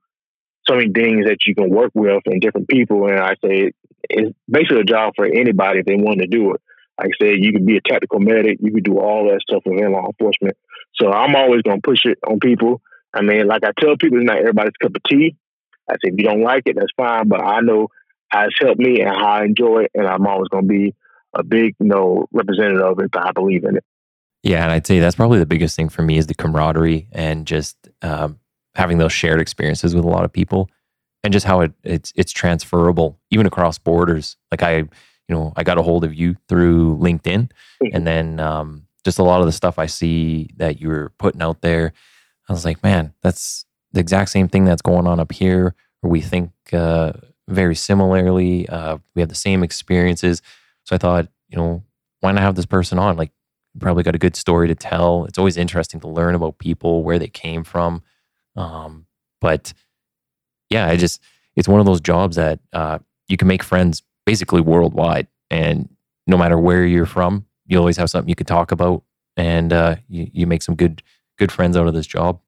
so 0.69 0.77
many 0.77 0.93
things 0.93 1.27
that 1.27 1.39
you 1.47 1.55
can 1.55 1.71
work 1.71 1.91
with 1.95 2.23
and 2.27 2.41
different 2.41 2.69
people. 2.69 3.09
And 3.09 3.19
I 3.19 3.35
say 3.45 3.73
it's 4.09 4.37
basically 4.49 4.81
a 4.81 4.85
job 4.85 5.15
for 5.17 5.25
anybody 5.25 5.81
if 5.81 5.87
they 5.87 5.97
want 5.97 6.21
to 6.21 6.27
do 6.27 6.55
it. 6.55 6.61
Like 6.99 7.11
I 7.21 7.25
said, 7.25 7.35
you 7.39 7.53
could 7.53 7.67
be 7.67 7.77
a 7.77 7.81
tactical 7.81 8.21
medic, 8.21 8.59
you 8.61 8.73
could 8.73 8.85
do 8.85 8.99
all 8.99 9.25
that 9.29 9.41
stuff 9.41 9.63
within 9.65 9.93
law 9.93 10.07
enforcement. 10.07 10.57
So 10.95 11.11
I'm 11.11 11.35
always 11.35 11.63
going 11.63 11.81
to 11.81 11.89
push 11.89 12.05
it 12.05 12.19
on 12.27 12.41
people. 12.41 12.83
I 13.15 13.23
mean, 13.23 13.47
like 13.47 13.65
I 13.65 13.71
tell 13.81 13.97
people, 13.97 14.19
it's 14.19 14.27
not 14.27 14.39
everybody's 14.39 14.77
cup 14.81 14.95
of 14.95 15.03
tea. 15.09 15.37
I 15.89 15.95
said, 15.95 16.13
if 16.13 16.19
you 16.19 16.25
don't 16.25 16.43
like 16.43 16.65
it, 16.67 16.77
that's 16.77 16.93
fine. 16.97 17.29
But 17.29 17.41
I 17.41 17.61
know 17.61 17.89
how 18.29 18.47
it's 18.47 18.57
helped 18.61 18.81
me 18.81 19.01
and 19.01 19.11
how 19.11 19.27
I 19.27 19.45
enjoy 19.45 19.85
it, 19.85 19.91
and 19.95 20.07
I'm 20.07 20.27
always 20.27 20.49
going 20.49 20.65
to 20.65 20.69
be 20.69 20.95
a 21.35 21.43
big, 21.43 21.75
you 21.81 21.87
know, 21.87 22.27
representative 22.33 22.83
of 22.83 22.99
it. 23.01 23.11
But 23.11 23.27
I 23.27 23.33
believe 23.33 23.65
in 23.65 23.77
it. 23.77 23.85
Yeah, 24.43 24.63
and 24.63 24.73
I'd 24.73 24.87
say 24.87 24.99
that's 24.99 25.17
probably 25.17 25.39
the 25.39 25.47
biggest 25.47 25.77
thing 25.77 25.89
for 25.89 26.03
me 26.03 26.17
is 26.17 26.27
the 26.27 26.35
camaraderie 26.35 27.09
and 27.13 27.47
just 27.47 27.77
um, 28.03 28.39
having 28.75 28.99
those 28.99 29.13
shared 29.13 29.41
experiences 29.41 29.95
with 29.95 30.05
a 30.05 30.09
lot 30.09 30.25
of 30.25 30.33
people, 30.33 30.71
and 31.25 31.33
just 31.33 31.47
how 31.47 31.61
it, 31.63 31.73
it's 31.83 32.13
it's 32.15 32.33
transferable 32.33 33.19
even 33.31 33.47
across 33.47 33.79
borders. 33.79 34.37
Like 34.51 34.63
I, 34.63 34.77
you 34.77 34.89
know, 35.29 35.53
I 35.57 35.65
got 35.65 35.79
a 35.79 35.83
hold 35.83 36.05
of 36.05 36.15
you 36.15 36.37
through 36.49 36.99
LinkedIn, 36.99 37.51
mm-hmm. 37.51 37.87
and 37.93 38.07
then 38.07 38.41
um, 38.41 38.87
just 39.05 39.19
a 39.19 39.25
lot 39.25 39.41
of 39.41 39.47
the 39.47 39.53
stuff 39.53 39.79
I 39.79 39.87
see 39.87 40.51
that 40.57 40.81
you 40.81 40.89
were 40.89 41.13
putting 41.19 41.43
out 41.43 41.61
there. 41.61 41.93
I 42.49 42.53
was 42.53 42.65
like, 42.65 42.83
man, 42.83 43.13
that's 43.23 43.67
the 43.93 44.01
exact 44.01 44.31
same 44.31 44.49
thing 44.49 44.65
that's 44.65 44.83
going 44.83 45.07
on 45.07 45.21
up 45.21 45.33
here, 45.33 45.75
we 46.03 46.21
think 46.21 46.51
uh, 46.73 47.13
very 47.49 47.75
similarly. 47.75 48.69
Uh, 48.69 48.99
we 49.15 49.23
have 49.23 49.29
the 49.29 49.35
same 49.35 49.63
experiences. 49.63 50.43
So 50.85 50.95
I 50.95 50.99
thought, 50.99 51.29
you 51.49 51.57
know, 51.57 51.83
why 52.21 52.33
not 52.33 52.43
have 52.43 52.55
this 52.55 52.67
person 52.67 52.99
on? 52.99 53.17
Like, 53.17 53.31
probably 53.79 54.03
got 54.03 54.15
a 54.15 54.19
good 54.19 54.37
story 54.37 54.69
to 54.69 54.75
tell. 54.75 55.25
It's 55.27 55.39
always 55.39 55.57
interesting 55.57 56.01
to 56.01 56.09
learn 56.09 56.35
about 56.35 56.59
people, 56.59 57.05
where 57.05 57.19
they 57.19 57.29
came 57.29 57.63
from. 57.65 58.03
Um, 58.57 59.07
but 59.41 59.73
yeah, 60.69 60.89
I 60.89 60.97
just, 60.97 61.23
it's 61.55 61.69
one 61.69 61.81
of 61.81 61.87
those 61.87 62.01
jobs 62.01 62.37
that 62.37 62.59
uh, 62.73 62.99
you 63.29 63.37
can 63.37 63.49
make 63.49 63.63
friends 63.63 64.03
basically 64.27 64.61
worldwide. 64.61 65.29
And 65.51 65.89
no 66.27 66.37
matter 66.37 66.59
where 66.59 66.85
you're 66.85 67.07
from, 67.07 67.47
you 67.67 67.79
always 67.79 67.97
have 67.99 68.11
something 68.11 68.29
you 68.29 68.35
could 68.35 68.49
talk 68.49 68.73
about 68.73 69.05
and 69.37 69.73
uh, 69.73 69.97
you, 70.09 70.29
you 70.33 70.47
make 70.47 70.63
some 70.63 70.75
good, 70.75 71.03
good 71.39 71.53
friends 71.53 71.77
out 71.77 71.87
of 71.87 71.95
this 71.95 72.07
job. 72.07 72.41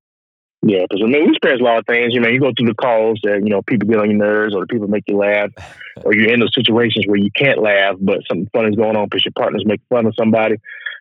Yeah, 0.63 0.83
because 0.83 1.03
I 1.03 1.09
mean, 1.09 1.25
we 1.25 1.31
experience 1.31 1.63
a 1.63 1.65
lot 1.65 1.79
of 1.79 1.87
things. 1.87 2.13
You 2.13 2.21
know, 2.21 2.29
you 2.29 2.39
go 2.39 2.53
through 2.57 2.69
the 2.69 2.75
calls 2.75 3.19
that 3.23 3.41
you 3.43 3.49
know 3.49 3.63
people 3.63 3.89
get 3.89 3.99
on 3.99 4.11
your 4.11 4.19
nerves, 4.19 4.55
or 4.55 4.61
the 4.61 4.67
people 4.67 4.89
make 4.89 5.05
you 5.07 5.17
laugh, 5.17 5.51
or 6.05 6.15
you're 6.15 6.33
in 6.33 6.41
those 6.41 6.55
situations 6.55 7.07
where 7.07 7.19
you 7.19 7.31
can't 7.35 7.63
laugh, 7.63 7.97
but 7.99 8.21
something 8.29 8.49
fun 8.53 8.67
is 8.67 8.77
going 8.77 8.97
on 8.97 9.07
because 9.07 9.25
your 9.25 9.33
partner's 9.33 9.65
making 9.65 9.87
fun 9.89 10.07
of 10.07 10.15
somebody. 10.19 10.57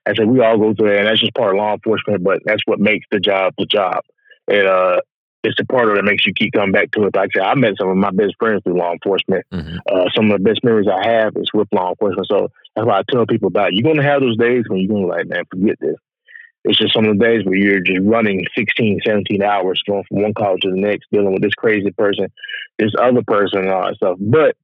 I 0.05 0.15
said 0.15 0.29
we 0.29 0.39
all 0.39 0.57
go 0.57 0.73
through 0.73 0.89
that, 0.89 0.99
and 0.99 1.07
that's 1.07 1.19
just 1.19 1.35
part 1.35 1.53
of 1.53 1.57
law 1.57 1.73
enforcement. 1.73 2.23
But 2.23 2.39
that's 2.45 2.63
what 2.65 2.79
makes 2.79 3.05
the 3.11 3.19
job 3.19 3.53
the 3.57 3.65
job. 3.65 4.03
And 4.47 4.65
uh, 4.65 5.01
it's 5.43 5.55
the 5.57 5.65
part 5.65 5.85
of 5.85 5.91
it 5.91 5.95
that 5.97 6.09
makes 6.09 6.25
you 6.25 6.33
keep 6.33 6.53
coming 6.53 6.71
back 6.71 6.91
to 6.91 7.03
it. 7.03 7.15
Like 7.15 7.31
I 7.35 7.39
said, 7.39 7.47
I 7.47 7.55
met 7.55 7.73
some 7.79 7.89
of 7.89 7.97
my 7.97 8.11
best 8.11 8.35
friends 8.39 8.61
through 8.63 8.77
law 8.77 8.93
enforcement. 8.93 9.45
Mm-hmm. 9.51 9.77
Uh, 9.91 10.05
some 10.15 10.31
of 10.31 10.37
the 10.37 10.43
best 10.43 10.63
memories 10.63 10.87
I 10.87 11.07
have 11.07 11.33
is 11.35 11.49
with 11.53 11.67
law 11.71 11.89
enforcement. 11.89 12.27
So 12.29 12.49
that's 12.75 12.87
why 12.87 12.99
I 12.99 13.03
tell 13.09 13.25
people 13.25 13.47
about 13.47 13.69
it. 13.69 13.73
You're 13.75 13.83
going 13.83 14.03
to 14.03 14.09
have 14.09 14.21
those 14.21 14.37
days 14.37 14.63
when 14.67 14.79
you're 14.79 14.89
going 14.89 15.03
to 15.03 15.07
like, 15.07 15.27
man, 15.27 15.43
forget 15.49 15.75
this. 15.79 15.95
It's 16.65 16.77
just 16.77 16.93
some 16.93 17.05
of 17.05 17.17
the 17.17 17.23
days 17.23 17.45
where 17.45 17.55
you're 17.55 17.79
just 17.79 18.01
running 18.03 18.45
16, 18.57 18.99
17 19.05 19.41
hours, 19.41 19.81
going 19.87 20.03
from 20.07 20.21
one 20.21 20.33
call 20.33 20.57
to 20.57 20.69
the 20.69 20.77
next, 20.77 21.07
dealing 21.11 21.33
with 21.33 21.41
this 21.41 21.53
crazy 21.53 21.91
person, 21.91 22.27
this 22.77 22.91
other 22.99 23.23
person, 23.25 23.59
and 23.59 23.71
all 23.71 23.85
that 23.87 23.95
stuff. 23.95 24.17
But 24.19 24.57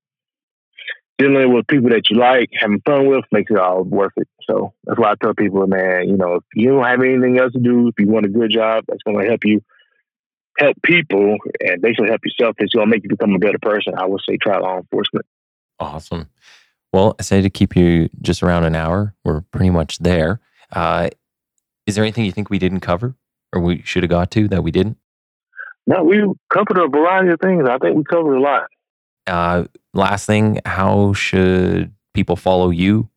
dealing 1.18 1.54
with 1.54 1.68
people 1.68 1.90
that 1.92 2.10
you 2.10 2.18
like, 2.18 2.50
having 2.60 2.82
fun 2.86 3.08
with, 3.08 3.24
makes 3.32 3.52
it 3.52 3.58
all 3.58 3.84
worth 3.84 4.14
it. 4.18 4.28
So 4.50 4.74
that's 4.84 5.00
why 5.00 5.12
I 5.12 5.16
tell 5.16 5.34
people, 5.34 5.66
man, 5.68 6.10
you 6.10 6.18
know, 6.18 6.36
if 6.36 6.44
you 6.54 6.70
don't 6.70 6.84
have 6.84 7.02
anything 7.02 7.40
else 7.40 7.54
to 7.54 7.60
do, 7.60 7.88
if 7.88 7.96
you 7.98 8.08
want 8.08 8.26
a 8.26 8.30
good 8.30 8.52
job 8.52 8.84
that's 8.88 9.04
going 9.04 9.20
to 9.20 9.30
help 9.30 9.46
you 9.46 9.62
help 10.58 10.78
people 10.84 11.38
and 11.62 11.82
basically 11.82 12.10
help 12.10 12.22
yourself, 12.24 12.56
it's 12.60 12.74
going 12.74 12.88
to 12.88 12.92
make 12.92 13.04
you 13.04 13.10
become 13.10 13.34
a 13.36 13.40
better 13.40 13.60
person. 13.60 13.94
I 13.98 14.06
would 14.06 14.22
say 14.28 14.38
try 14.38 14.58
law 14.58 14.78
enforcement. 14.78 15.26
Awesome. 15.80 16.30
Well, 16.94 17.16
I 17.20 17.24
say 17.24 17.42
to 17.42 17.50
keep 17.50 17.76
you 17.76 18.10
just 18.22 18.42
around 18.42 18.64
an 18.64 18.76
hour. 18.76 19.14
We're 19.26 19.42
pretty 19.42 19.70
much 19.70 20.00
there. 20.00 20.40
Uh, 20.72 21.10
is 21.86 21.96
there 21.96 22.04
anything 22.04 22.26
you 22.26 22.32
think 22.32 22.50
we 22.50 22.60
didn't 22.60 22.82
cover 22.82 23.16
or 23.54 23.62
we 23.62 23.82
should 23.84 24.04
have 24.04 24.10
got 24.10 24.32
to 24.32 24.48
that 24.50 24.64
we 24.64 24.72
didn't? 24.72 24.98
No, 25.88 26.04
we 26.04 26.24
covered 26.52 26.78
a 26.78 26.88
variety 26.88 27.32
of 27.32 27.40
things. 27.40 27.68
I 27.70 27.78
think 27.78 27.96
we 27.96 28.04
covered 28.04 28.36
a 28.36 28.42
lot. 28.42 28.68
Uh, 29.28 29.66
last 29.94 30.26
thing, 30.26 30.60
how 30.66 31.14
should 31.14 31.94
people 32.14 32.36
follow 32.36 32.70
you 32.70 33.10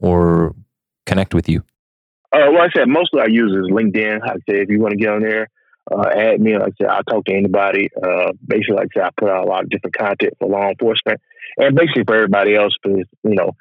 or 0.00 0.54
connect 1.06 1.34
with 1.34 1.48
you? 1.48 1.62
Uh, 2.32 2.50
well, 2.52 2.62
I 2.62 2.68
said 2.74 2.88
mostly 2.88 3.20
I 3.20 3.26
use 3.26 3.52
is 3.52 3.72
LinkedIn. 3.72 4.20
Like 4.20 4.30
I 4.30 4.34
said, 4.50 4.56
if 4.56 4.68
you 4.70 4.80
want 4.80 4.92
to 4.92 4.98
get 4.98 5.10
on 5.10 5.22
there, 5.22 5.48
uh, 5.90 6.08
add 6.14 6.40
me. 6.40 6.58
Like 6.58 6.72
I 6.80 6.84
said, 6.84 6.86
I'll 6.88 7.04
talk 7.04 7.24
to 7.26 7.34
anybody. 7.34 7.88
Uh, 7.96 8.32
basically, 8.44 8.76
like 8.76 8.88
I 8.96 9.00
said, 9.00 9.04
I 9.06 9.10
put 9.16 9.30
out 9.30 9.44
a 9.44 9.48
lot 9.48 9.62
of 9.62 9.70
different 9.70 9.96
content 9.96 10.34
for 10.38 10.48
law 10.48 10.68
enforcement 10.68 11.20
and 11.56 11.76
basically 11.76 12.04
for 12.04 12.16
everybody 12.16 12.56
else. 12.56 12.76
Because 12.82 13.06
you 13.22 13.36
know, 13.36 13.52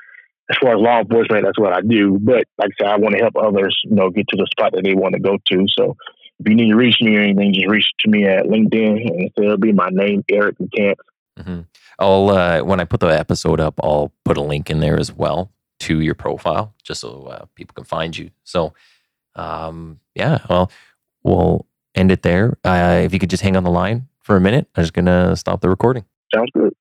as 0.49 0.57
far 0.61 0.75
as 0.75 0.81
law 0.81 0.99
enforcement, 0.99 1.43
that's 1.45 1.59
what 1.59 1.73
I 1.73 1.81
do. 1.81 2.19
But 2.21 2.45
like 2.57 2.71
I 2.79 2.83
said, 2.83 2.87
I 2.91 2.97
want 2.97 3.15
to 3.15 3.21
help 3.21 3.35
others, 3.35 3.79
you 3.83 3.95
know, 3.95 4.09
get 4.09 4.27
to 4.29 4.37
the 4.37 4.47
spot 4.51 4.73
that 4.73 4.83
they 4.83 4.93
want 4.93 5.13
to 5.13 5.19
go 5.19 5.37
to. 5.51 5.65
So 5.69 5.97
if 6.39 6.47
you 6.47 6.55
need 6.55 6.69
to 6.69 6.77
reach 6.77 6.97
me 7.01 7.15
or 7.17 7.21
anything, 7.21 7.53
just 7.53 7.67
reach 7.67 7.87
to 7.99 8.09
me 8.09 8.25
at 8.25 8.45
LinkedIn, 8.45 9.07
and 9.07 9.31
it'll 9.37 9.57
be 9.57 9.71
my 9.71 9.89
name, 9.91 10.23
Eric 10.29 10.57
McCants. 10.59 10.95
Mm-hmm. 11.39 11.61
I'll 11.99 12.29
uh, 12.29 12.61
when 12.61 12.79
I 12.79 12.85
put 12.85 12.99
the 12.99 13.07
episode 13.07 13.59
up, 13.59 13.79
I'll 13.81 14.11
put 14.23 14.37
a 14.37 14.41
link 14.41 14.69
in 14.69 14.79
there 14.79 14.99
as 14.99 15.11
well 15.11 15.51
to 15.79 16.01
your 16.01 16.15
profile, 16.15 16.73
just 16.83 17.01
so 17.01 17.23
uh, 17.25 17.45
people 17.55 17.73
can 17.73 17.83
find 17.83 18.15
you. 18.15 18.31
So, 18.43 18.73
um, 19.35 19.99
yeah, 20.13 20.39
well, 20.49 20.71
we'll 21.23 21.65
end 21.95 22.11
it 22.11 22.21
there. 22.21 22.57
Uh, 22.63 23.01
if 23.03 23.13
you 23.13 23.19
could 23.19 23.29
just 23.29 23.43
hang 23.43 23.55
on 23.55 23.63
the 23.63 23.71
line 23.71 24.07
for 24.21 24.35
a 24.35 24.41
minute, 24.41 24.67
I'm 24.75 24.83
just 24.83 24.93
going 24.93 25.05
to 25.05 25.35
stop 25.35 25.61
the 25.61 25.69
recording. 25.69 26.05
Sounds 26.33 26.51
good. 26.53 26.75